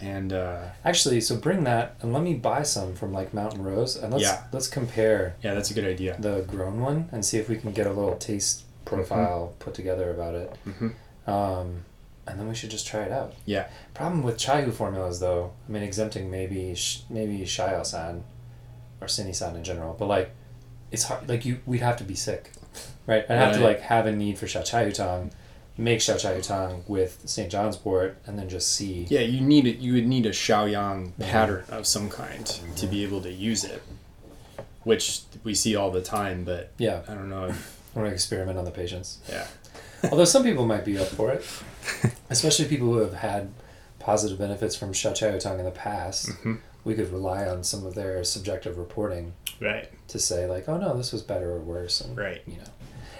and 0.00 0.32
uh, 0.32 0.58
Actually, 0.84 1.20
so 1.20 1.36
bring 1.36 1.64
that 1.64 1.96
and 2.00 2.12
let 2.12 2.22
me 2.22 2.34
buy 2.34 2.62
some 2.62 2.94
from 2.94 3.12
like 3.12 3.34
Mountain 3.34 3.64
Rose 3.64 3.96
and 3.96 4.12
let's 4.12 4.22
Yeah. 4.22 4.44
let's 4.52 4.68
compare 4.68 5.34
yeah, 5.42 5.54
that's 5.54 5.70
a 5.72 5.74
good 5.74 5.84
idea. 5.84 6.16
the 6.20 6.42
grown 6.46 6.80
one 6.80 7.08
and 7.10 7.24
see 7.24 7.38
if 7.38 7.48
we 7.48 7.56
can 7.56 7.72
get 7.72 7.86
a 7.88 7.92
little 7.92 8.16
taste 8.16 8.62
profile 8.84 9.54
put 9.58 9.74
together 9.74 10.10
about 10.10 10.34
it. 10.36 10.56
hmm 10.64 10.88
Um, 11.30 11.84
and 12.26 12.38
then 12.40 12.48
we 12.48 12.54
should 12.54 12.70
just 12.70 12.86
try 12.86 13.02
it 13.02 13.12
out. 13.12 13.34
Yeah. 13.44 13.68
Problem 13.94 14.22
with 14.22 14.36
Chaihu 14.36 14.72
formulas, 14.72 15.20
though, 15.20 15.52
I 15.68 15.72
mean, 15.72 15.82
exempting 15.82 16.30
maybe 16.30 16.76
maybe 17.10 17.38
Shio-san 17.44 18.24
or 19.00 19.06
Sini-san 19.06 19.54
in 19.56 19.64
general, 19.64 19.94
but 19.98 20.06
like, 20.06 20.30
it's 20.90 21.04
hard. 21.04 21.28
Like 21.28 21.44
you, 21.44 21.60
we'd 21.66 21.80
have 21.82 21.96
to 21.98 22.04
be 22.04 22.14
sick, 22.14 22.52
right? 23.06 23.24
I'd 23.28 23.36
have 23.36 23.54
to 23.56 23.60
like 23.60 23.80
have 23.80 24.06
a 24.06 24.12
need 24.12 24.38
for 24.38 24.46
Xiao 24.46 24.64
Chai 24.64 24.84
Hu 24.84 24.92
Tang, 24.92 25.32
make 25.76 25.98
Xiao 25.98 26.18
Chai 26.18 26.34
Hu 26.36 26.40
Tang 26.40 26.84
with 26.88 27.20
St. 27.26 27.50
John's 27.50 27.84
wort, 27.84 28.16
and 28.26 28.38
then 28.38 28.48
just 28.48 28.72
see. 28.72 29.06
Yeah, 29.10 29.20
you 29.20 29.40
need 29.40 29.66
it. 29.66 29.78
You 29.78 29.94
would 29.94 30.06
need 30.06 30.26
a 30.26 30.30
Shaoyang 30.30 31.08
Mm-hmm. 31.12 31.22
pattern 31.22 31.64
of 31.70 31.86
some 31.86 32.08
kind 32.08 32.46
to 32.76 32.86
be 32.86 33.02
able 33.02 33.20
to 33.22 33.30
use 33.32 33.64
it, 33.64 33.82
which 34.84 35.22
we 35.44 35.54
see 35.54 35.76
all 35.76 35.90
the 35.90 36.02
time. 36.02 36.44
But 36.44 36.72
Yeah, 36.78 37.02
I 37.08 37.14
don't 37.14 37.28
know 37.28 37.46
if 37.46 37.80
to 37.94 38.04
experiment 38.04 38.58
on 38.58 38.64
the 38.64 38.70
patients. 38.70 39.18
yeah. 39.28 39.46
Although 40.10 40.24
some 40.24 40.42
people 40.44 40.66
might 40.66 40.84
be 40.84 40.98
up 40.98 41.06
for 41.08 41.32
it, 41.32 41.44
especially 42.30 42.66
people 42.66 42.88
who 42.88 42.98
have 42.98 43.14
had 43.14 43.52
positive 43.98 44.38
benefits 44.38 44.76
from 44.76 44.92
Xiao 44.92 45.14
Chai 45.14 45.30
Hu 45.32 45.40
Tang 45.40 45.58
in 45.58 45.64
the 45.64 45.70
past. 45.70 46.28
Mhm. 46.28 46.58
We 46.84 46.94
could 46.94 47.12
rely 47.12 47.46
on 47.46 47.64
some 47.64 47.84
of 47.84 47.94
their 47.94 48.22
subjective 48.22 48.78
reporting 48.78 49.32
Right. 49.60 49.88
to 50.08 50.18
say 50.20 50.46
like, 50.46 50.68
oh 50.68 50.76
no, 50.78 50.96
this 50.96 51.12
was 51.12 51.22
better 51.22 51.50
or 51.50 51.58
worse, 51.58 52.00
and 52.00 52.16
Right. 52.16 52.42
you 52.46 52.58
know, 52.58 52.62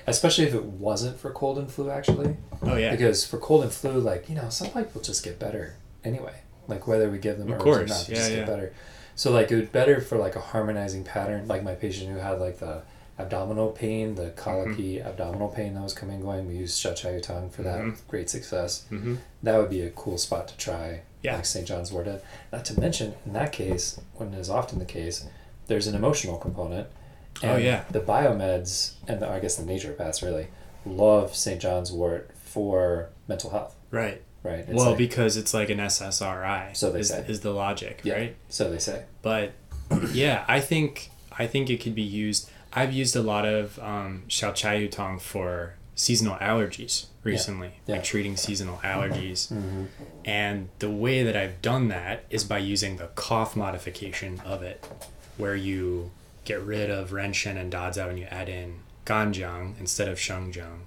especially 0.07 0.45
if 0.45 0.55
it 0.55 0.65
wasn't 0.65 1.19
for 1.19 1.31
cold 1.33 1.59
and 1.59 1.69
flu 1.71 1.91
actually, 1.91 2.37
Oh 2.63 2.77
yeah. 2.77 2.93
because 2.93 3.25
for 3.25 3.39
cold 3.39 3.63
and 3.65 3.73
flu, 3.73 3.99
like 3.99 4.29
you 4.29 4.37
know, 4.37 4.49
some 4.51 4.69
people 4.69 5.01
just 5.01 5.25
get 5.25 5.39
better 5.41 5.75
anyway. 6.05 6.35
Like 6.69 6.87
whether 6.87 7.09
we 7.11 7.19
give 7.19 7.39
them 7.39 7.53
Of 7.53 7.61
herbs 7.67 7.67
or 7.67 7.87
not, 7.87 8.07
they 8.07 8.13
yeah, 8.13 8.19
just 8.21 8.31
yeah. 8.31 8.37
get 8.39 8.47
better. 8.47 8.73
So 9.17 9.33
like 9.33 9.51
it 9.51 9.57
would 9.57 9.73
better 9.73 10.01
for 10.01 10.19
like 10.19 10.37
a 10.37 10.41
harmonizing 10.41 11.03
pattern, 11.03 11.49
like 11.49 11.65
my 11.65 11.75
patient 11.75 12.11
who 12.13 12.19
had 12.19 12.39
like 12.39 12.59
the 12.59 12.83
abdominal 13.19 13.71
pain, 13.71 14.15
the 14.15 14.31
colicky 14.31 14.97
Mm-hmm. 14.99 15.09
abdominal 15.09 15.49
pain 15.49 15.75
that 15.75 15.83
was 15.83 15.95
coming 15.95 16.17
and 16.17 16.25
going. 16.25 16.47
We 16.49 16.55
used 16.57 16.83
Xiao 16.83 16.95
Chai 16.97 17.13
Hu 17.15 17.21
Tang 17.21 17.51
for 17.51 17.63
that 17.63 17.81
Mhm. 17.81 17.91
with 17.93 18.09
great 18.09 18.29
success. 18.31 18.85
hmm 18.89 19.17
That 19.43 19.57
would 19.59 19.71
be 19.71 19.83
a 19.83 19.91
cool 19.91 20.19
spot 20.19 20.49
to 20.49 20.57
try, 20.57 21.01
Yeah. 21.23 21.37
like 21.37 21.47
St. 21.47 21.67
John's 21.67 21.93
Wort. 21.93 22.09
Not 22.53 22.65
to 22.67 22.79
mention, 22.81 23.15
in 23.25 23.33
that 23.33 23.53
case, 23.53 23.99
when 24.15 24.35
is 24.35 24.51
often 24.51 24.79
the 24.79 24.85
case, 24.85 25.25
there's 25.67 25.87
an 25.87 25.95
emotional 25.95 26.37
component. 26.37 26.89
Oh, 27.43 27.57
yeah. 27.57 27.85
The 27.91 28.01
biomeds 28.01 28.93
and 29.09 29.21
the, 29.21 29.29
I 29.29 29.41
guess 29.41 29.57
the 29.57 29.63
naturopaths 29.65 30.23
really 30.23 30.49
love 30.85 31.35
St. 31.35 31.61
John's 31.61 31.93
wort 31.93 32.31
for 32.35 33.11
mental 33.29 33.51
health, 33.51 33.75
Right. 33.91 34.23
right? 34.43 34.61
It's 34.61 34.73
well, 34.73 34.91
like- 34.91 34.99
because 34.99 35.37
it's 35.37 35.53
like 35.55 35.69
an 35.71 35.79
SSRI. 35.81 36.73
So 36.75 36.91
they 36.91 37.01
is, 37.01 37.09
say. 37.09 37.25
is 37.29 37.41
the 37.41 37.51
logic, 37.51 38.01
Yeah. 38.05 38.15
right? 38.15 38.37
so 38.49 38.71
they 38.71 38.79
say. 38.79 39.05
But 39.23 39.53
yeah, 40.13 40.45
I 40.49 40.61
think 40.61 41.11
I 41.39 41.47
think 41.47 41.69
it 41.69 41.83
could 41.83 41.95
be 41.95 42.03
used. 42.03 42.49
I've 42.77 42.93
used 42.93 43.17
a 43.17 43.23
lot 43.23 43.45
of 43.47 43.79
um, 43.81 44.25
xiao 44.29 44.55
chai 44.55 44.87
hu 44.87 45.19
for 45.19 45.75
seasonal 45.95 46.37
allergies 46.37 47.07
recently, 47.25 47.73
Yeah. 47.87 47.95
like 47.97 48.05
treating 48.05 48.37
seasonal 48.37 48.77
allergies. 48.85 49.51
Mm-hmm. 49.51 49.85
And 50.27 50.69
the 50.79 50.91
way 50.91 51.23
that 51.23 51.35
I've 51.37 51.63
done 51.63 51.89
that 51.89 52.25
is 52.29 52.45
by 52.45 52.59
using 52.59 52.99
the 52.99 53.07
cough 53.15 53.57
modification 53.57 54.41
of 54.45 54.63
it, 54.63 54.87
where 55.39 55.57
you 55.57 56.11
get 56.45 56.61
rid 56.61 56.91
of 56.91 57.11
renshen 57.11 57.57
and 57.57 57.73
dazao 57.73 58.11
and 58.11 58.19
you 58.19 58.27
add 58.27 58.49
in 58.51 58.81
ganjiang 59.07 59.79
instead 59.81 60.09
of 60.09 60.19
shengjiang, 60.19 60.81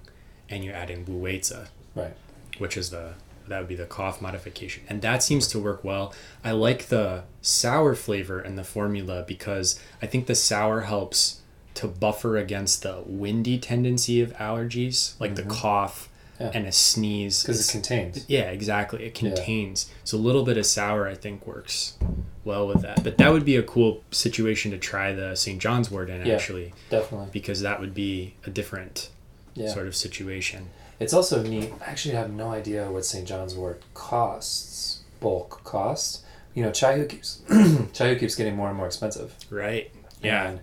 and 0.50 0.64
you 0.64 0.72
add 0.72 0.90
in 0.92 1.06
wu 1.06 1.20
weizi 1.22 1.68
Right. 1.96 2.16
which 2.60 2.78
is 2.78 2.92
the 2.92 3.16
that 3.48 3.58
would 3.60 3.68
be 3.68 3.76
the 3.76 3.88
cough 3.88 4.22
modification 4.22 4.84
and 4.88 5.02
that 5.02 5.24
seems 5.24 5.48
to 5.48 5.58
work 5.60 5.84
well 5.84 6.14
i 6.44 6.52
like 6.52 6.90
the 6.90 7.24
sour 7.42 7.96
flavor 7.96 8.40
in 8.40 8.56
the 8.56 8.64
formula 8.64 9.24
because 9.28 9.80
i 10.04 10.06
think 10.06 10.28
the 10.28 10.36
sour 10.36 10.82
helps 10.82 11.39
to 11.80 11.88
buffer 11.88 12.38
against 12.38 12.84
the 12.84 12.96
windy 13.06 13.58
tendency 13.58 14.22
of 14.22 14.32
allergies 14.38 15.20
like 15.20 15.36
the 15.36 15.42
mm-hmm. 15.44 15.52
cough 15.52 16.10
Yeah. 16.40 16.52
and 16.54 16.66
a 16.68 16.72
sneeze 16.72 17.42
Because 17.44 17.68
it 17.68 17.72
contains. 17.72 18.26
yeah 18.28 18.48
exactly 18.58 19.04
it 19.06 19.14
contains 19.16 19.78
so 20.04 20.18
a 20.18 20.24
little 20.28 20.44
bit 20.50 20.58
of 20.58 20.66
sour 20.66 21.08
i 21.08 21.16
think 21.24 21.46
works 21.48 21.98
well 22.44 22.66
with 22.68 22.82
that 22.82 23.04
but 23.04 23.18
that 23.18 23.32
would 23.34 23.46
be 23.46 23.56
a 23.58 23.64
cool 23.64 24.04
situation 24.12 24.72
to 24.72 24.78
try 24.78 25.08
the 25.14 25.36
st 25.36 25.60
john's 25.62 25.90
wort 25.92 26.10
in 26.10 26.26
Yeah. 26.26 26.36
actually 26.36 26.74
Definitely. 26.90 27.28
because 27.32 27.60
that 27.62 27.80
would 27.82 27.94
be 27.94 28.34
a 28.46 28.50
different 28.50 29.10
Yeah. 29.56 29.70
sort 29.74 29.88
of 29.88 29.96
situation 29.96 30.62
It's 31.00 31.14
also 31.14 31.42
neat. 31.44 31.72
I 31.82 31.86
actually 31.92 32.16
have 32.16 32.30
no 32.44 32.48
idea 32.52 32.92
what 32.92 33.06
St. 33.06 33.26
John's 33.26 33.56
wort 33.56 33.80
costs, 33.94 35.00
bulk 35.22 35.64
costs. 35.64 36.24
You 36.54 36.62
know, 36.64 36.72
Chaihu 36.72 37.08
keeps 37.08 37.30
Chaihu 37.98 38.20
keeps 38.20 38.36
getting 38.36 38.56
more 38.60 38.68
and 38.68 38.76
more 38.78 38.88
expensive. 38.88 39.30
right 39.50 39.86
yeah 40.22 40.50
And 40.50 40.60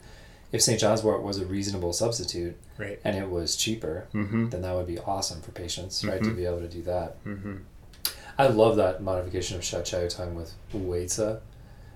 if 0.53 0.63
St. 0.63 0.79
John's 0.81 1.03
wort 1.03 1.23
was 1.23 1.39
a 1.39 1.47
reasonable 1.47 1.93
substitute 1.93 2.57
right 2.79 2.99
and 3.05 3.17
it 3.17 3.29
was 3.31 3.57
cheaper, 3.57 4.07
mm-hmm 4.15 4.49
then 4.51 4.63
that 4.63 4.75
would 4.75 4.87
be 4.87 4.99
awesome 5.01 5.41
for 5.41 5.51
patients, 5.53 6.05
right? 6.05 6.23
To 6.23 6.31
Mhm. 6.31 6.37
be 6.37 6.45
able 6.47 6.61
to 6.61 6.69
do 6.69 6.83
that. 6.83 7.23
mm-hmm 7.25 7.57
I 8.39 8.49
love 8.49 8.77
that 8.77 9.03
modification 9.03 9.57
of 9.57 9.63
Xiao 9.63 9.83
Chai 9.83 10.01
Hu 10.03 10.09
Tang 10.09 10.35
with 10.35 10.53
Wu 10.75 10.81
Weizi. 10.93 11.41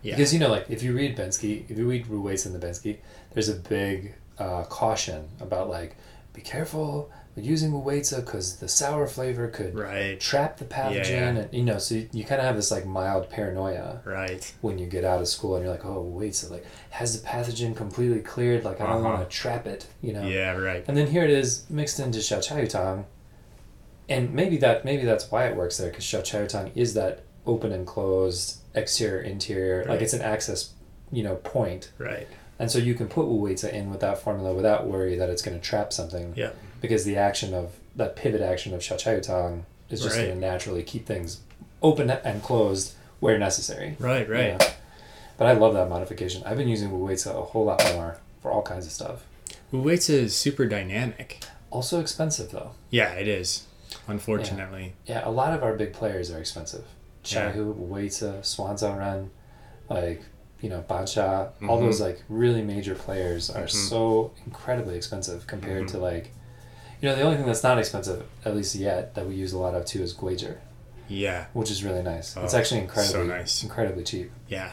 Yeah. 0.03 0.17
Because, 0.17 0.33
you 0.33 0.41
know, 0.41 0.49
like, 0.49 0.71
if 0.71 0.83
you 0.83 0.95
read 0.97 1.15
Bensky, 1.15 1.71
if 1.71 1.77
you 1.77 1.87
read 1.87 2.07
Wu 2.07 2.23
Weizi 2.23 2.47
in 2.47 2.55
the 2.59 2.67
Bensky, 2.67 2.97
there's 3.33 3.51
a 3.51 3.55
big 3.57 4.15
uh, 4.39 4.65
caution 4.65 5.29
about, 5.41 5.69
like, 5.69 5.97
be 6.33 6.41
careful 6.41 7.11
using 7.43 7.73
Wu 7.73 7.83
Weizi 7.83 8.25
because 8.25 8.57
the 8.57 8.69
sour 8.69 9.07
flavor 9.07 9.49
could 9.49 9.75
right, 9.79 10.19
trap 10.21 10.59
the 10.59 10.65
pathogen. 10.65 11.09
Yeah, 11.09 11.11
yeah. 11.11 11.29
And, 11.29 11.55
you 11.55 11.63
know, 11.65 11.79
so 11.79 11.97
you, 11.97 12.09
you 12.13 12.25
kind 12.25 12.41
of 12.41 12.47
have 12.47 12.57
this, 12.57 12.71
like, 12.71 12.87
mild 12.87 13.29
paranoia 13.31 14.01
right, 14.05 14.53
when 14.61 14.79
you 14.79 14.87
get 14.87 15.05
out 15.05 15.21
of 15.21 15.29
school 15.29 15.57
and 15.57 15.65
you're 15.65 15.73
like, 15.73 15.85
oh, 15.85 16.01
wait, 16.03 16.35
so, 16.35 16.53
like, 16.53 16.65
has 16.91 17.21
the 17.21 17.27
pathogen 17.27 17.75
completely 17.77 18.21
cleared? 18.21 18.65
Like, 18.65 18.81
I 18.81 18.87
don't 18.87 19.05
Uh-huh. 19.05 19.15
want 19.17 19.29
to 19.31 19.37
trap 19.37 19.67
it, 19.67 19.87
you 20.03 20.13
know? 20.13 20.27
yeah, 20.27 20.53
right, 20.57 20.85
And 20.89 20.97
then 20.97 21.07
here 21.09 21.25
it 21.25 21.31
is 21.31 21.65
mixed 21.71 21.99
into 22.01 22.19
Xiao 22.21 22.43
Chai 22.47 22.67
Tang. 22.67 23.07
And 24.09 24.35
maybe 24.35 24.57
that 24.59 24.85
maybe 24.85 25.05
that's 25.05 25.31
why 25.31 25.47
it 25.47 25.55
works 25.57 25.77
there 25.77 25.89
because 25.91 26.05
Xiao 26.05 26.25
Chai 26.25 26.47
Tang 26.47 26.73
is 26.75 26.95
that 26.95 27.23
open 27.47 27.71
and 27.73 27.87
closed 27.87 28.59
exterior 28.75 29.21
interior 29.23 29.85
like 29.89 30.01
it's 30.01 30.13
an 30.13 30.21
access 30.23 30.75
you 31.11 31.23
know 31.23 31.37
point 31.37 31.91
right, 31.99 32.29
and 32.59 32.71
so 32.71 32.79
you 32.79 32.95
can 32.95 33.09
put 33.09 33.27
Wu 33.27 33.49
Weizi 33.49 33.73
in 33.73 33.91
with 33.91 34.01
that 34.01 34.19
formula 34.19 34.53
without 34.53 34.87
worry 34.87 35.17
that 35.17 35.29
it's 35.31 35.43
going 35.43 35.59
to 35.59 35.65
trap 35.65 35.93
something 35.93 36.33
yeah, 36.37 36.51
because 36.81 37.05
the 37.05 37.17
action 37.17 37.53
of 37.55 37.73
that 37.97 38.17
pivot 38.17 38.41
action 38.41 38.73
of 38.75 38.81
Xiao 38.81 38.99
Chai 38.99 39.21
Tang 39.21 39.67
is 39.89 40.01
just 40.03 40.17
Right. 40.17 40.27
going 40.27 40.35
to 40.35 40.41
naturally 40.41 40.83
keep 40.83 41.07
things 41.07 41.41
open 41.83 42.11
and 42.11 42.43
closed 42.43 42.93
where 43.21 43.39
necessary 43.39 43.97
right, 43.99 44.29
right. 44.29 44.57
Yeah. 44.61 44.73
but 45.37 45.47
I 45.47 45.53
love 45.53 45.75
that 45.75 45.89
modification 45.89 46.43
I've 46.47 46.57
been 46.59 46.69
using 46.69 46.91
Wu 46.91 47.09
Weizi 47.09 47.27
a 47.27 47.43
whole 47.43 47.65
lot 47.65 47.83
more 47.95 48.19
for 48.43 48.51
all 48.51 48.63
kinds 48.63 48.87
of 48.87 48.93
stuff 48.93 49.25
Wu 49.73 49.83
Weizi 49.83 50.11
is 50.15 50.35
super 50.37 50.67
dynamic. 50.67 51.43
also 51.71 52.01
expensive 52.01 52.51
though 52.51 52.73
Yeah, 52.91 53.13
it 53.13 53.29
is. 53.29 53.65
Unfortunately, 54.07 54.95
Yeah, 55.07 55.23
a 55.27 55.31
lot 55.31 55.53
of 55.53 55.63
our 55.63 55.75
big 55.75 55.93
players 55.93 56.31
are 56.31 56.39
expensive. 56.39 56.85
Yeah. 57.25 57.53
Chaihu, 57.53 57.75
Weita, 57.89 58.45
Suan 58.45 58.77
Zao 58.77 58.97
Ren, 58.99 59.31
like, 59.89 60.23
you 60.61 60.69
know, 60.69 60.85
Banxia, 60.89 61.51
all 61.69 61.79
Mhm. 61.79 61.87
those 61.87 62.01
like 62.01 62.23
really 62.29 62.63
major 62.63 62.95
players 62.95 63.51
are 63.51 63.65
Mhm. 63.65 63.71
so 63.89 64.31
incredibly 64.47 64.97
expensive 64.97 65.47
compared 65.47 65.85
Mhm. 65.85 65.91
to 65.93 65.99
like, 65.99 66.31
you 67.01 67.09
know, 67.09 67.17
the 67.17 67.23
only 67.23 67.37
thing 67.37 67.47
that's 67.47 67.63
not 67.63 67.79
expensive, 67.79 68.25
at 68.45 68.55
least 68.55 68.75
yet, 68.75 69.15
that 69.15 69.27
we 69.27 69.35
use 69.35 69.53
a 69.53 69.59
lot 69.59 69.75
of 69.75 69.85
too 69.87 70.03
is 70.03 70.15
Guager, 70.15 70.59
yeah, 71.09 71.47
which 71.53 71.71
is 71.71 71.83
really 71.85 72.03
nice. 72.03 72.37
it's 72.37 72.55
Oh, 72.55 72.59
actually 72.59 72.81
incredibly, 72.81 73.13
so 73.13 73.25
nice. 73.27 73.63
incredibly 73.63 74.05
cheap. 74.05 74.31
yeah, 74.49 74.73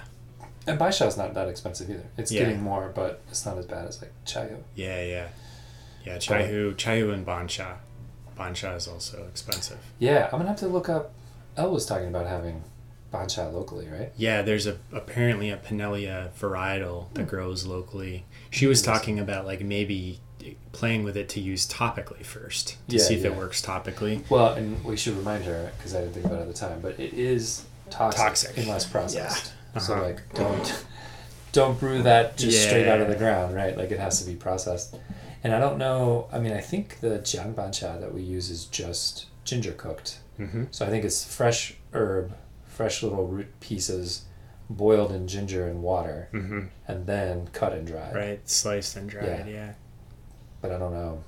And 0.66 0.78
Banxia 0.80 1.08
is 1.08 1.18
not 1.18 1.34
that 1.34 1.48
expensive 1.48 1.90
either. 1.90 2.06
It's 2.18 2.32
Yeah. 2.32 2.42
getting 2.44 2.62
more, 2.62 2.92
but 2.94 3.22
it's 3.30 3.46
not 3.46 3.58
as 3.58 3.66
bad 3.66 3.88
as 3.88 4.02
like 4.02 4.12
Chaihu. 4.26 4.58
yeah, 4.76 5.02
yeah, 5.04 5.28
yeah. 6.06 6.18
Chaihu, 6.18 6.76
Chaihu, 6.76 7.14
and 7.14 7.26
Banxia. 7.26 7.78
Banxia 8.38 8.76
is 8.76 8.88
also 8.88 9.26
expensive. 9.28 9.80
Yeah, 9.98 10.26
I'm 10.26 10.38
gonna 10.40 10.50
have 10.50 10.60
to 10.60 10.68
look 10.68 10.90
up. 10.90 11.14
Elle 11.56 11.72
was 11.72 11.86
talking 11.86 12.08
about 12.10 12.28
having 12.28 12.64
Banxia 13.12 13.52
locally, 13.52 13.88
right? 13.88 14.12
Yeah, 14.18 14.42
there's 14.42 14.68
a 14.68 14.78
apparently 14.92 15.50
a 15.50 15.58
Pinellia 15.58 16.30
varietal 16.40 17.12
that 17.14 17.24
hmm. 17.24 17.28
grows 17.30 17.66
locally. 17.66 18.26
She 18.52 18.68
was 18.68 18.82
talking 18.82 19.20
about 19.20 19.46
like 19.46 19.62
maybe 19.62 20.20
playing 20.72 21.04
with 21.04 21.18
it 21.18 21.30
to 21.30 21.40
use 21.40 21.68
topically 21.68 22.24
first 22.26 22.78
to 22.90 22.98
Yeah, 22.98 23.04
see 23.04 23.16
if 23.16 23.26
it 23.26 23.36
works 23.36 23.62
topically. 23.62 24.28
Well, 24.30 24.54
and 24.54 24.84
we 24.84 24.96
should 24.98 25.16
remind 25.18 25.44
her 25.46 25.72
because 25.78 25.94
I 25.96 26.02
didn't 26.02 26.14
think 26.14 26.26
about 26.26 26.40
it 26.40 26.42
at 26.42 26.48
the 26.48 26.54
time, 26.54 26.80
but 26.82 27.00
it 27.00 27.14
is 27.14 27.66
toxic, 27.90 28.22
Toxic. 28.22 28.58
unless 28.58 28.86
processed. 28.86 29.54
So 29.80 29.94
Uh-huh. 29.94 30.04
like, 30.04 30.34
don't 30.34 30.84
don't 31.54 31.80
brew 31.80 32.04
that 32.04 32.38
just 32.38 32.58
Yeah. 32.60 32.68
straight 32.68 32.88
out 32.88 33.02
of 33.02 33.08
the 33.08 33.16
ground, 33.16 33.56
right? 33.56 33.76
Like 33.78 33.90
it 33.92 34.00
has 34.00 34.20
to 34.20 34.26
be 34.26 34.36
processed. 34.36 34.96
And 35.44 35.54
I 35.54 35.60
don't 35.60 35.78
know. 35.78 36.28
I 36.32 36.40
mean, 36.40 36.52
I 36.54 36.62
think 36.62 37.00
the 37.00 37.20
jiangbanxia 37.20 38.00
that 38.00 38.14
we 38.14 38.22
use 38.22 38.50
is 38.50 38.66
just 38.66 39.26
ginger 39.44 39.72
cooked. 39.72 40.20
Mm-hmm. 40.40 40.66
So 40.72 40.86
I 40.86 40.90
think 40.90 41.06
it's 41.06 41.24
fresh 41.24 41.76
herb, 41.94 42.36
fresh 42.66 43.02
little 43.02 43.26
root 43.28 43.60
pieces, 43.60 44.24
boiled 44.70 45.12
in 45.12 45.28
ginger 45.28 45.66
and 45.68 45.82
water, 45.82 46.28
Mm-hmm. 46.34 46.62
and 46.88 47.08
then 47.08 47.48
cut 47.54 47.72
and 47.74 47.88
dried. 47.88 48.14
Right, 48.16 48.50
sliced 48.50 48.96
and 48.98 49.10
dried. 49.10 49.46
Yeah. 49.48 49.54
yeah. 49.54 49.72
But 50.62 50.72
I 50.72 50.78
don't 50.80 50.94
know. 50.94 51.24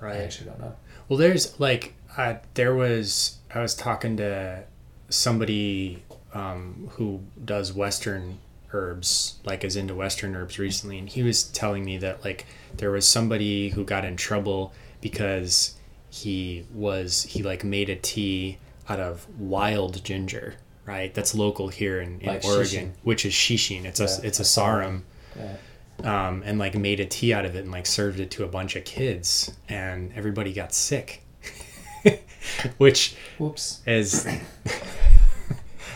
Right. 0.00 0.16
I 0.16 0.24
actually 0.24 0.50
don't 0.50 0.60
know. 0.60 0.74
Well, 1.08 1.18
there's 1.18 1.58
like 1.60 1.94
uh, 2.16 2.34
there 2.54 2.74
was 2.74 3.38
I 3.54 3.60
was 3.60 3.74
talking 3.74 4.16
to 4.18 4.64
somebody 5.08 6.02
um, 6.32 6.88
who 6.92 7.20
does 7.44 7.72
Western 7.72 8.38
herbs, 8.72 9.36
like 9.44 9.64
is 9.64 9.76
into 9.76 9.94
Western 9.94 10.34
herbs 10.36 10.58
recently, 10.58 10.98
and 10.98 11.08
he 11.08 11.22
was 11.22 11.44
telling 11.44 11.84
me 11.84 11.96
that 11.98 12.24
like 12.24 12.46
there 12.76 12.90
was 12.90 13.06
somebody 13.06 13.70
who 13.70 13.84
got 13.84 14.04
in 14.04 14.16
trouble 14.16 14.72
because 15.00 15.74
he 16.10 16.66
was 16.72 17.22
he 17.24 17.42
like 17.42 17.64
made 17.64 17.88
a 17.88 17.96
tea 17.96 18.58
out 18.88 19.00
of 19.00 19.26
wild 19.38 20.02
ginger, 20.04 20.56
right? 20.84 21.14
That's 21.14 21.34
local 21.34 21.68
here 21.68 22.00
in, 22.00 22.20
in 22.20 22.26
Like 22.26 22.44
Oregon, 22.44 22.88
xixin. 22.88 22.92
which 23.02 23.24
is 23.24 23.32
xixin. 23.32 23.84
It's 23.84 24.00
a 24.00 24.20
it's 24.26 24.40
Asarum 24.40 25.02
Yeah. 25.36 25.56
Um, 26.02 26.42
and 26.44 26.58
like 26.58 26.74
made 26.74 27.00
a 27.00 27.04
tea 27.06 27.32
out 27.32 27.44
of 27.44 27.54
it 27.56 27.60
and 27.60 27.70
like 27.72 27.86
served 27.86 28.20
it 28.20 28.30
to 28.32 28.44
a 28.44 28.48
bunch 28.48 28.76
of 28.76 28.84
kids 28.84 29.52
and 29.68 30.12
everybody 30.14 30.52
got 30.52 30.74
sick 30.74 31.22
which 32.78 33.14
Whoops. 33.38 33.80
is 33.86 34.26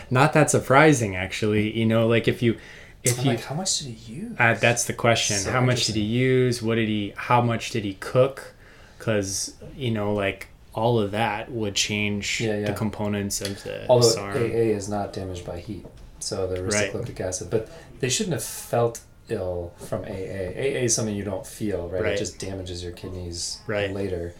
not 0.09 0.33
that 0.33 0.49
surprising 0.49 1.15
actually 1.15 1.77
you 1.77 1.85
know 1.85 2.07
like 2.07 2.27
if 2.27 2.41
you 2.41 2.57
if 3.03 3.17
I'm 3.19 3.25
you 3.25 3.31
like, 3.31 3.41
how 3.43 3.55
much 3.55 3.79
did 3.79 3.87
he 3.89 4.13
use? 4.13 4.35
uh, 4.39 4.53
that's 4.55 4.85
the 4.85 4.93
question 4.93 5.37
So 5.37 5.51
how 5.51 5.61
much 5.61 5.85
did 5.85 5.95
he 5.95 6.01
use 6.01 6.61
what 6.61 6.75
did 6.75 6.87
he 6.89 7.13
how 7.15 7.41
much 7.41 7.71
did 7.71 7.83
he 7.83 7.93
cook 7.95 8.53
because 8.97 9.53
you 9.75 9.91
know 9.91 10.13
like 10.13 10.47
all 10.73 10.99
of 10.99 11.11
that 11.11 11.51
would 11.51 11.75
change 11.75 12.41
Yeah, 12.41 12.57
yeah. 12.59 12.65
the 12.67 12.73
components 12.73 13.41
of 13.41 13.63
the 13.63 13.85
Although 13.89 14.07
sarum. 14.07 14.37
AA 14.51 14.73
is 14.75 14.87
not 14.87 15.13
damaged 15.13 15.45
by 15.45 15.59
heat, 15.59 15.85
so 16.19 16.45
the 16.47 16.63
Right. 16.63 17.19
acid. 17.21 17.49
But 17.49 17.69
they 17.99 18.07
shouldn't 18.07 18.33
have 18.33 18.43
felt 18.43 18.99
ill 19.29 19.73
from 19.77 20.03
AA. 20.03 20.51
AA 20.55 20.83
is 20.85 20.95
something 20.95 21.15
you 21.15 21.23
don't 21.23 21.45
feel, 21.45 21.87
right? 21.89 22.01
Right. 22.03 22.13
It 22.13 22.17
just 22.17 22.39
damages 22.39 22.83
your 22.83 22.91
kidneys 22.93 23.59
Right. 23.67 23.91
later. 23.91 24.33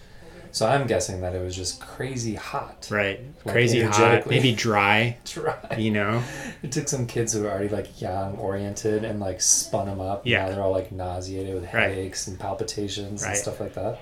So 0.52 0.66
I'm 0.68 0.88
guessing 0.88 1.22
that 1.22 1.36
it 1.36 1.44
was 1.44 1.56
just 1.56 1.80
crazy 1.80 2.34
hot. 2.34 2.88
right 2.90 3.20
Like, 3.46 3.54
crazy 3.54 3.82
hot 3.84 4.26
maybe 4.28 4.52
dry 4.52 5.18
Dry. 5.26 5.76
you 5.78 5.92
know 5.92 6.24
It 6.64 6.72
took 6.72 6.88
some 6.88 7.06
kids 7.06 7.34
who 7.34 7.44
were 7.44 7.52
already 7.52 7.70
like 7.70 8.02
yang 8.02 8.36
oriented 8.38 9.04
and 9.04 9.20
like 9.20 9.42
spun 9.42 9.86
them 9.86 10.00
up. 10.02 10.26
Yeah. 10.26 10.46
Now 10.46 10.50
they're 10.50 10.64
all 10.64 10.72
like 10.72 10.92
nauseated 10.92 11.54
with 11.54 11.66
Right. 11.66 11.90
headaches 11.92 12.28
and 12.28 12.40
palpitations 12.40 13.22
and 13.24 13.38
stuff 13.38 13.60
like 13.60 13.76
that. 13.76 14.00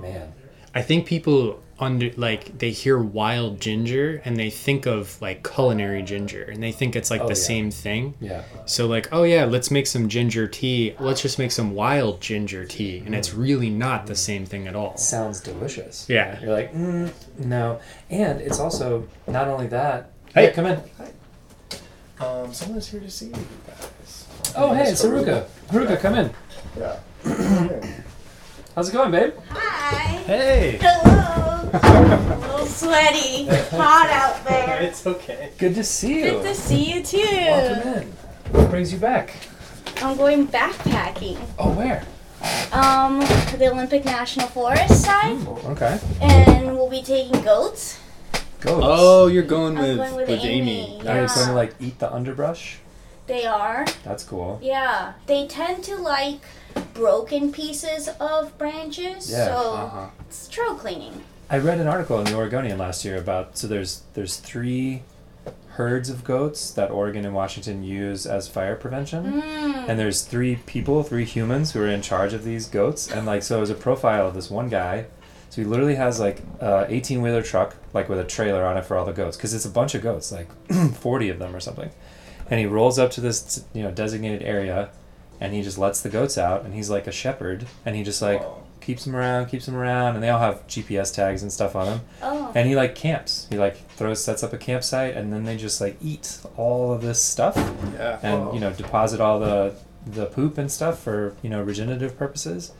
Man. 0.00 0.32
I 0.74 0.82
think 0.82 1.06
people 1.06 1.60
under 1.78 2.10
like 2.18 2.58
they 2.58 2.70
hear 2.70 2.98
wild 2.98 3.58
ginger 3.58 4.20
and 4.26 4.36
they 4.36 4.50
think 4.50 4.84
of 4.86 5.20
like 5.22 5.42
culinary 5.48 6.02
ginger 6.02 6.42
and 6.42 6.62
they 6.62 6.72
think 6.72 6.94
it's 6.94 7.10
like 7.10 7.22
Oh, 7.22 7.26
the 7.26 7.30
yeah. 7.30 7.40
same 7.40 7.70
thing. 7.70 8.14
Yeah. 8.20 8.42
So 8.66 8.86
like, 8.86 9.08
oh 9.12 9.22
yeah, 9.22 9.46
let's 9.46 9.70
make 9.70 9.86
some 9.86 10.08
ginger 10.08 10.46
tea. 10.46 10.94
Let's 11.00 11.22
just 11.22 11.38
make 11.38 11.50
some 11.52 11.74
wild 11.74 12.20
ginger 12.20 12.64
tea, 12.66 13.02
and 13.06 13.14
it's 13.14 13.32
really 13.32 13.70
not 13.70 14.06
the 14.06 14.14
same 14.14 14.44
thing 14.44 14.68
at 14.68 14.76
all. 14.76 14.96
Sounds 14.98 15.40
delicious. 15.40 16.06
Yeah. 16.08 16.38
You're 16.40 16.52
like, 16.52 16.74
mm, 16.74 17.10
no. 17.38 17.80
And 18.10 18.40
it's 18.42 18.60
also 18.60 19.08
not 19.26 19.48
only 19.48 19.66
that. 19.68 20.10
Hey. 20.34 20.46
Hey, 20.46 20.52
come 20.52 20.66
in. 20.66 20.80
Hi. 20.98 22.24
Um, 22.24 22.52
someone's 22.52 22.86
here 22.88 23.00
to 23.00 23.10
see 23.10 23.26
you 23.28 23.46
guys. 23.66 24.26
Oh, 24.54 24.74
hey, 24.74 24.90
it's 24.90 25.02
Haruka. 25.02 25.46
Haruka, 25.68 25.98
come 25.98 26.14
in. 26.14 26.30
Yeah. 26.78 27.00
How's 28.80 28.88
it 28.88 28.92
going, 28.92 29.10
babe? 29.10 29.34
Hi. 29.50 30.06
Hey. 30.24 30.78
Hello. 30.80 31.68
A 31.74 32.38
little 32.40 32.64
sweaty. 32.64 33.44
Hot 33.76 34.08
out 34.08 34.42
there. 34.48 34.80
it's 34.80 35.06
okay. 35.06 35.52
Good 35.58 35.74
to 35.74 35.84
see 35.84 36.20
you. 36.20 36.30
Good 36.30 36.44
to 36.44 36.54
see 36.54 36.94
you 36.94 37.02
too. 37.02 37.18
Welcome 37.20 37.92
in. 37.92 38.12
What 38.52 38.70
brings 38.70 38.90
you 38.90 38.98
back? 38.98 39.34
I'm 40.00 40.16
going 40.16 40.48
backpacking. 40.48 41.38
Oh, 41.58 41.72
where? 41.72 42.06
Um, 42.72 43.20
to 43.48 43.58
the 43.58 43.70
Olympic 43.70 44.06
National 44.06 44.46
Forest 44.46 45.04
side, 45.04 45.36
Okay. 45.46 46.00
and 46.22 46.74
we'll 46.74 46.88
be 46.88 47.02
taking 47.02 47.38
goats. 47.42 48.00
Goats. 48.60 48.86
Oh, 48.88 49.26
you're 49.26 49.42
going 49.42 49.76
I'm 49.76 49.82
with 49.82 49.96
going 49.98 50.16
with 50.16 50.28
with 50.30 50.40
Amy. 50.42 50.94
Amy. 50.94 51.02
Now 51.04 51.16
you're 51.16 51.24
Yeah. 51.24 51.34
going 51.34 51.48
to 51.48 51.52
like 51.52 51.74
eat 51.80 51.98
the 51.98 52.10
underbrush? 52.10 52.78
They 53.26 53.44
are. 53.44 53.84
That's 54.04 54.24
cool. 54.24 54.58
Yeah. 54.62 55.12
They 55.26 55.46
tend 55.46 55.84
to 55.84 55.96
like 55.96 56.40
broken 56.94 57.52
pieces 57.52 58.08
of 58.20 58.56
branches, 58.58 59.30
Yeah, 59.30 59.46
so 59.46 59.72
Uh-huh. 59.74 60.06
it's 60.28 60.48
trail 60.48 60.74
cleaning. 60.74 61.22
I 61.48 61.58
read 61.58 61.78
an 61.80 61.86
article 61.88 62.18
in 62.18 62.24
the 62.26 62.34
Oregonian 62.36 62.78
last 62.78 63.04
year 63.04 63.16
about 63.18 63.56
so 63.58 63.66
there's 63.66 64.02
there's 64.14 64.36
three 64.36 65.02
herds 65.70 66.10
of 66.10 66.24
goats 66.24 66.70
that 66.72 66.90
Oregon 66.90 67.24
and 67.24 67.34
Washington 67.34 67.82
use 67.82 68.26
as 68.26 68.48
fire 68.48 68.76
prevention. 68.76 69.40
Mm. 69.42 69.88
And 69.88 69.98
there's 69.98 70.22
three 70.22 70.56
people, 70.66 71.02
three 71.02 71.24
humans 71.24 71.72
who 71.72 71.80
are 71.80 71.88
in 71.88 72.02
charge 72.02 72.34
of 72.34 72.44
these 72.44 72.66
goats. 72.68 73.10
And 73.10 73.26
like 73.26 73.42
so 73.42 73.56
it 73.58 73.60
was 73.60 73.70
a 73.70 73.74
profile 73.74 74.26
of 74.28 74.34
this 74.34 74.50
one 74.50 74.68
guy. 74.68 75.06
So 75.48 75.62
he 75.62 75.66
literally 75.66 75.96
has 75.96 76.20
like 76.20 76.42
a 76.60 76.86
18 76.88 77.22
wheeler 77.22 77.42
truck, 77.42 77.74
like 77.92 78.08
with 78.08 78.18
a 78.20 78.24
trailer 78.24 78.64
on 78.64 78.76
it 78.76 78.84
for 78.84 78.96
all 78.96 79.04
the 79.04 79.12
goats, 79.12 79.36
because 79.36 79.52
it's 79.54 79.64
a 79.64 79.70
bunch 79.70 79.94
of 79.96 80.02
goats, 80.02 80.30
like 80.30 80.48
40 80.94 81.28
of 81.30 81.38
them 81.40 81.56
or 81.56 81.60
something. 81.60 81.90
And 82.48 82.60
he 82.60 82.66
rolls 82.66 82.98
up 82.98 83.10
to 83.12 83.20
this 83.20 83.64
you 83.72 83.82
know 83.82 83.90
designated 83.90 84.42
area, 84.42 84.90
and 85.40 85.52
he 85.54 85.62
just 85.62 85.78
lets 85.78 86.00
the 86.00 86.08
goats 86.08 86.36
out, 86.38 86.64
and 86.64 86.74
he's 86.74 86.90
like 86.90 87.06
a 87.06 87.12
shepherd, 87.12 87.66
and 87.86 87.96
he 87.96 88.02
just 88.02 88.20
like 88.22 88.40
Wow. 88.40 88.58
keeps 88.80 89.04
them 89.04 89.16
around, 89.16 89.46
keeps 89.46 89.66
them 89.66 89.74
around, 89.76 90.14
and 90.14 90.22
they 90.22 90.28
all 90.30 90.38
have 90.40 90.66
GPS 90.66 91.12
tags 91.14 91.42
and 91.42 91.52
stuff 91.52 91.74
on 91.74 91.86
them. 91.86 92.00
Oh. 92.22 92.52
And 92.54 92.68
he 92.68 92.74
like 92.76 92.94
camps. 92.94 93.46
He 93.50 93.58
like 93.58 93.88
throws 93.90 94.22
sets 94.24 94.42
up 94.42 94.52
a 94.52 94.58
campsite, 94.58 95.16
and 95.16 95.32
then 95.32 95.44
they 95.44 95.56
just 95.56 95.80
like 95.80 95.96
eat 96.02 96.38
all 96.56 96.92
of 96.92 97.00
this 97.02 97.20
stuff 97.22 97.56
Yeah. 97.94 98.18
and 98.22 98.46
Whoa. 98.46 98.54
you 98.54 98.60
know 98.60 98.72
deposit 98.72 99.20
all 99.20 99.40
the 99.40 99.74
the 100.06 100.26
poop 100.26 100.56
and 100.58 100.70
stuff 100.72 100.98
for 100.98 101.34
you 101.42 101.50
know 101.50 101.62
regenerative 101.62 102.16
purposes. 102.18 102.72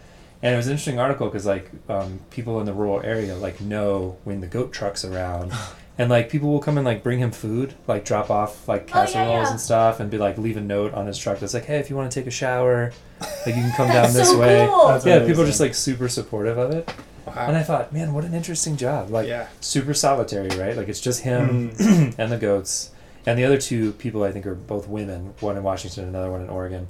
And 0.42 0.54
it 0.54 0.56
was 0.56 0.66
an 0.68 0.72
interesting 0.72 0.98
article 0.98 1.26
because 1.28 1.44
like 1.44 1.70
um, 1.90 2.20
people 2.30 2.60
in 2.60 2.66
the 2.66 2.72
rural 2.72 3.02
area 3.02 3.36
like 3.36 3.60
know 3.60 4.16
when 4.24 4.40
the 4.40 4.46
goat 4.46 4.72
truck's 4.72 5.04
around, 5.04 5.52
and 6.00 6.08
like 6.08 6.30
people 6.30 6.48
will 6.50 6.60
come 6.60 6.78
and 6.78 6.84
like 6.86 7.02
bring 7.02 7.18
him 7.18 7.30
food, 7.30 7.74
like 7.86 8.04
drop 8.06 8.30
off 8.30 8.66
like 8.66 8.82
Oh, 8.82 8.84
yeah, 8.86 8.92
casseroles 9.06 9.44
yeah. 9.46 9.50
and 9.50 9.60
stuff, 9.60 10.00
and 10.00 10.10
be 10.10 10.16
like 10.16 10.38
leave 10.38 10.56
a 10.56 10.60
note 10.60 10.94
on 10.94 11.06
his 11.06 11.18
truck 11.18 11.38
that's 11.40 11.52
like, 11.52 11.66
hey, 11.66 11.76
if 11.78 11.90
you 11.90 11.96
want 11.96 12.10
to 12.10 12.18
take 12.20 12.26
a 12.26 12.30
shower, 12.30 12.92
like 13.20 13.54
you 13.54 13.60
can 13.62 13.72
come 13.76 13.88
down 13.98 14.12
this 14.14 14.30
so 14.30 14.38
way. 14.40 14.66
cool. 14.66 14.88
That's 14.88 15.04
yeah, 15.04 15.26
people 15.26 15.42
are 15.42 15.46
just 15.46 15.60
like 15.60 15.74
super 15.74 16.08
supportive 16.08 16.56
of 16.56 16.70
it. 16.72 16.90
And 17.26 17.54
I 17.56 17.62
thought, 17.62 17.92
man, 17.92 18.12
what 18.14 18.24
an 18.24 18.32
interesting 18.34 18.76
job. 18.78 19.10
Like 19.10 19.28
yeah. 19.28 19.48
super 19.60 19.92
solitary, 19.94 20.48
right? 20.58 20.74
Like 20.76 20.88
it's 20.88 21.00
just 21.00 21.20
him 21.22 21.68
Hmm. 21.70 22.10
and 22.18 22.32
the 22.32 22.38
goats, 22.38 22.90
and 23.26 23.38
the 23.38 23.44
other 23.44 23.58
two 23.58 23.92
people 23.92 24.24
I 24.24 24.32
think 24.32 24.46
are 24.46 24.54
both 24.54 24.88
women. 24.88 25.34
One 25.40 25.56
in 25.58 25.62
Washington, 25.62 26.08
another 26.08 26.30
one 26.30 26.40
in 26.40 26.48
Oregon, 26.48 26.88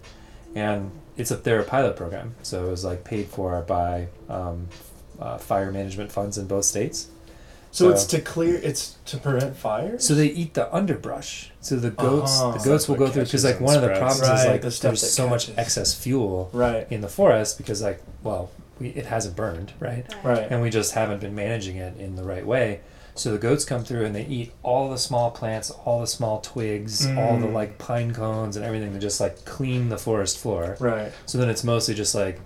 and 0.55 0.93
it's 1.17 1.31
a 1.33 1.37
they're 1.37 1.61
a 1.61 1.65
pilot 1.65 1.97
program, 1.97 2.37
so 2.43 2.65
it 2.67 2.71
was 2.71 2.85
like 2.85 3.03
paid 3.05 3.27
for 3.27 3.61
by 3.63 4.07
um, 4.29 4.69
uh, 5.19 5.37
fire 5.37 5.73
management 5.73 6.13
funds 6.13 6.39
in 6.39 6.47
both 6.47 6.65
states. 6.65 7.09
So, 7.73 7.85
So- 7.87 7.91
it's 7.91 8.05
to 8.07 8.21
clear. 8.21 8.57
It's 8.57 8.97
to 9.07 9.17
prevent 9.19 9.57
fires. 9.57 10.05
So 10.07 10.15
they 10.15 10.27
eat 10.27 10.55
the 10.55 10.73
underbrush. 10.75 11.53
So 11.61 11.77
the 11.77 11.91
goats, 11.91 12.39
Oh. 12.41 12.53
the 12.53 12.59
goats 12.59 12.89
will 12.89 12.97
go 12.97 13.09
through 13.09 13.25
because 13.25 13.45
like 13.45 13.57
and 13.57 13.67
one 13.67 13.77
of 13.77 13.83
the 13.83 13.95
spreads. 13.95 14.19
problems 14.19 14.41
is 14.41 14.47
like 14.47 14.61
the 14.63 14.69
there's 14.71 15.01
that 15.03 15.07
so 15.07 15.29
much 15.29 15.51
excess 15.57 15.95
fuel 15.95 16.51
right. 16.53 16.87
in 16.91 17.01
the 17.01 17.09
forest 17.09 17.59
because 17.59 17.81
like 17.83 18.03
well 18.25 18.51
we, 18.81 18.89
it 18.89 19.07
hasn't 19.07 19.37
burned 19.37 19.73
right 19.79 20.05
Right. 20.25 20.47
and 20.51 20.63
we 20.63 20.71
just 20.71 20.93
haven't 20.95 21.21
been 21.21 21.35
managing 21.35 21.77
it 21.77 21.97
in 21.99 22.17
the 22.17 22.25
right 22.25 22.45
way. 22.47 22.81
So 23.15 23.31
the 23.33 23.39
goats 23.39 23.65
come 23.65 23.85
through 23.85 24.05
and 24.07 24.15
they 24.15 24.25
eat 24.25 24.53
all 24.63 24.89
the 24.91 24.97
small 24.99 25.31
plants, 25.31 25.71
all 25.71 26.01
the 26.01 26.07
small 26.07 26.41
twigs, 26.41 27.05
all 27.07 27.37
the 27.39 27.47
Mm. 27.49 27.53
like 27.53 27.77
pine 27.79 28.15
cones 28.15 28.57
and 28.57 28.65
everything 28.65 28.93
to 28.95 28.99
just 28.99 29.21
like 29.21 29.45
clean 29.45 29.91
the 29.91 29.99
forest 29.99 30.39
floor. 30.39 30.77
Right. 30.81 31.13
So 31.27 31.37
then 31.39 31.49
it's 31.51 31.63
mostly 31.63 31.95
just 31.95 32.15
like 32.15 32.41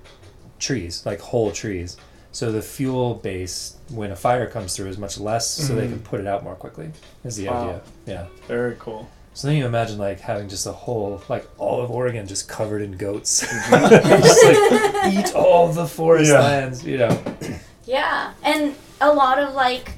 trees, 0.59 1.03
like 1.07 1.21
whole 1.21 1.51
trees. 1.53 1.97
So 2.35 2.51
the 2.51 2.63
fuel 2.63 3.15
base 3.15 3.77
when 3.91 4.11
a 4.11 4.17
fire 4.17 4.47
comes 4.49 4.75
through 4.75 4.89
is 4.89 4.99
much 4.99 5.19
less, 5.19 5.49
so 5.49 5.75
they 5.77 5.87
Mhm. 5.87 5.91
can 5.91 5.99
put 6.01 6.19
it 6.21 6.27
out 6.27 6.43
more 6.43 6.57
quickly. 6.57 6.91
Is 7.25 7.37
the 7.37 7.47
Wow. 7.49 7.63
idea? 7.63 7.81
Yeah. 8.07 8.25
Very 8.49 8.75
cool. 8.81 9.09
So 9.35 9.47
then 9.47 9.57
you 9.57 9.67
imagine 9.67 9.99
like 9.99 10.19
having 10.21 10.49
just 10.49 10.67
a 10.67 10.73
whole 10.73 11.23
like 11.29 11.49
all 11.59 11.81
of 11.81 11.91
Oregon 11.93 12.27
just 12.27 12.49
covered 12.49 12.83
in 12.83 12.97
goats, 12.97 13.41
just 13.71 14.45
like 14.45 15.13
eat 15.15 15.35
all 15.35 15.69
the 15.69 15.87
forest 15.87 16.33
Yeah. 16.33 16.41
lands, 16.41 16.85
you 16.85 16.99
know. 16.99 17.17
Yeah, 17.87 18.31
and 18.43 18.75
a 19.01 19.13
lot 19.13 19.39
of 19.39 19.53
like 19.55 19.93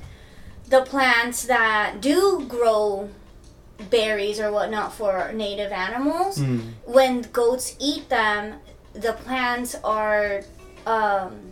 the 0.68 0.82
plants 0.82 1.44
that 1.44 2.00
do 2.00 2.44
grow 2.48 3.08
berries 3.90 4.40
or 4.40 4.50
whatnot 4.50 4.92
for 4.92 5.30
native 5.32 5.70
animals, 5.70 6.38
Mm. 6.38 6.72
when 6.84 7.22
goats 7.32 7.76
eat 7.78 8.08
them, 8.08 8.54
the 8.92 9.12
plants 9.12 9.76
are 9.84 10.42
um 10.86 11.45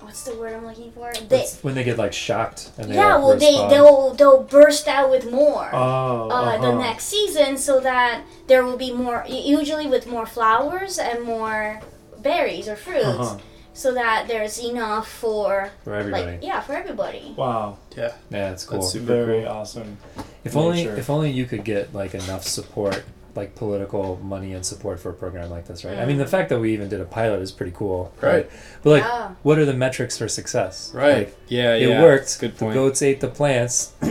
what's 0.00 0.22
the 0.24 0.34
word 0.36 0.52
I'm 0.54 0.66
looking 0.66 0.90
for? 0.92 1.12
They 1.12 1.26
That's 1.26 1.62
when 1.62 1.74
they 1.74 1.84
get 1.84 1.98
like 1.98 2.12
shocked 2.12 2.70
and 2.78 2.90
they 2.90 2.94
yeah, 2.96 3.14
like, 3.14 3.22
well 3.24 3.36
they 3.38 3.46
respond. 3.50 3.70
they'll 3.72 4.14
they'll 4.14 4.42
burst 4.42 4.88
out 4.88 5.10
with 5.10 5.30
more. 5.30 5.68
Oh. 5.72 6.28
uh, 6.30 6.58
the 6.60 6.68
uh-huh. 6.68 6.78
next 6.78 7.04
season 7.04 7.56
so 7.56 7.80
that 7.80 8.24
there 8.46 8.64
will 8.64 8.76
be 8.76 8.92
more 8.92 9.24
usually 9.28 9.86
with 9.86 10.06
more 10.06 10.26
flowers 10.26 10.98
and 10.98 11.22
more 11.24 11.80
berries 12.20 12.68
or 12.68 12.76
fruits 12.76 13.04
Uh-huh. 13.06 13.38
so 13.72 13.94
that 13.94 14.26
there's 14.28 14.58
enough 14.62 15.08
for 15.10 15.70
for 15.84 15.94
everybody. 15.94 16.24
like 16.32 16.42
yeah 16.42 16.60
for 16.60 16.74
everybody 16.74 17.32
Wow. 17.36 17.78
Yeah. 17.96 18.12
yeah, 18.30 18.52
it's 18.52 18.64
cool. 18.64 18.80
That's 18.80 18.92
super 18.92 19.06
Very 19.06 19.42
cool. 19.42 19.52
awesome. 19.52 19.96
if 20.44 20.56
only 20.56 20.82
if 20.82 21.08
only 21.10 21.30
you 21.30 21.44
could 21.46 21.64
get 21.64 21.94
like 21.94 22.14
enough 22.14 22.44
support, 22.44 23.04
like 23.34 23.54
political 23.54 24.16
money 24.22 24.52
and 24.54 24.64
support 24.64 24.98
for 25.00 25.10
a 25.10 25.14
program 25.14 25.50
like 25.50 25.66
this, 25.66 25.84
right? 25.84 25.98
I 25.98 26.04
mean, 26.06 26.18
the 26.18 26.26
fact 26.26 26.48
that 26.48 26.58
we 26.58 26.72
even 26.72 26.88
did 26.88 27.00
a 27.00 27.04
pilot 27.04 27.40
is 27.40 27.52
pretty 27.52 27.72
cool, 27.74 28.12
Right. 28.20 28.50
But 28.82 28.90
like, 28.90 29.02
Yeah. 29.02 29.30
what 29.42 29.58
are 29.58 29.64
the 29.64 29.74
metrics 29.74 30.18
for 30.18 30.28
success? 30.28 30.90
Right. 30.94 31.18
Like, 31.28 31.36
yeah. 31.48 31.74
it 31.74 31.88
yeah. 31.88 32.02
worked. 32.02 32.22
That's 32.24 32.36
a 32.36 32.40
good 32.40 32.56
The 32.58 32.70
goats 32.72 33.02
ate 33.02 33.20
the 33.20 33.28
plants. 33.28 33.92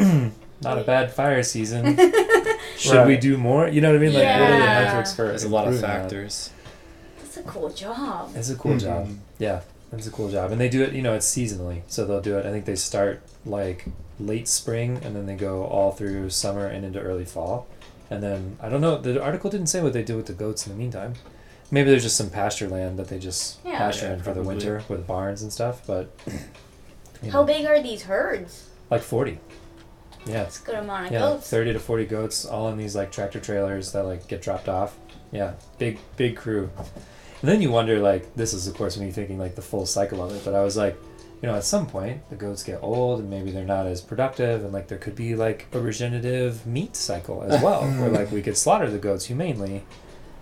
Not 0.62 0.78
a 0.78 0.84
bad 0.84 1.12
fire 1.14 1.42
season. 1.44 1.96
Should 2.78 2.96
Right. 2.96 3.08
we 3.08 3.18
do 3.18 3.38
more? 3.38 3.68
You 3.68 3.82
know 3.82 3.90
what 3.92 3.98
I 3.98 4.00
mean? 4.00 4.14
Like, 4.14 4.24
what 4.24 4.50
are 4.52 4.52
the 4.54 4.66
metrics 4.66 5.14
for? 5.16 5.28
There's 5.28 5.44
a 5.44 5.50
lot 5.50 5.68
of 5.68 5.74
improving 5.76 5.90
that? 5.96 6.02
factors. 6.04 6.50
That's 7.20 7.38
a 7.38 7.44
cool 7.44 7.70
job. 7.70 8.32
It's 8.36 8.50
a 8.50 8.56
cool 8.56 8.74
Mhm. 8.74 8.80
job. 8.82 9.10
Yeah, 9.38 9.62
it's 9.94 10.08
a 10.08 10.12
cool 10.12 10.30
job, 10.30 10.52
and 10.52 10.60
they 10.60 10.68
do 10.70 10.82
it. 10.84 10.94
You 10.94 11.02
know, 11.02 11.14
it's 11.14 11.28
seasonally, 11.30 11.82
so 11.88 12.06
they'll 12.06 12.20
do 12.22 12.38
it. 12.38 12.46
I 12.46 12.52
think 12.52 12.66
they 12.66 12.76
start 12.76 13.22
like 13.46 13.86
late 14.20 14.48
spring, 14.50 15.00
and 15.04 15.16
then 15.16 15.26
they 15.28 15.36
go 15.36 15.64
all 15.64 15.92
through 15.92 16.30
summer 16.30 16.66
and 16.68 16.84
into 16.86 17.00
early 17.00 17.24
fall, 17.26 17.68
and 18.10 18.22
then 18.24 18.58
I 18.62 18.70
don't 18.70 18.82
know. 18.82 18.98
The 18.98 19.22
article 19.22 19.50
didn't 19.50 19.68
say 19.68 19.82
what 19.82 19.94
they 19.94 20.04
do 20.04 20.16
with 20.16 20.26
the 20.28 20.34
goats 20.34 20.66
in 20.68 20.74
the 20.74 20.78
meantime. 20.80 21.14
Maybe 21.72 21.90
there's 21.92 22.04
just 22.04 22.18
some 22.18 22.30
pasture 22.32 22.68
land 22.68 22.98
that 22.98 23.10
they 23.10 23.20
just 23.20 23.60
Yeah. 23.64 23.78
pasture 23.78 24.08
Yeah, 24.08 24.14
in 24.14 24.20
for 24.20 24.26
the 24.34 24.42
probably. 24.42 24.56
winter 24.56 24.84
with 24.90 25.06
barns 25.06 25.42
and 25.44 25.54
stuff. 25.54 25.82
But 25.86 26.12
you 27.22 27.32
How 27.32 27.42
know, 27.42 27.46
big 27.46 27.66
are 27.66 27.82
these 27.82 28.04
herds? 28.04 28.70
like 28.90 29.02
forty. 29.04 29.40
Yeah, 30.26 30.44
That's 30.44 30.62
a 30.62 30.66
good 30.66 30.76
amount 30.76 31.08
of 31.08 31.12
yeah, 31.14 31.20
goats. 31.20 31.50
thirty 31.50 31.72
to 31.74 31.80
forty 31.80 32.06
goats, 32.06 32.44
all 32.46 32.70
in 32.70 32.78
these 32.78 32.96
like 32.96 33.12
tractor 33.12 33.40
trailers 33.40 33.92
that 33.94 34.04
like 34.06 34.28
get 34.28 34.42
dropped 34.42 34.68
off. 34.68 34.98
Yeah, 35.32 35.54
big 35.78 36.00
big 36.18 36.36
crew. 36.36 36.70
And 37.42 37.50
then 37.50 37.62
you 37.62 37.72
wonder 37.72 38.00
like 38.00 38.34
this 38.36 38.54
is 38.54 38.68
of 38.68 38.74
course 38.76 38.98
me 38.98 39.12
thinking 39.12 39.38
like 39.40 39.56
the 39.56 39.62
full 39.62 39.86
cycle 39.86 40.24
of 40.24 40.36
it, 40.36 40.44
but 40.44 40.56
I 40.56 40.64
was 40.64 40.76
like, 40.76 40.98
you 41.42 41.48
know, 41.48 41.56
at 41.56 41.64
some 41.64 41.88
point 41.88 42.28
the 42.30 42.36
goats 42.36 42.64
get 42.64 42.80
old 42.82 43.20
and 43.20 43.30
maybe 43.30 43.52
they're 43.52 43.66
not 43.66 43.86
as 43.86 44.02
productive, 44.02 44.64
and 44.64 44.74
like 44.74 44.88
there 44.88 44.98
could 44.98 45.16
be 45.16 45.36
like 45.36 45.68
a 45.74 45.80
regenerative 45.80 46.66
meat 46.66 46.96
cycle 46.96 47.44
as 47.44 47.62
well, 47.64 47.84
where 47.84 48.10
like 48.10 48.32
we 48.32 48.42
could 48.42 48.58
slaughter 48.58 48.90
the 48.90 48.98
goats 49.00 49.26
humanely, 49.26 49.84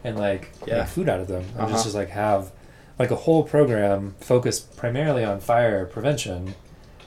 and 0.03 0.17
like 0.17 0.49
Yeah. 0.65 0.79
make 0.79 0.87
food 0.87 1.09
out 1.09 1.19
of 1.19 1.27
them, 1.27 1.43
and 1.53 1.61
Uh-huh. 1.61 1.69
just 1.71 1.83
just 1.85 1.95
like 1.95 2.09
have 2.09 2.51
like 2.99 3.11
a 3.11 3.15
whole 3.15 3.43
program 3.43 4.15
focused 4.19 4.75
primarily 4.75 5.23
on 5.23 5.39
fire 5.39 5.85
prevention 5.85 6.55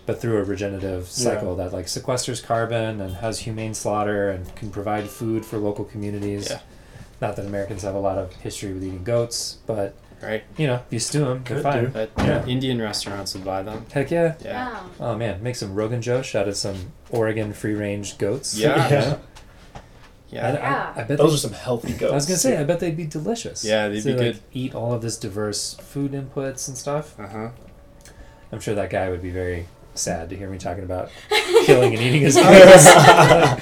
but 0.06 0.20
through 0.20 0.38
a 0.38 0.42
regenerative 0.44 1.06
cycle 1.08 1.54
that 1.56 1.72
like 1.72 1.86
sequesters 1.86 2.42
carbon 2.42 3.00
and 3.00 3.14
has 3.16 3.40
humane 3.40 3.74
slaughter 3.74 4.30
and 4.30 4.54
can 4.56 4.70
provide 4.70 5.08
food 5.08 5.44
for 5.44 5.56
local 5.58 5.84
communities. 5.84 6.48
Yeah. 6.50 6.60
Not 7.20 7.36
that 7.36 7.44
Americans 7.46 7.82
have 7.82 7.94
a 7.94 8.00
lot 8.00 8.18
of 8.18 8.32
history 8.36 8.72
with 8.72 8.82
eating 8.82 9.04
goats, 9.04 9.58
but 9.66 9.94
Right. 10.22 10.44
You 10.58 10.66
know, 10.66 10.82
you 10.90 10.98
stew 10.98 11.24
them, 11.24 11.44
they're 11.46 11.62
fine. 11.62 11.84
do. 11.84 11.90
But 11.90 12.10
Yeah. 12.18 12.44
Indian 12.46 12.80
restaurants 12.80 13.32
would 13.34 13.44
buy 13.44 13.62
them. 13.62 13.86
Heck 13.92 14.10
yeah. 14.10 14.34
Yeah. 14.44 14.70
Wow. 14.72 14.90
Oh 15.00 15.16
man, 15.16 15.42
make 15.42 15.56
some 15.56 15.74
Rogan 15.74 16.02
Josh 16.02 16.34
out 16.34 16.46
of 16.48 16.56
some 16.56 16.92
Oregon 17.10 17.52
free 17.52 17.74
range 17.74 18.18
goats. 18.18 18.56
Yeah. 18.56 19.16
Yeah. 20.32 20.46
I, 20.46 20.52
Yeah. 20.52 20.52
I, 20.52 20.52
Yeah. 20.52 20.92
I 20.96 21.02
bet 21.04 21.18
Those 21.18 21.34
are 21.34 21.38
some 21.48 21.52
healthy 21.52 21.92
goats. 21.94 22.12
I 22.12 22.14
was 22.14 22.26
gonna 22.26 22.38
say, 22.38 22.56
I 22.56 22.64
bet 22.64 22.78
they'd 22.80 22.96
be 22.96 23.06
delicious. 23.06 23.64
Yeah, 23.64 23.88
they'd 23.88 24.02
To, 24.02 24.06
be 24.08 24.12
like, 24.12 24.20
good. 24.20 24.40
Eat 24.52 24.74
all 24.76 24.92
of 24.92 25.02
this 25.02 25.16
diverse 25.16 25.74
food 25.74 26.12
inputs 26.12 26.68
and 26.68 26.76
stuff. 26.78 27.18
Uh 27.18 27.26
huh. 27.26 27.48
I'm 28.52 28.60
sure 28.60 28.74
that 28.76 28.90
guy 28.90 29.10
would 29.10 29.22
be 29.22 29.30
very 29.30 29.66
sad 29.94 30.30
to 30.30 30.36
hear 30.36 30.48
me 30.48 30.58
talking 30.58 30.84
about 30.84 31.10
killing 31.64 31.92
and 31.94 32.02
eating 32.02 32.22
his 32.22 32.36
goats. 32.36 32.86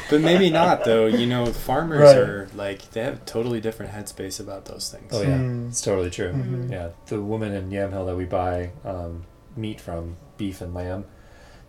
But 0.10 0.20
maybe 0.20 0.50
not 0.50 0.84
though. 0.84 1.06
You 1.06 1.26
know, 1.26 1.46
farmers 1.46 2.00
Right. 2.00 2.16
are 2.16 2.48
like 2.54 2.90
they 2.92 3.02
have 3.02 3.24
totally 3.24 3.60
different 3.60 3.92
headspace 3.92 4.40
about 4.40 4.64
those 4.66 4.88
things. 4.90 5.12
oh 5.12 5.22
yeah, 5.22 5.38
Mm. 5.38 5.68
it's 5.68 5.80
totally 5.80 6.10
true. 6.10 6.32
Mhm. 6.32 6.70
Yeah, 6.70 6.88
the 7.06 7.20
woman 7.20 7.52
in 7.52 7.70
Yamhill 7.70 8.06
that 8.06 8.16
we 8.16 8.24
buy 8.24 8.70
um, 8.84 9.24
meat 9.56 9.80
from, 9.80 10.16
beef 10.36 10.60
and 10.60 10.72
lamb, 10.74 11.04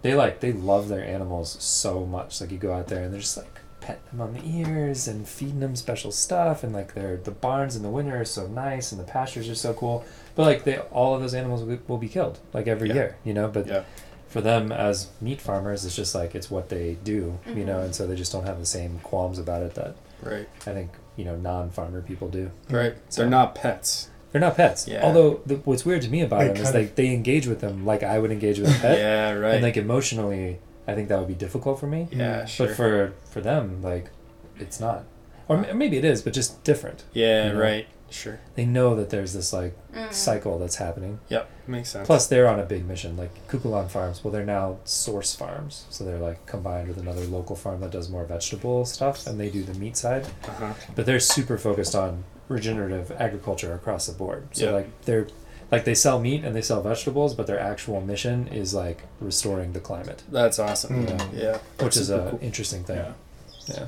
they 0.02 0.14
like 0.14 0.40
they 0.40 0.52
love 0.54 0.88
their 0.90 1.04
animals 1.04 1.58
so 1.60 2.06
much. 2.06 2.40
Like 2.40 2.52
you 2.52 2.58
go 2.58 2.74
out 2.74 2.88
there 2.88 3.04
and 3.04 3.12
they're 3.14 3.20
just 3.22 3.38
like 3.38 3.60
petting 3.82 4.04
them 4.12 4.22
on 4.22 4.34
the 4.34 4.42
ears 4.46 5.08
and 5.08 5.28
feeding 5.28 5.60
them 5.62 5.76
special 5.76 6.12
stuff, 6.12 6.64
and 6.64 6.74
like 6.74 6.94
their 6.94 7.18
the 7.18 7.32
barns 7.32 7.76
in 7.76 7.84
the 7.84 7.90
winter 7.90 8.20
are 8.22 8.26
so 8.26 8.48
nice 8.48 8.92
and 8.92 9.00
the 9.02 9.06
pastures 9.06 9.50
are 9.50 9.56
so 9.56 9.74
cool. 9.74 10.06
But 10.36 10.44
like 10.44 10.64
they, 10.64 10.78
all 10.78 11.16
of 11.16 11.22
those 11.22 11.34
animals 11.34 11.64
will, 11.64 11.80
will 11.88 11.98
be 11.98 12.08
killed 12.10 12.40
like 12.54 12.68
every 12.68 12.88
Yeah. 12.90 12.94
year, 12.96 13.18
you 13.26 13.34
know. 13.34 13.48
But 13.50 13.68
Yeah. 13.68 13.84
For 14.30 14.42
them 14.42 14.72
as 14.72 15.10
meat 15.20 15.42
farmers, 15.42 15.86
it's 15.86 15.96
just 15.96 16.16
like 16.16 16.36
it's 16.36 16.50
what 16.50 16.70
they 16.70 16.98
do, 17.04 17.12
you 17.12 17.40
mm-hmm. 17.52 17.66
know, 17.66 17.80
and 17.82 17.94
so 17.94 18.08
they 18.08 18.16
just 18.16 18.32
don't 18.32 18.46
have 18.46 18.60
the 18.60 18.66
same 18.66 19.00
qualms 19.00 19.40
about 19.40 19.64
it 19.64 19.74
that 19.76 19.96
Right. 20.22 20.48
I 20.62 20.74
think 20.74 20.92
you 21.16 21.26
know 21.26 21.36
non-farmer 21.36 22.02
people 22.02 22.30
do. 22.30 22.52
Right. 22.70 22.96
So- 23.10 23.22
They're 23.22 23.30
not 23.30 23.56
pets. 23.56 24.10
They're 24.32 24.42
not 24.42 24.56
pets. 24.56 24.88
Yeah. 24.88 25.04
Although 25.04 25.42
the, 25.46 25.56
what's 25.56 25.86
weird 25.86 26.04
to 26.04 26.10
me 26.10 26.22
about 26.22 26.42
They 26.42 26.48
them 26.50 26.58
is 26.58 26.64
kind 26.64 26.76
like 26.76 26.96
they 26.96 27.14
engage 27.14 27.48
with 27.48 27.62
them 27.62 27.84
like 27.86 28.04
I 28.04 28.20
would 28.20 28.32
engage 28.32 28.60
with 28.60 28.70
a 28.70 28.80
pet, 28.80 28.98
yeah. 29.00 29.32
Right. 29.34 29.56
and 29.56 29.64
like 29.64 29.76
emotionally, 29.76 30.60
I 30.88 30.94
think 30.94 31.10
that 31.10 31.18
would 31.18 31.28
be 31.28 31.34
difficult 31.34 31.80
for 31.80 31.88
me. 31.88 32.08
yeah. 32.12 32.44
Mm. 32.44 32.48
Sure. 32.48 32.68
But 32.68 32.76
for 32.76 33.14
for 33.32 33.42
them, 33.42 33.82
like 33.82 34.12
it's 34.60 34.80
not, 34.80 35.06
or 35.48 35.66
m- 35.66 35.78
maybe 35.78 35.98
it 35.98 36.06
is, 36.06 36.22
but 36.22 36.34
just 36.34 36.64
different. 36.64 37.04
yeah. 37.14 37.48
you 37.48 37.54
know? 37.54 37.60
Right. 37.60 37.88
Sure. 38.12 38.40
They 38.56 38.66
know 38.66 38.96
that 38.96 39.10
there's 39.10 39.34
this 39.34 39.52
like 39.54 39.76
Mm. 39.94 40.14
cycle 40.14 40.60
that's 40.60 40.76
happening. 40.76 41.20
Yep. 41.30 41.50
Makes 41.68 41.90
sense. 41.90 42.06
Plus, 42.06 42.28
they're 42.28 42.48
on 42.48 42.60
a 42.60 42.64
big 42.64 42.86
mission. 42.88 43.18
Like 43.18 43.32
Kukulon 43.48 43.90
Farms, 43.90 44.24
well, 44.24 44.32
they're 44.32 44.46
now 44.46 44.78
source 44.86 45.34
farms, 45.36 45.86
so 45.90 46.04
they're 46.04 46.20
like 46.20 46.46
combined 46.46 46.88
with 46.88 46.98
another 46.98 47.22
local 47.26 47.56
farm 47.56 47.82
that 47.82 47.92
does 47.92 48.10
more 48.10 48.26
vegetable 48.26 48.86
stuff, 48.86 49.26
and 49.28 49.40
they 49.40 49.50
do 49.50 49.64
the 49.64 49.74
meat 49.80 49.98
side. 49.98 50.26
Uh 50.48 50.52
huh. 50.52 50.74
but 50.96 51.06
they're 51.06 51.20
super 51.20 51.58
focused 51.58 51.96
on 51.96 52.24
regenerative 52.48 53.12
agriculture 53.12 53.74
across 53.74 54.08
the 54.08 54.14
board. 54.14 54.48
So 54.52 54.66
Yeah. 54.66 54.72
like 54.72 55.02
they're 55.06 55.28
like 55.72 55.86
they 55.86 55.94
sell 55.96 56.20
meat 56.20 56.44
and 56.44 56.56
they 56.56 56.62
sell 56.64 56.82
vegetables, 56.82 57.36
but 57.36 57.46
their 57.46 57.60
actual 57.60 58.02
mission 58.02 58.48
is 58.48 58.74
like 58.74 59.04
restoring 59.20 59.74
the 59.74 59.80
climate, 59.80 60.24
That's 60.32 60.58
awesome. 60.60 61.06
Mm. 61.06 61.34
Yeah. 61.34 61.52
which 61.54 61.62
That's 61.78 61.98
is 61.98 62.08
super 62.08 62.28
a 62.28 62.30
cool. 62.32 62.40
interesting 62.42 62.84
thing. 62.84 62.98
Yeah. 62.98 63.12
Yeah. 63.68 63.86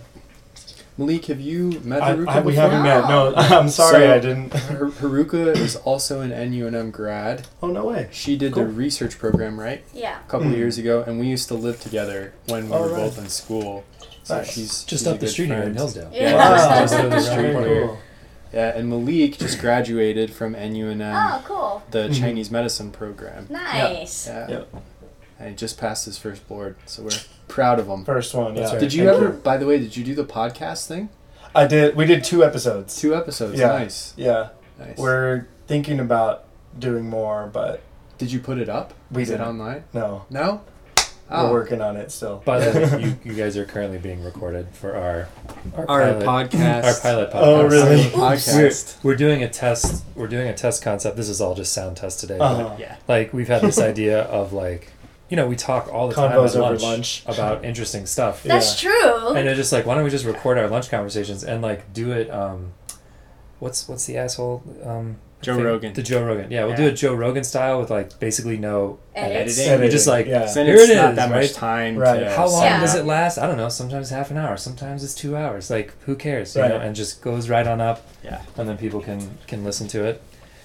Malik, 0.97 1.25
have 1.25 1.39
you 1.39 1.79
met 1.83 2.01
I, 2.01 2.13
Haruka 2.13 2.27
I, 2.27 2.39
we 2.41 2.51
before? 2.51 2.69
haven't 2.69 2.83
met. 2.83 3.07
No, 3.07 3.33
I'm 3.35 3.69
sorry, 3.69 4.05
So- 4.05 4.13
I 4.13 4.19
didn't. 4.19 4.53
Har- 4.67 4.91
Haruka 4.91 5.55
is 5.55 5.75
also 5.77 6.21
an 6.21 6.31
NUNM 6.31 6.91
grad. 6.91 7.47
Oh 7.63 7.67
no 7.67 7.85
way. 7.85 8.09
She 8.11 8.35
did 8.37 8.53
Cool. 8.53 8.65
the 8.65 8.69
research 8.69 9.17
program, 9.17 9.59
right? 9.59 9.83
Yeah. 9.93 10.19
A 10.19 10.29
couple 10.29 10.47
of 10.47 10.53
Mm. 10.53 10.57
years 10.57 10.77
ago, 10.77 11.03
and 11.07 11.19
we 11.19 11.27
used 11.27 11.47
to 11.47 11.55
live 11.55 11.79
together 11.81 12.33
when 12.47 12.67
we 12.69 12.75
Oh, 12.75 12.81
were 12.81 12.87
right. 12.89 12.95
both 12.97 13.17
in 13.17 13.29
school. 13.29 13.83
So 14.23 14.37
Nice. 14.37 14.51
she's 14.51 14.83
Just 14.83 14.89
she's 14.89 15.07
up 15.07 15.19
the 15.19 15.25
good 15.25 15.31
street 15.31 15.47
here 15.47 15.63
in. 15.63 15.73
Hillsdale. 15.75 16.09
Yeah, 16.13 16.35
Wow. 16.35 16.55
just, 16.81 16.93
just 16.93 16.93
up 17.03 17.09
the 17.09 17.19
street 17.21 17.53
cool. 17.53 17.63
here. 17.63 17.89
Yeah, 18.53 18.77
and 18.77 18.89
Malik 18.89 19.37
just 19.37 19.59
graduated 19.61 20.33
from 20.33 20.55
NUNM, 20.55 21.13
Oh, 21.15 21.41
cool. 21.45 21.83
the 21.91 22.09
Mhm. 22.09 22.19
Chinese 22.19 22.51
medicine 22.51 22.91
program. 22.91 23.47
Nice. 23.49 24.27
Yeah. 24.27 24.47
Yep. 24.49 24.75
And 25.39 25.49
he 25.51 25.55
just 25.55 25.79
passed 25.79 26.03
his 26.05 26.17
first 26.17 26.45
board, 26.49 26.75
so 26.85 27.01
we're 27.03 27.11
proud 27.51 27.79
of 27.79 27.87
them. 27.87 28.03
First 28.05 28.33
one. 28.33 28.55
Yeah. 28.55 28.69
right. 28.71 28.79
Did 28.79 28.93
you 28.93 29.05
Thank 29.05 29.17
ever, 29.21 29.29
by 29.31 29.57
the 29.57 29.65
way, 29.67 29.77
did 29.77 29.95
you 29.95 30.03
do 30.03 30.15
the 30.15 30.25
podcast 30.25 30.87
thing? 30.87 31.09
I 31.53 31.67
did. 31.67 31.95
We 31.95 32.05
did 32.05 32.23
two 32.23 32.43
episodes. 32.43 32.99
Two 32.99 33.13
episodes. 33.15 33.59
Yeah. 33.59 33.67
Nice. 33.67 34.13
Yeah. 34.17 34.49
Nice. 34.79 34.97
We're 34.97 35.47
thinking 35.67 35.99
about 35.99 36.45
doing 36.79 37.09
more, 37.09 37.49
but 37.51 37.81
did 38.17 38.31
you 38.31 38.39
put 38.39 38.57
it 38.57 38.69
up? 38.69 38.93
We 39.11 39.23
Is 39.23 39.29
it 39.29 39.33
didn't. 39.33 39.47
online? 39.49 39.83
no. 39.93 40.25
No. 40.29 40.61
Oh. 41.33 41.45
We're 41.47 41.59
working 41.61 41.79
on 41.81 41.95
it 41.95 42.11
still. 42.11 42.41
By 42.43 42.59
the 42.59 42.77
way, 42.97 43.03
you, 43.03 43.17
you 43.31 43.33
guys 43.37 43.55
are 43.55 43.63
currently 43.65 43.97
being 43.97 44.21
recorded 44.21 44.67
for 44.73 44.95
our 44.97 45.29
our, 45.77 45.89
Our 45.89 46.13
pilot, 46.21 46.49
podcast. 46.51 46.83
our 46.83 46.99
pilot 46.99 47.31
podcast. 47.31 47.41
Oh, 47.41 47.67
really? 47.67 48.03
Podcast. 48.09 49.01
We're, 49.03 49.11
we're 49.11 49.15
doing 49.17 49.41
a 49.43 49.47
test. 49.49 50.03
We're 50.15 50.27
doing 50.27 50.49
a 50.49 50.53
test 50.53 50.83
concept. 50.83 51.15
This 51.15 51.29
is 51.29 51.39
all 51.39 51.55
just 51.55 51.71
sound 51.71 51.95
test 51.95 52.19
today. 52.19 52.37
but, 52.37 52.43
Uh-huh. 52.59 52.75
Yeah. 52.79 52.97
like 53.07 53.31
we've 53.33 53.47
had 53.47 53.61
this 53.61 53.79
idea 53.79 54.23
of 54.23 54.51
like, 54.51 54.91
you 55.31 55.37
know, 55.37 55.47
we 55.47 55.55
talk 55.55 55.87
all 55.91 56.07
the 56.09 56.13
time 56.13 56.31
at 56.31 56.37
over 56.37 56.59
lunch, 56.59 56.81
lunch. 56.83 57.23
about 57.25 57.65
interesting 57.65 58.05
stuff. 58.05 58.43
That's 58.43 58.79
true. 58.79 59.29
and 59.29 59.47
they're 59.47 59.55
just 59.55 59.71
like, 59.71 59.85
why 59.87 59.95
don't 59.95 60.03
we 60.03 60.11
just 60.11 60.25
record 60.25 60.59
our 60.59 60.67
lunch 60.67 60.91
conversations 60.91 61.43
and 61.43 61.63
like 61.63 61.91
do 61.93 62.11
it? 62.11 62.29
Um, 62.29 62.73
what's 63.59 63.87
what's 63.87 64.05
the 64.05 64.17
asshole? 64.17 64.61
Um, 64.83 65.17
Joe 65.41 65.55
thing? 65.55 65.63
Rogan. 65.63 65.93
The 65.93 66.03
Joe 66.03 66.23
Rogan. 66.23 66.51
Yeah, 66.51 66.61
we'll 66.65 66.71
Yeah. 66.71 66.75
do 66.75 66.87
it 66.87 66.91
Joe 66.93 67.15
Rogan 67.15 67.43
style 67.43 67.79
with 67.79 67.89
like 67.89 68.19
basically 68.19 68.57
no 68.57 68.99
edits. 69.15 69.57
Edits. 69.57 69.81
You're 69.81 69.89
just 69.89 70.05
like, 70.05 70.27
yeah. 70.27 70.51
Here 70.53 70.75
it's 70.75 70.89
it 70.89 70.95
not 70.95 71.15
that 71.15 71.31
right? 71.31 71.41
much 71.41 71.53
time. 71.53 71.97
Right. 71.97 72.19
To 72.19 72.29
how 72.29 72.47
long 72.47 72.63
Yeah. 72.63 72.79
does 72.79 72.93
it 72.93 73.05
last? 73.05 73.39
I 73.39 73.47
don't 73.47 73.57
know. 73.57 73.69
Sometimes 73.69 74.09
half 74.11 74.29
an 74.29 74.37
hour. 74.37 74.55
Sometimes 74.57 75.03
it's 75.03 75.15
two 75.15 75.35
hours. 75.35 75.71
Like 75.71 75.93
who 76.05 76.15
cares? 76.15 76.55
You 76.55 76.61
Right. 76.61 76.69
know, 76.69 76.77
and 76.77 76.95
just 76.95 77.21
goes 77.23 77.49
right 77.49 77.65
on 77.65 77.81
up, 77.81 78.05
Yeah. 78.23 78.41
and 78.57 78.69
then 78.69 78.77
people 78.77 79.01
can 79.01 79.37
can 79.47 79.63
listen 79.63 79.87
to 79.89 80.03
it. 80.03 80.21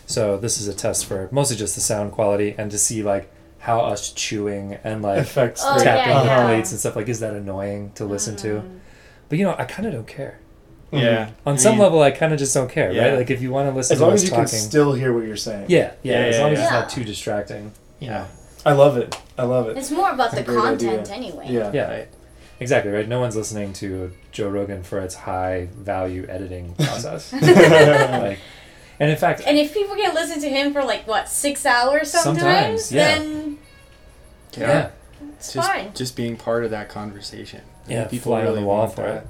So 0.07 0.37
this 0.37 0.61
is 0.61 0.69
a 0.69 0.75
test 0.75 1.07
for 1.07 1.29
mostly 1.33 1.57
just 1.57 1.75
the 1.75 1.81
sound 1.81 2.13
quality 2.13 2.55
and 2.59 2.71
to 2.71 2.79
see 2.79 3.03
like 3.03 3.31
how 3.67 3.81
us 3.81 4.13
chewing 4.13 4.79
and 4.85 5.03
like 5.03 5.19
Affects 5.19 5.61
Oh, 5.65 5.77
tapping 5.83 6.13
yeah, 6.13 6.21
the 6.23 6.27
yeah. 6.29 6.47
plates 6.47 6.71
and 6.71 6.79
stuff 6.79 6.95
like 6.95 7.09
is 7.09 7.19
that 7.19 7.35
annoying 7.35 7.91
to 7.97 8.05
listen 8.05 8.37
to? 8.37 8.61
Mm. 8.61 8.79
But 9.29 9.39
you 9.39 9.45
know, 9.45 9.57
I 9.59 9.65
kind 9.65 9.87
of 9.89 9.93
don't 9.93 10.07
care. 10.07 10.39
Yeah. 10.93 11.31
On 11.45 11.55
I 11.55 11.57
some 11.57 11.73
mean, 11.73 11.81
level, 11.83 12.01
I 12.01 12.13
kind 12.13 12.33
of 12.33 12.39
just 12.39 12.55
don't 12.55 12.71
care, 12.71 12.93
Yeah. 12.93 13.09
right? 13.09 13.19
Like 13.19 13.31
if 13.31 13.43
you 13.43 13.51
want 13.51 13.69
to 13.69 13.75
listen 13.75 13.95
As 13.95 13.99
to 13.99 14.05
long 14.05 14.15
us 14.15 14.21
as 14.23 14.25
you 14.25 14.31
talking, 14.31 14.49
can 14.51 14.59
still 14.59 14.93
hear 14.93 15.13
what 15.13 15.27
you're 15.27 15.37
saying. 15.37 15.67
yeah, 15.69 15.95
yeah, 16.05 16.13
Yeah, 16.13 16.27
as 16.27 16.37
yeah, 16.37 16.43
long 16.43 16.53
as 16.53 16.61
it's 16.61 16.71
not 16.71 16.89
too 16.91 17.03
distracting. 17.03 17.73
Yeah. 17.99 18.27
I 18.65 18.73
love 18.73 18.97
it. 18.97 19.21
I 19.37 19.43
love 19.43 19.69
it. 19.69 19.77
It's 19.77 19.91
more 19.91 20.11
about 20.13 20.31
the 20.31 20.37
That's 20.37 20.49
a 20.49 20.53
great 20.53 20.63
content 20.63 21.01
idea. 21.11 21.15
anyway. 21.15 21.47
Yeah. 21.51 21.71
yeah, 21.73 21.91
Right. 21.91 22.09
exactly, 22.61 22.93
right. 22.93 23.09
No 23.09 23.19
one's 23.19 23.35
listening 23.37 23.73
to 23.75 24.13
Joe 24.31 24.49
Rogan 24.49 24.85
for 24.85 25.01
its 25.01 25.17
high 25.17 25.69
value 25.77 26.25
editing 26.29 26.75
process. 26.79 27.33
like, 27.33 28.39
and 28.99 29.11
in 29.11 29.17
fact, 29.19 29.43
And 29.47 29.59
if 29.59 29.75
people 29.75 29.95
can 29.97 30.15
listen 30.15 30.41
to 30.41 30.49
him 30.49 30.73
for 30.73 30.83
like 30.85 31.07
what 31.07 31.29
six 31.29 31.67
hours 31.67 32.11
sometimes, 32.11 32.87
Sometimes, 32.87 32.93
yeah. 32.93 33.19
then 33.19 33.46
yeah, 34.57 34.91
it's 35.39 35.53
Just, 35.53 35.69
fine. 35.69 35.93
just 35.95 36.17
being 36.17 36.37
part 36.37 36.65
of 36.65 36.71
that 36.71 36.89
conversation. 36.89 37.63
Yeah, 37.89 38.01
think 38.01 38.11
people 38.11 38.33
fly 38.33 38.47
on 38.47 38.55
the 38.55 38.63
wall 38.63 38.79
want 38.81 38.95
for 38.95 39.03
that. 39.03 39.23
it. 39.23 39.27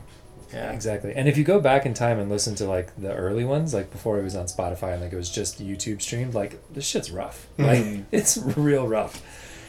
Yeah. 0.53 0.73
exactly. 0.73 1.13
And 1.15 1.29
if 1.29 1.37
you 1.37 1.45
go 1.45 1.61
back 1.61 1.85
in 1.87 1.93
time 1.93 2.19
and 2.19 2.31
listen 2.31 2.55
to 2.57 2.67
like 2.67 2.95
the 2.97 3.13
early 3.15 3.45
ones, 3.45 3.75
like 3.75 3.91
before 3.91 4.19
it 4.19 4.23
was 4.23 4.37
on 4.37 4.47
Spotify 4.47 4.93
and 4.95 5.03
like 5.03 5.13
it 5.13 5.17
was 5.17 5.29
just 5.29 5.61
YouTube 5.63 6.01
streamed, 6.01 6.35
like 6.35 6.59
this 6.73 6.87
shit's 6.87 7.11
rough. 7.11 7.47
Like 7.59 7.81
Mhm. 7.81 8.05
it's 8.13 8.39
real 8.39 8.87
rough. 8.87 9.21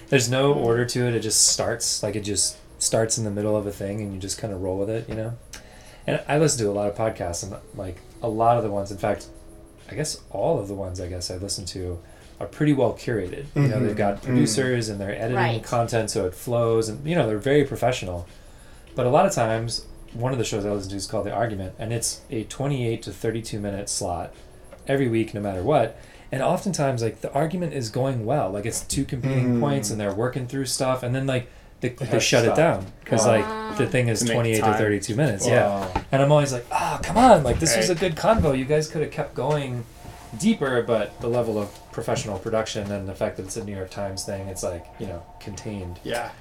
There's 0.09 0.29
no 0.29 0.53
order 0.53 0.85
to 0.85 1.07
it. 1.07 1.15
It 1.15 1.21
just 1.21 1.47
starts 1.47 2.03
like 2.03 2.15
it 2.15 2.21
just 2.21 2.57
starts 2.79 3.17
in 3.17 3.23
the 3.23 3.31
middle 3.31 3.57
of 3.57 3.65
a 3.65 3.71
thing 3.71 3.99
and 4.01 4.13
you 4.13 4.19
just 4.19 4.37
kind 4.37 4.53
of 4.53 4.61
roll 4.61 4.77
with 4.77 4.89
it, 4.89 5.09
you 5.09 5.15
know. 5.15 5.33
And 6.05 6.21
I 6.27 6.37
listen 6.37 6.63
to 6.63 6.71
a 6.71 6.73
lot 6.73 6.87
of 6.87 6.95
podcasts 6.95 7.43
and 7.43 7.55
like 7.75 7.97
a 8.21 8.29
lot 8.29 8.55
of 8.57 8.63
the 8.63 8.69
ones, 8.69 8.91
in 8.91 8.97
fact, 8.99 9.27
I 9.91 9.95
guess 9.95 10.21
all 10.29 10.59
of 10.59 10.67
the 10.67 10.75
ones 10.75 11.01
I 11.01 11.07
guess 11.07 11.29
I 11.31 11.37
listen 11.37 11.65
to 11.65 11.99
are 12.39 12.45
pretty 12.47 12.73
well 12.73 12.93
curated. 12.93 13.45
You 13.55 13.63
know, 13.67 13.79
they've 13.79 13.95
got 13.95 14.17
Mm. 14.17 14.23
producers 14.23 14.89
and 14.89 14.99
they're 15.01 15.15
editing 15.15 15.35
Right. 15.35 15.63
content 15.63 16.11
so 16.11 16.25
it 16.25 16.35
flows 16.35 16.87
and 16.89 17.05
you 17.07 17.15
know, 17.15 17.27
they're 17.27 17.37
very 17.37 17.63
professional. 17.63 18.27
But 18.95 19.05
a 19.05 19.09
lot 19.09 19.25
of 19.25 19.31
times 19.33 19.85
one 20.13 20.31
of 20.31 20.37
the 20.37 20.43
shows 20.43 20.65
I 20.65 20.69
listen 20.69 20.89
to 20.91 20.95
is 20.95 21.07
called 21.07 21.25
The 21.25 21.31
Argument 21.31 21.73
and 21.79 21.91
it's 21.91 22.21
a 22.31 22.43
28 22.43 23.01
to 23.03 23.11
32 23.11 23.59
minute 23.59 23.89
slot 23.89 24.33
every 24.87 25.07
week 25.07 25.33
no 25.33 25.41
matter 25.41 25.63
what. 25.63 25.97
And 26.31 26.41
oftentimes 26.43 27.01
like 27.01 27.21
the 27.21 27.31
argument 27.33 27.73
is 27.73 27.89
going 27.89 28.25
well. 28.25 28.51
Like 28.51 28.65
it's 28.65 28.81
two 28.81 29.03
competing 29.05 29.55
Mm. 29.55 29.59
points 29.59 29.89
and 29.89 29.99
they're 29.99 30.13
working 30.13 30.45
through 30.47 30.65
stuff 30.65 31.01
and 31.03 31.15
then 31.15 31.25
like 31.25 31.47
they, 31.79 31.89
They 31.89 32.05
they, 32.05 32.11
have 32.11 32.23
shut 32.23 32.43
it 32.45 32.55
down 32.55 32.87
because 33.03 33.23
Wow. 33.25 33.67
like 33.69 33.77
the 33.77 33.85
thing 33.87 34.07
is 34.09 34.21
To 34.21 34.33
28 34.33 34.63
to 34.63 34.73
32 34.73 35.15
minutes. 35.15 35.47
Yeah. 35.47 35.87
And 36.11 36.21
I'm 36.23 36.31
always 36.31 36.51
like, 36.51 36.65
oh, 36.71 36.99
come 37.03 37.17
on. 37.17 37.43
Like, 37.43 37.59
this 37.59 37.77
was 37.77 37.91
a 37.91 37.95
good 37.95 38.15
convo. 38.15 38.57
You 38.57 38.65
guys 38.65 38.87
could 38.87 39.03
have 39.03 39.11
kept 39.11 39.35
going 39.35 39.83
deeper, 40.37 40.81
but 40.81 41.19
the 41.21 41.27
level 41.27 41.57
of 41.59 41.69
professional 41.91 42.37
production 42.39 42.91
and 42.91 43.07
the 43.07 43.15
fact 43.15 43.37
that 43.37 43.43
it's 43.43 43.57
a 43.57 43.63
New 43.63 43.75
York 43.75 43.89
Times 43.89 44.23
thing, 44.23 44.47
it's 44.47 44.63
like, 44.63 44.85
you 44.99 45.07
know, 45.07 45.23
contained. 45.39 45.99
Yeah. 46.03 46.31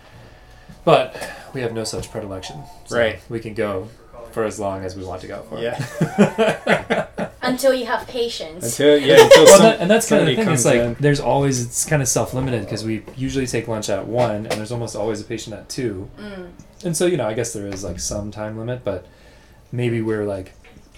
But 0.84 1.16
we 1.54 1.60
have 1.62 1.72
no 1.72 1.84
such 1.84 2.10
predilection. 2.10 2.62
So 2.86 2.96
Right. 2.98 3.20
We 3.28 3.40
can 3.40 3.54
go 3.54 3.88
for 4.32 4.44
as 4.44 4.58
long 4.60 4.84
as 4.84 4.96
we 4.96 5.04
want 5.04 5.20
to 5.22 5.28
go 5.28 5.42
for. 5.48 5.58
Yeah. 5.60 7.06
Until 7.42 7.72
you 7.72 7.86
have 7.86 8.06
patience. 8.08 8.64
Until 8.64 8.98
yeah. 8.98 9.22
Until 9.22 9.44
Well, 9.44 9.56
some, 9.58 9.62
that, 9.66 9.80
and 9.80 9.90
that's 9.90 10.08
kind 10.08 10.22
of 10.22 10.26
the 10.26 10.36
thing. 10.36 10.48
It's 10.52 10.64
like 10.64 10.80
in. 10.80 10.96
there's 10.98 11.20
always 11.20 11.62
it's 11.64 11.84
kind 11.84 12.02
of 12.02 12.08
self-limited 12.08 12.62
because 12.62 12.84
we 12.84 13.04
usually 13.16 13.46
take 13.46 13.68
lunch 13.68 13.88
at 13.88 14.06
one, 14.06 14.46
and 14.46 14.52
there's 14.52 14.72
almost 14.72 14.96
always 14.96 15.20
a 15.20 15.24
patient 15.24 15.54
at 15.54 15.68
two, 15.68 16.10
Mm. 16.18 16.50
and 16.84 16.96
so 16.96 17.06
you 17.06 17.16
know 17.16 17.26
I 17.26 17.34
guess 17.34 17.52
there 17.52 17.68
is 17.68 17.84
like 17.84 18.00
some 18.00 18.32
time 18.32 18.58
limit, 18.58 18.82
but 18.82 19.06
maybe 19.70 20.02
we're 20.02 20.24
like 20.24 20.54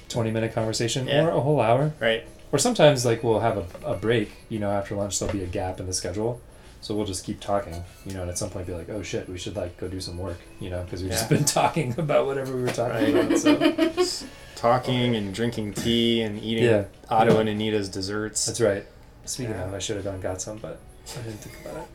twenty 0.09 0.31
minute 0.31 0.55
conversation 0.55 1.07
Yeah. 1.07 1.27
or 1.27 1.31
a 1.33 1.41
whole 1.41 1.61
hour, 1.61 1.93
right. 2.01 2.27
Or 2.53 2.59
sometimes 2.59 3.05
like 3.05 3.23
we'll 3.23 3.41
have 3.41 3.57
a, 3.59 3.93
a 3.93 3.97
break. 3.97 4.31
You 4.49 4.59
know, 4.59 4.71
after 4.71 4.95
lunch 4.95 5.19
there'll 5.19 5.33
be 5.35 5.43
a 5.45 5.47
gap 5.47 5.81
in 5.81 5.87
the 5.87 5.93
schedule, 5.93 6.41
so 6.81 6.95
we'll 6.95 7.07
just 7.07 7.25
keep 7.25 7.41
talking. 7.41 7.85
You 8.07 8.15
know, 8.15 8.23
and 8.23 8.31
at 8.31 8.39
some 8.39 8.51
point 8.51 8.67
be 8.67 8.75
like, 8.75 8.89
oh 8.89 9.03
shit, 9.03 9.29
we 9.29 9.39
should 9.39 9.57
like 9.57 9.77
go 9.79 9.89
do 9.89 10.01
some 10.01 10.19
work. 10.19 10.39
You 10.61 10.71
know, 10.71 10.83
because 10.83 11.03
we've 11.03 11.13
just 11.13 11.29
been 11.29 11.45
talking 11.61 11.95
about 11.99 12.27
whatever 12.27 12.55
we 12.57 12.63
were 12.63 12.69
talking 12.69 13.15
Right. 13.15 13.25
about. 13.41 14.05
So 14.07 14.27
Talking 14.57 15.15
and 15.15 15.33
drinking 15.33 15.75
tea 15.75 16.23
and 16.23 16.43
eating 16.43 16.65
Yeah. 16.65 16.85
Otto 17.09 17.35
Yeah. 17.35 17.41
and 17.41 17.49
Anita's 17.49 17.89
desserts. 17.89 18.45
that's 18.47 18.61
right. 18.61 18.85
Speaking 19.25 19.53
Yeah. 19.55 19.67
of, 19.67 19.75
I 19.75 19.79
should 19.79 19.97
have 19.97 20.05
gone 20.05 20.15
and 20.15 20.23
got 20.23 20.41
some, 20.43 20.59
but 20.59 20.81
I 21.17 21.23
didn't 21.23 21.39
think 21.39 21.65
about 21.65 21.83
it. 21.85 21.89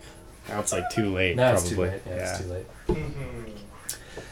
Now 0.48 0.60
it's 0.62 0.72
like 0.72 0.90
too 0.90 1.14
late. 1.14 1.36
Now 1.36 1.52
probably. 1.52 1.68
it's 1.68 1.76
too 1.76 1.82
late. 1.82 2.02
Yeah, 2.08 2.14
it's 2.32 2.40
too 2.40 2.52
late. 2.54 2.66
Mhm. 2.88 3.50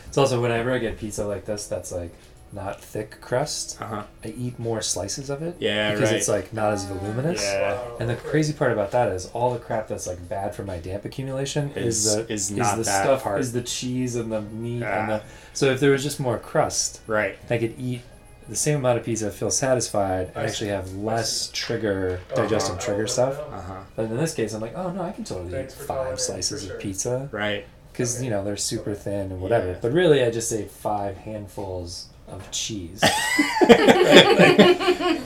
It's 0.07 0.17
also 0.17 0.41
whenever 0.41 0.72
I 0.74 0.78
get 0.78 0.97
pizza 0.97 1.26
like 1.26 1.45
this, 1.45 1.67
that's 1.67 1.91
like 1.91 2.13
not 2.54 2.82
thick 2.82 3.22
crust. 3.22 3.82
Uh 3.82 3.86
huh. 3.86 4.04
I 4.24 4.30
eat 4.38 4.60
more 4.60 4.82
slices 4.82 5.30
of 5.30 5.41
it 5.41 5.56
Yeah. 5.60 5.91
because 5.93 6.10
right. 6.12 6.18
it's 6.18 6.28
like 6.28 6.52
not 6.54 6.74
as 6.74 6.86
voluminous. 6.86 7.41
Yeah. 7.43 7.80
And 7.99 8.10
the 8.10 8.16
crazy 8.16 8.54
part 8.54 8.72
about 8.72 8.91
that 8.91 9.10
is 9.12 9.28
all 9.34 9.54
the 9.54 9.60
crap 9.60 9.88
that's 9.88 10.08
like 10.08 10.28
bad 10.30 10.54
for 10.56 10.64
my 10.64 10.78
damp 10.78 11.06
accumulation 11.06 11.72
is, 11.76 12.06
Is- 12.06 12.16
the 12.28 12.34
is 12.34 12.52
not 12.52 12.78
the 12.78 12.84
that 12.84 13.04
stuff 13.04 13.24
part. 13.24 13.39
is 13.39 13.54
the 13.54 13.62
cheese 13.62 14.16
and 14.16 14.32
the 14.32 14.41
meat 14.41 14.84
and 14.84 15.12
Ah. 15.12 15.18
the 15.18 15.24
so 15.54 15.66
if 15.68 15.80
there 15.80 15.91
was 15.91 16.04
just 16.04 16.20
more 16.20 16.38
crust, 16.38 17.02
right. 17.08 17.38
I 17.49 17.58
could 17.58 17.76
eat 17.80 18.02
the 18.49 18.56
same 18.56 18.80
amount 18.80 18.97
of 18.97 19.06
pizza, 19.06 19.32
feel 19.32 19.52
satisfied, 19.52 20.32
I 20.36 20.43
actually 20.43 20.72
have 20.72 20.93
less 20.95 21.49
trigger 21.54 22.20
digestive 22.36 22.76
Uh-huh. 22.78 22.86
trigger 22.86 23.08
stuff. 23.08 23.39
Uh 23.39 23.62
huh. 23.62 23.74
But 23.95 24.06
in 24.06 24.18
this 24.18 24.34
case, 24.34 24.54
I'm 24.54 24.60
like, 24.62 24.76
oh 24.76 24.91
no, 24.91 25.02
I 25.04 25.12
can 25.12 25.24
totally 25.24 25.49
eat 25.49 25.52
Thanks 25.52 25.76
for 25.76 25.86
calling 25.86 26.02
in, 26.04 26.10
five 26.14 26.20
slices 26.20 26.64
sure. 26.66 26.74
of 26.76 26.82
pizza 26.82 27.30
Right. 27.32 27.66
because 27.93 28.22
you 28.22 28.30
know 28.30 28.43
they're 28.43 28.58
super 28.58 28.93
thin 28.93 29.32
and 29.32 29.39
whatever. 29.41 29.68
Yeah. 29.72 29.78
But 29.82 29.93
really, 29.93 30.24
I 30.24 30.32
just 30.32 30.52
ate 30.52 30.70
five 30.72 31.18
handfuls 31.18 32.08
of 32.32 32.49
cheese. 32.51 32.99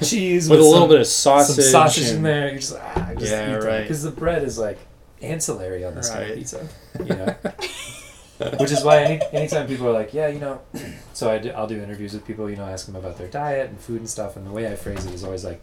cheese 0.04 0.50
With 0.50 0.60
a 0.60 0.64
little 0.64 0.74
some- 0.82 0.90
bit 0.90 1.00
of 1.02 1.08
sausage. 1.08 1.56
some 1.56 1.72
sausage 1.72 2.10
in 2.12 2.24
there. 2.24 2.50
You 2.52 2.60
just, 2.60 2.76
ah, 2.78 3.12
just 3.18 3.32
Yeah, 3.32 3.54
right. 3.56 3.82
Because 3.82 4.04
the 4.04 4.12
bread 4.12 4.44
is 4.44 4.58
like 4.58 4.78
ancillary 5.22 5.86
on 5.86 5.96
this 5.96 6.10
kind 6.10 6.30
of 6.30 6.38
pizza, 6.38 6.68
you 7.00 7.06
know. 7.06 7.36
Which 8.60 8.72
is 8.72 8.84
why 8.84 9.02
any, 9.04 9.22
anytime 9.32 9.66
people 9.66 9.88
are 9.88 9.94
like, 9.94 10.14
yeah, 10.14 10.28
you 10.28 10.40
know, 10.40 10.60
so 11.14 11.32
I 11.32 11.38
do, 11.38 11.52
I'll 11.52 11.68
do 11.68 11.82
interviews 11.82 12.14
with 12.14 12.26
people, 12.28 12.50
you 12.50 12.58
know, 12.58 12.66
ask 12.66 12.86
them 12.86 12.96
about 12.98 13.18
their 13.18 13.30
diet 13.30 13.70
and 13.70 13.80
food 13.80 14.00
and 14.00 14.10
stuff, 14.10 14.36
and 14.36 14.46
the 14.46 14.52
way 14.52 14.70
I 14.70 14.76
phrase 14.76 15.06
it 15.06 15.14
is 15.14 15.24
always 15.24 15.46
like, 15.46 15.62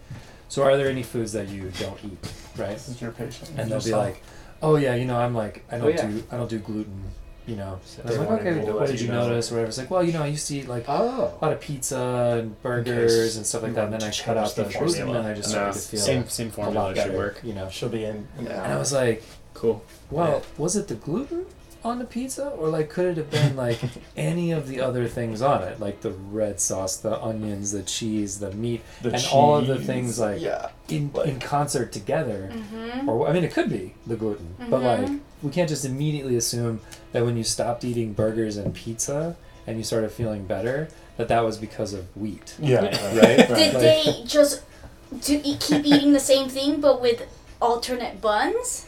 so 0.48 0.62
are 0.62 0.76
there 0.78 0.88
any 0.88 1.02
foods 1.02 1.32
that 1.32 1.48
you 1.48 1.70
don't 1.78 1.98
eat, 2.02 2.32
right? 2.56 2.70
This 2.70 2.88
is 2.88 3.00
your 3.00 3.10
patient. 3.10 3.50
And 3.58 3.70
they'll 3.70 3.82
be 3.82 3.90
like, 3.94 4.22
oh 4.62 4.76
yeah, 4.76 4.94
you 4.94 5.04
know, 5.04 5.18
I'm 5.18 5.34
like, 5.34 5.64
I 5.70 5.76
don't 5.78 5.86
Oh, 5.86 5.88
yeah. 5.90 6.06
do, 6.06 6.24
I 6.32 6.36
don't 6.38 6.48
do 6.48 6.58
gluten, 6.60 7.10
you 7.46 7.56
know. 7.56 7.78
And 7.98 8.06
I 8.06 8.10
was 8.10 8.18
like, 8.18 8.30
okay, 8.40 8.50
me 8.52 8.72
what 8.72 8.86
did 8.86 9.00
you 9.00 9.06
you 9.08 9.12
notice 9.12 9.50
or 9.50 9.54
whatever? 9.56 9.68
It's 9.68 9.78
like, 9.78 9.90
well, 9.90 10.02
you 10.04 10.12
know, 10.12 10.22
I 10.22 10.26
used 10.28 10.46
to 10.48 10.56
eat 10.56 10.68
like 10.68 10.84
Oh. 10.88 11.36
a 11.40 11.44
lot 11.44 11.52
of 11.52 11.60
pizza 11.60 12.38
and 12.40 12.60
burgers 12.62 13.36
and 13.36 13.44
stuff 13.46 13.62
like 13.62 13.74
that, 13.74 13.84
and 13.84 13.92
then 13.94 14.02
I 14.02 14.10
cut 14.12 14.36
out 14.36 14.54
the 14.54 14.64
gluten, 14.64 15.08
and 15.08 15.14
then 15.16 15.24
I 15.26 15.34
just 15.34 15.50
started 15.50 15.72
to 15.74 15.78
feel 15.78 16.00
same 16.00 16.28
same 16.28 16.50
formula 16.50 16.94
should 16.94 17.04
better, 17.06 17.16
work. 17.16 17.40
you 17.42 17.52
know. 17.54 17.68
she'll 17.70 17.88
be 17.88 18.04
in. 18.04 18.26
an 18.38 18.46
And 18.46 18.72
I 18.72 18.76
was 18.76 18.92
like, 18.92 19.22
Cool. 19.54 19.84
well, 20.10 20.42
was 20.56 20.76
it 20.76 20.88
the 20.88 20.94
gluten 20.94 21.46
on 21.84 21.98
the 21.98 22.04
pizza, 22.04 22.46
or 22.50 22.68
like 22.68 22.88
could 22.90 23.06
it 23.06 23.16
have 23.16 23.30
been 23.30 23.56
like 23.66 23.80
any 24.16 24.52
of 24.52 24.68
the 24.68 24.80
other 24.80 25.08
things 25.08 25.42
on 25.42 25.62
it, 25.64 25.80
like 25.80 26.00
the 26.02 26.12
red 26.12 26.60
sauce, 26.60 26.96
the 26.98 27.20
onions, 27.20 27.72
the 27.72 27.82
cheese, 27.82 28.38
the 28.38 28.52
meat, 28.52 28.82
The 29.02 29.14
and 29.14 29.26
all 29.32 29.56
of 29.56 29.66
the 29.66 29.80
things 29.80 30.20
like 30.20 30.40
yeah. 30.40 30.68
in 30.88 31.10
Like- 31.12 31.26
in 31.28 31.40
concert 31.40 31.90
together? 31.92 32.50
Mm-hmm. 32.52 33.08
Or 33.08 33.26
I 33.26 33.32
mean, 33.32 33.42
it 33.42 33.52
could 33.52 33.68
be 33.68 33.94
the 34.06 34.14
gluten, 34.14 34.54
but 34.70 34.80
Mhm. 34.80 34.84
like 35.10 35.20
we 35.42 35.50
can't 35.50 35.68
just 35.68 35.84
immediately 35.84 36.36
assume 36.36 36.78
that 37.12 37.24
when 37.24 37.36
you 37.36 37.44
stopped 37.44 37.84
eating 37.84 38.12
burgers 38.12 38.56
and 38.56 38.74
pizza 38.74 39.36
and 39.66 39.78
you 39.78 39.84
started 39.84 40.10
feeling 40.10 40.44
better, 40.46 40.88
that 41.16 41.28
that 41.28 41.44
was 41.44 41.58
because 41.58 41.92
of 41.92 42.14
wheat. 42.16 42.56
Yeah. 42.58 42.80
Right? 43.16 43.36
Did 43.48 43.50
Like- 43.50 43.72
they 43.74 44.22
just 44.26 44.62
do 45.20 45.40
eat, 45.44 45.60
keep 45.60 45.84
eating 45.84 46.12
the 46.12 46.20
same 46.20 46.48
thing 46.48 46.80
but 46.80 47.00
with 47.02 47.22
alternate 47.60 48.20
buns? 48.20 48.86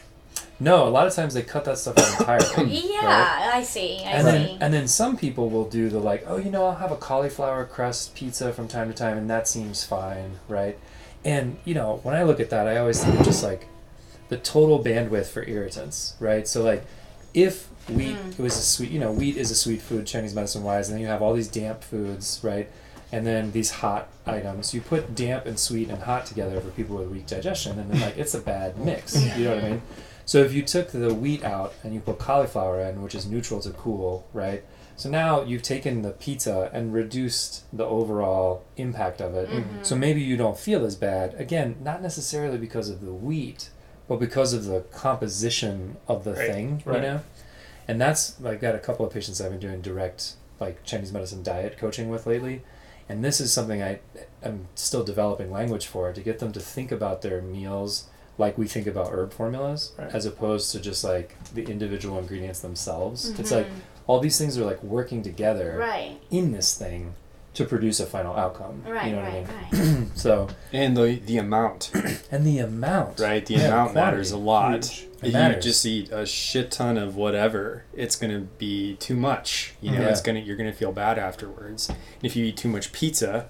No, 0.59 0.87
a 0.87 0.89
lot 0.89 1.05
of 1.05 1.13
times 1.13 1.33
they 1.33 1.41
cut 1.41 1.65
that 1.65 1.77
stuff 1.77 1.97
out 1.97 2.41
entirely. 2.41 2.81
Yeah, 2.85 3.05
right? 3.05 3.55
I 3.55 3.63
see. 3.63 3.99
I 3.99 4.09
And 4.11 4.25
see. 4.25 4.31
then, 4.31 4.57
and 4.61 4.73
then 4.73 4.87
some 4.87 5.17
people 5.17 5.49
will 5.49 5.69
do 5.69 5.89
the 5.89 5.99
like, 5.99 6.23
oh, 6.27 6.37
you 6.37 6.49
know, 6.49 6.65
I'll 6.65 6.75
have 6.75 6.91
a 6.93 6.95
cauliflower 6.95 7.65
crust 7.65 8.15
pizza 8.15 8.53
from 8.53 8.67
time 8.69 8.87
to 8.89 8.93
time, 8.97 9.17
and 9.17 9.29
that 9.29 9.47
seems 9.49 9.83
fine, 9.83 10.39
right? 10.47 10.77
And 11.25 11.57
you 11.65 11.73
know, 11.73 11.99
when 12.03 12.15
I 12.15 12.23
look 12.23 12.39
at 12.39 12.49
that, 12.51 12.67
I 12.67 12.77
always 12.77 13.03
think 13.03 13.19
of 13.19 13.25
just 13.25 13.43
like 13.43 13.67
the 14.29 14.37
total 14.37 14.81
bandwidth 14.83 15.25
for 15.27 15.43
irritants, 15.43 16.15
right? 16.21 16.47
So 16.47 16.63
like, 16.63 16.85
if 17.33 17.67
wheat 17.89 18.15
Mm. 18.15 18.31
it 18.31 18.39
was 18.39 18.55
a 18.57 18.61
sweet, 18.61 18.91
you 18.91 18.99
know, 18.99 19.11
wheat 19.11 19.37
is 19.37 19.51
a 19.51 19.55
sweet 19.55 19.81
food 19.81 20.05
Chinese 20.05 20.33
medicine 20.33 20.63
wise, 20.63 20.87
and 20.89 20.95
then 20.95 21.01
you 21.01 21.07
have 21.07 21.21
all 21.21 21.33
these 21.33 21.47
damp 21.47 21.83
foods, 21.83 22.39
right? 22.43 22.69
And 23.11 23.25
then 23.25 23.51
these 23.51 23.69
hot 23.71 24.09
items. 24.25 24.73
You 24.73 24.81
put 24.81 25.13
damp 25.15 25.45
and 25.45 25.59
sweet 25.59 25.89
and 25.89 26.01
hot 26.03 26.25
together 26.25 26.59
for 26.59 26.69
people 26.71 26.97
with 26.97 27.09
weak 27.09 27.27
digestion, 27.27 27.77
and 27.79 27.89
then 27.91 28.01
like 28.01 28.17
it's 28.17 28.33
a 28.33 28.39
bad 28.41 28.77
mix. 28.85 29.15
You 29.37 29.45
know 29.45 29.55
what 29.55 29.63
I 29.63 29.69
mean? 29.69 29.81
So 30.25 30.39
if 30.39 30.53
you 30.53 30.63
took 30.63 30.89
the 30.91 31.13
wheat 31.13 31.43
out 31.43 31.73
and 31.83 31.93
you 31.93 31.99
put 31.99 32.17
cauliflower 32.17 32.81
in, 32.81 33.03
which 33.03 33.13
is 33.13 33.27
neutral 33.27 33.59
to 33.61 33.69
cool, 33.69 34.25
right? 34.33 34.63
So 34.97 35.07
now 35.09 35.43
you've 35.43 35.61
taken 35.61 36.01
the 36.01 36.11
pizza 36.11 36.71
and 36.73 36.93
reduced 36.93 37.63
the 37.71 37.85
overall 37.85 38.63
impact 38.77 39.21
of 39.21 39.35
it. 39.35 39.49
Mhm. 39.49 39.85
So 39.85 39.95
maybe 39.95 40.21
you 40.21 40.35
don't 40.37 40.57
feel 40.57 40.83
as 40.85 40.95
bad. 40.95 41.35
Again, 41.37 41.75
not 41.83 42.01
necessarily 42.01 42.57
because 42.57 42.89
of 42.89 43.01
the 43.01 43.11
wheat, 43.13 43.69
but 44.07 44.19
because 44.19 44.53
of 44.53 44.65
the 44.65 44.81
composition 44.93 45.97
of 46.07 46.23
the 46.23 46.33
Right, 46.33 46.51
thing, 46.51 46.81
right. 46.85 46.95
you 46.95 47.01
know? 47.01 47.19
And 47.87 47.99
that's 48.01 48.41
I've 48.43 48.61
got 48.61 48.75
a 48.75 48.79
couple 48.79 49.05
of 49.05 49.13
patients 49.13 49.39
I've 49.41 49.51
been 49.51 49.59
doing 49.59 49.81
direct 49.81 50.33
like 50.59 50.83
Chinese 50.83 51.11
medicine 51.13 51.43
diet 51.43 51.77
coaching 51.77 52.09
with 52.09 52.25
lately. 52.25 52.61
And 53.07 53.23
this 53.23 53.39
is 53.39 53.53
something 53.53 53.83
I 53.83 53.99
am 54.41 54.67
still 54.75 55.03
developing 55.03 55.51
language 55.51 55.85
for 55.85 56.11
to 56.11 56.21
get 56.21 56.39
them 56.39 56.51
to 56.53 56.59
think 56.59 56.91
about 56.91 57.21
their 57.21 57.41
meals 57.41 58.05
like 58.37 58.57
we 58.57 58.67
think 58.67 58.87
about 58.87 59.11
herb 59.13 59.31
formulas 59.31 59.91
Right. 59.97 60.13
as 60.13 60.25
opposed 60.25 60.71
to 60.71 60.79
just 60.79 61.03
like 61.03 61.35
the 61.53 61.63
individual 61.65 62.17
ingredients 62.19 62.59
themselves. 62.61 63.29
It's 63.39 63.51
Mhm. 63.51 63.55
like 63.57 63.67
all 64.07 64.19
these 64.19 64.37
things 64.37 64.57
are 64.57 64.65
like 64.65 64.83
working 64.83 65.21
together 65.23 65.77
right, 65.79 66.17
in 66.31 66.51
this 66.51 66.73
thing 66.75 67.13
to 67.55 67.65
produce 67.65 67.99
a 67.99 68.05
final 68.05 68.35
outcome. 68.35 68.83
right, 68.87 69.07
you 69.09 69.15
know 69.15 69.21
right, 69.21 69.41
what 69.47 69.79
I 69.79 69.81
mean? 69.81 69.99
right. 70.01 70.07
So 70.15 70.47
And 70.71 70.95
the 70.95 71.19
the 71.25 71.37
amount, 71.37 71.91
and 72.31 72.45
the 72.45 72.59
amount. 72.59 73.19
right? 73.19 73.45
The 73.45 73.55
Yeah, 73.55 73.67
amount 73.67 73.91
quantity. 73.93 74.11
matters 74.11 74.31
a 74.31 74.37
lot. 74.37 74.85
Huge. 74.85 75.07
It 75.21 75.27
If 75.29 75.33
matters. 75.33 75.55
you 75.65 75.71
just 75.71 75.85
eat 75.85 76.11
a 76.11 76.25
shit 76.25 76.69
ton 76.71 76.97
of 76.97 77.15
whatever, 77.15 77.83
it's 77.93 78.15
gonna 78.15 78.41
be 78.57 78.95
too 78.97 79.15
much. 79.15 79.73
You 79.81 79.91
know, 79.91 80.01
Yeah. 80.01 80.09
it's 80.09 80.21
gonna 80.21 80.39
you're 80.39 80.57
gonna 80.57 80.73
feel 80.73 80.91
bad 80.91 81.17
afterwards. 81.17 81.89
And 81.89 81.97
if 82.23 82.35
you 82.35 82.45
eat 82.45 82.57
too 82.57 82.69
much 82.69 82.91
pizza, 82.91 83.47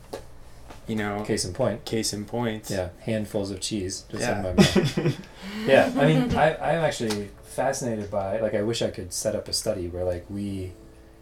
you 0.88 0.96
know, 0.96 1.24
Case 1.26 1.44
in 1.46 1.54
point. 1.54 1.84
case 1.84 2.14
in 2.14 2.26
point. 2.26 2.70
Yeah, 2.70 2.90
handfuls 3.02 3.50
of 3.52 3.60
cheese 3.60 4.06
just 4.12 4.22
Yeah. 4.24 4.38
in 4.38 4.44
my 4.44 4.54
mouth. 4.54 5.20
yeah, 5.68 5.92
I 5.98 6.06
mean, 6.06 6.36
I, 6.36 6.56
I'm 6.56 6.86
actually 6.86 7.30
fascinated 7.44 8.12
by, 8.12 8.40
like, 8.40 8.54
I 8.54 8.62
wish 8.62 8.82
I 8.84 8.92
could 8.92 9.12
set 9.12 9.36
up 9.36 9.48
a 9.48 9.54
study 9.54 9.88
where, 9.88 10.04
like, 10.04 10.26
we 10.30 10.74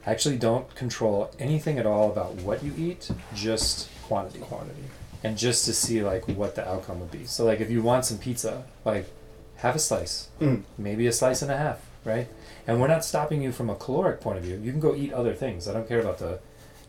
actually 0.05 0.37
don't 0.37 0.73
control 0.75 1.31
anything 1.39 1.77
at 1.79 1.85
all 1.85 2.11
about 2.11 2.35
what 2.35 2.63
you 2.63 2.73
eat, 2.77 3.09
just 3.33 3.89
quantity. 4.03 4.39
Quantity. 4.39 4.83
And 5.23 5.37
just 5.37 5.65
to 5.65 5.73
see, 5.73 6.03
like, 6.03 6.27
what 6.27 6.55
the 6.55 6.67
outcome 6.67 6.99
would 6.99 7.11
be. 7.11 7.25
So, 7.25 7.45
like, 7.45 7.61
if 7.61 7.69
you 7.71 7.81
want 7.81 8.05
some 8.05 8.17
pizza, 8.17 8.65
like, 8.83 9.09
have 9.57 9.75
a 9.75 9.79
slice, 9.79 10.27
Mm. 10.41 10.63
maybe 10.77 11.07
a 11.07 11.13
slice 11.13 11.41
and 11.41 11.49
a 11.49 11.57
half, 11.57 11.79
right? 12.03 12.27
And 12.67 12.81
we're 12.81 12.87
not 12.89 13.05
stopping 13.05 13.41
you 13.41 13.53
from 13.53 13.69
a 13.69 13.75
caloric 13.75 14.19
point 14.19 14.37
of 14.37 14.43
view. 14.43 14.59
You 14.61 14.71
can 14.71 14.81
go 14.81 14.93
eat 14.95 15.13
other 15.13 15.33
things. 15.33 15.67
I 15.67 15.73
don't 15.73 15.87
care 15.87 15.99
about 16.01 16.17
the 16.19 16.39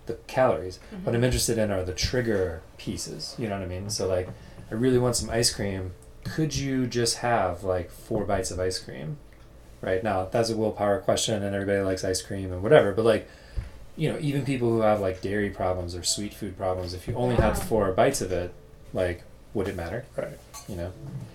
the 0.07 0.19
calories. 0.27 0.79
What 1.05 1.15
I'm 1.15 1.25
interested 1.25 1.57
in 1.57 1.71
are 1.71 1.83
the 1.83 1.95
trigger 1.95 2.61
pieces. 2.77 3.35
You 3.39 3.49
know 3.49 3.57
what 3.59 3.65
I 3.65 3.69
mean? 3.69 3.89
So 3.89 4.07
like, 4.07 4.29
I 4.71 4.75
really 4.75 4.99
want 4.99 5.17
some 5.17 5.31
ice 5.31 5.51
cream. 5.51 5.93
Could 6.25 6.55
you 6.55 6.87
just 6.87 7.19
have 7.19 7.65
like 7.65 7.91
four 7.91 8.25
bites 8.25 8.51
of 8.51 8.61
ice 8.61 8.79
cream? 8.79 9.17
Right 9.85 10.03
now, 10.03 10.27
that's 10.31 10.49
a 10.49 10.57
willpower 10.57 10.99
question, 11.01 11.43
and 11.43 11.55
everybody 11.55 11.81
likes 11.81 12.05
ice 12.05 12.23
cream 12.23 12.51
and 12.53 12.63
whatever. 12.63 12.93
But 12.93 13.05
like, 13.05 13.29
you 13.97 14.11
know, 14.11 14.19
even 14.19 14.45
people 14.45 14.69
who 14.71 14.81
have 14.81 15.01
like 15.01 15.21
dairy 15.21 15.51
problems 15.51 15.95
or 15.95 16.03
sweet 16.03 16.33
food 16.33 16.57
problems, 16.57 16.95
if 16.95 17.07
you 17.07 17.15
only 17.15 17.37
had 17.37 17.59
four 17.59 17.93
bites 17.93 18.21
of 18.23 18.33
it, 18.33 18.55
like, 18.95 19.23
would 19.53 19.69
it 19.69 19.77
matter? 19.77 20.07
Right. 20.17 20.39
You 20.69 20.77
know, 20.77 20.93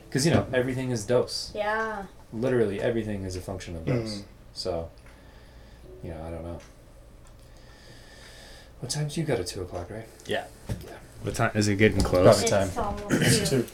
because 0.08 0.26
you 0.26 0.32
know 0.34 0.48
everything 0.52 0.90
is 0.90 1.06
dose. 1.06 1.52
Yeah. 1.54 2.06
Literally 2.34 2.82
everything 2.82 3.24
is 3.24 3.36
a 3.36 3.42
function 3.42 3.76
of 3.76 3.86
dose. 3.86 4.20
Mm. 4.20 4.24
So, 4.54 4.90
you 6.04 6.10
know, 6.10 6.22
I 6.26 6.32
don't 6.32 6.44
know. 6.44 6.60
What 8.80 8.90
time 8.90 9.10
do 9.10 9.20
you 9.20 9.26
go 9.28 9.36
to 9.36 9.44
two 9.44 9.62
o'clock, 9.62 9.90
right? 9.92 10.08
Yeah 10.26 10.46
yeah 10.86 10.96
what 11.22 11.36
time 11.36 11.52
is 11.54 11.68
it 11.68 11.76
getting 11.76 12.00
close? 12.02 12.24
Probably 12.24 12.42
It's 12.64 12.76
time. 12.76 12.86
almost 12.86 13.12
It's 13.22 13.50
two. 13.50 13.62
two. 13.64 13.68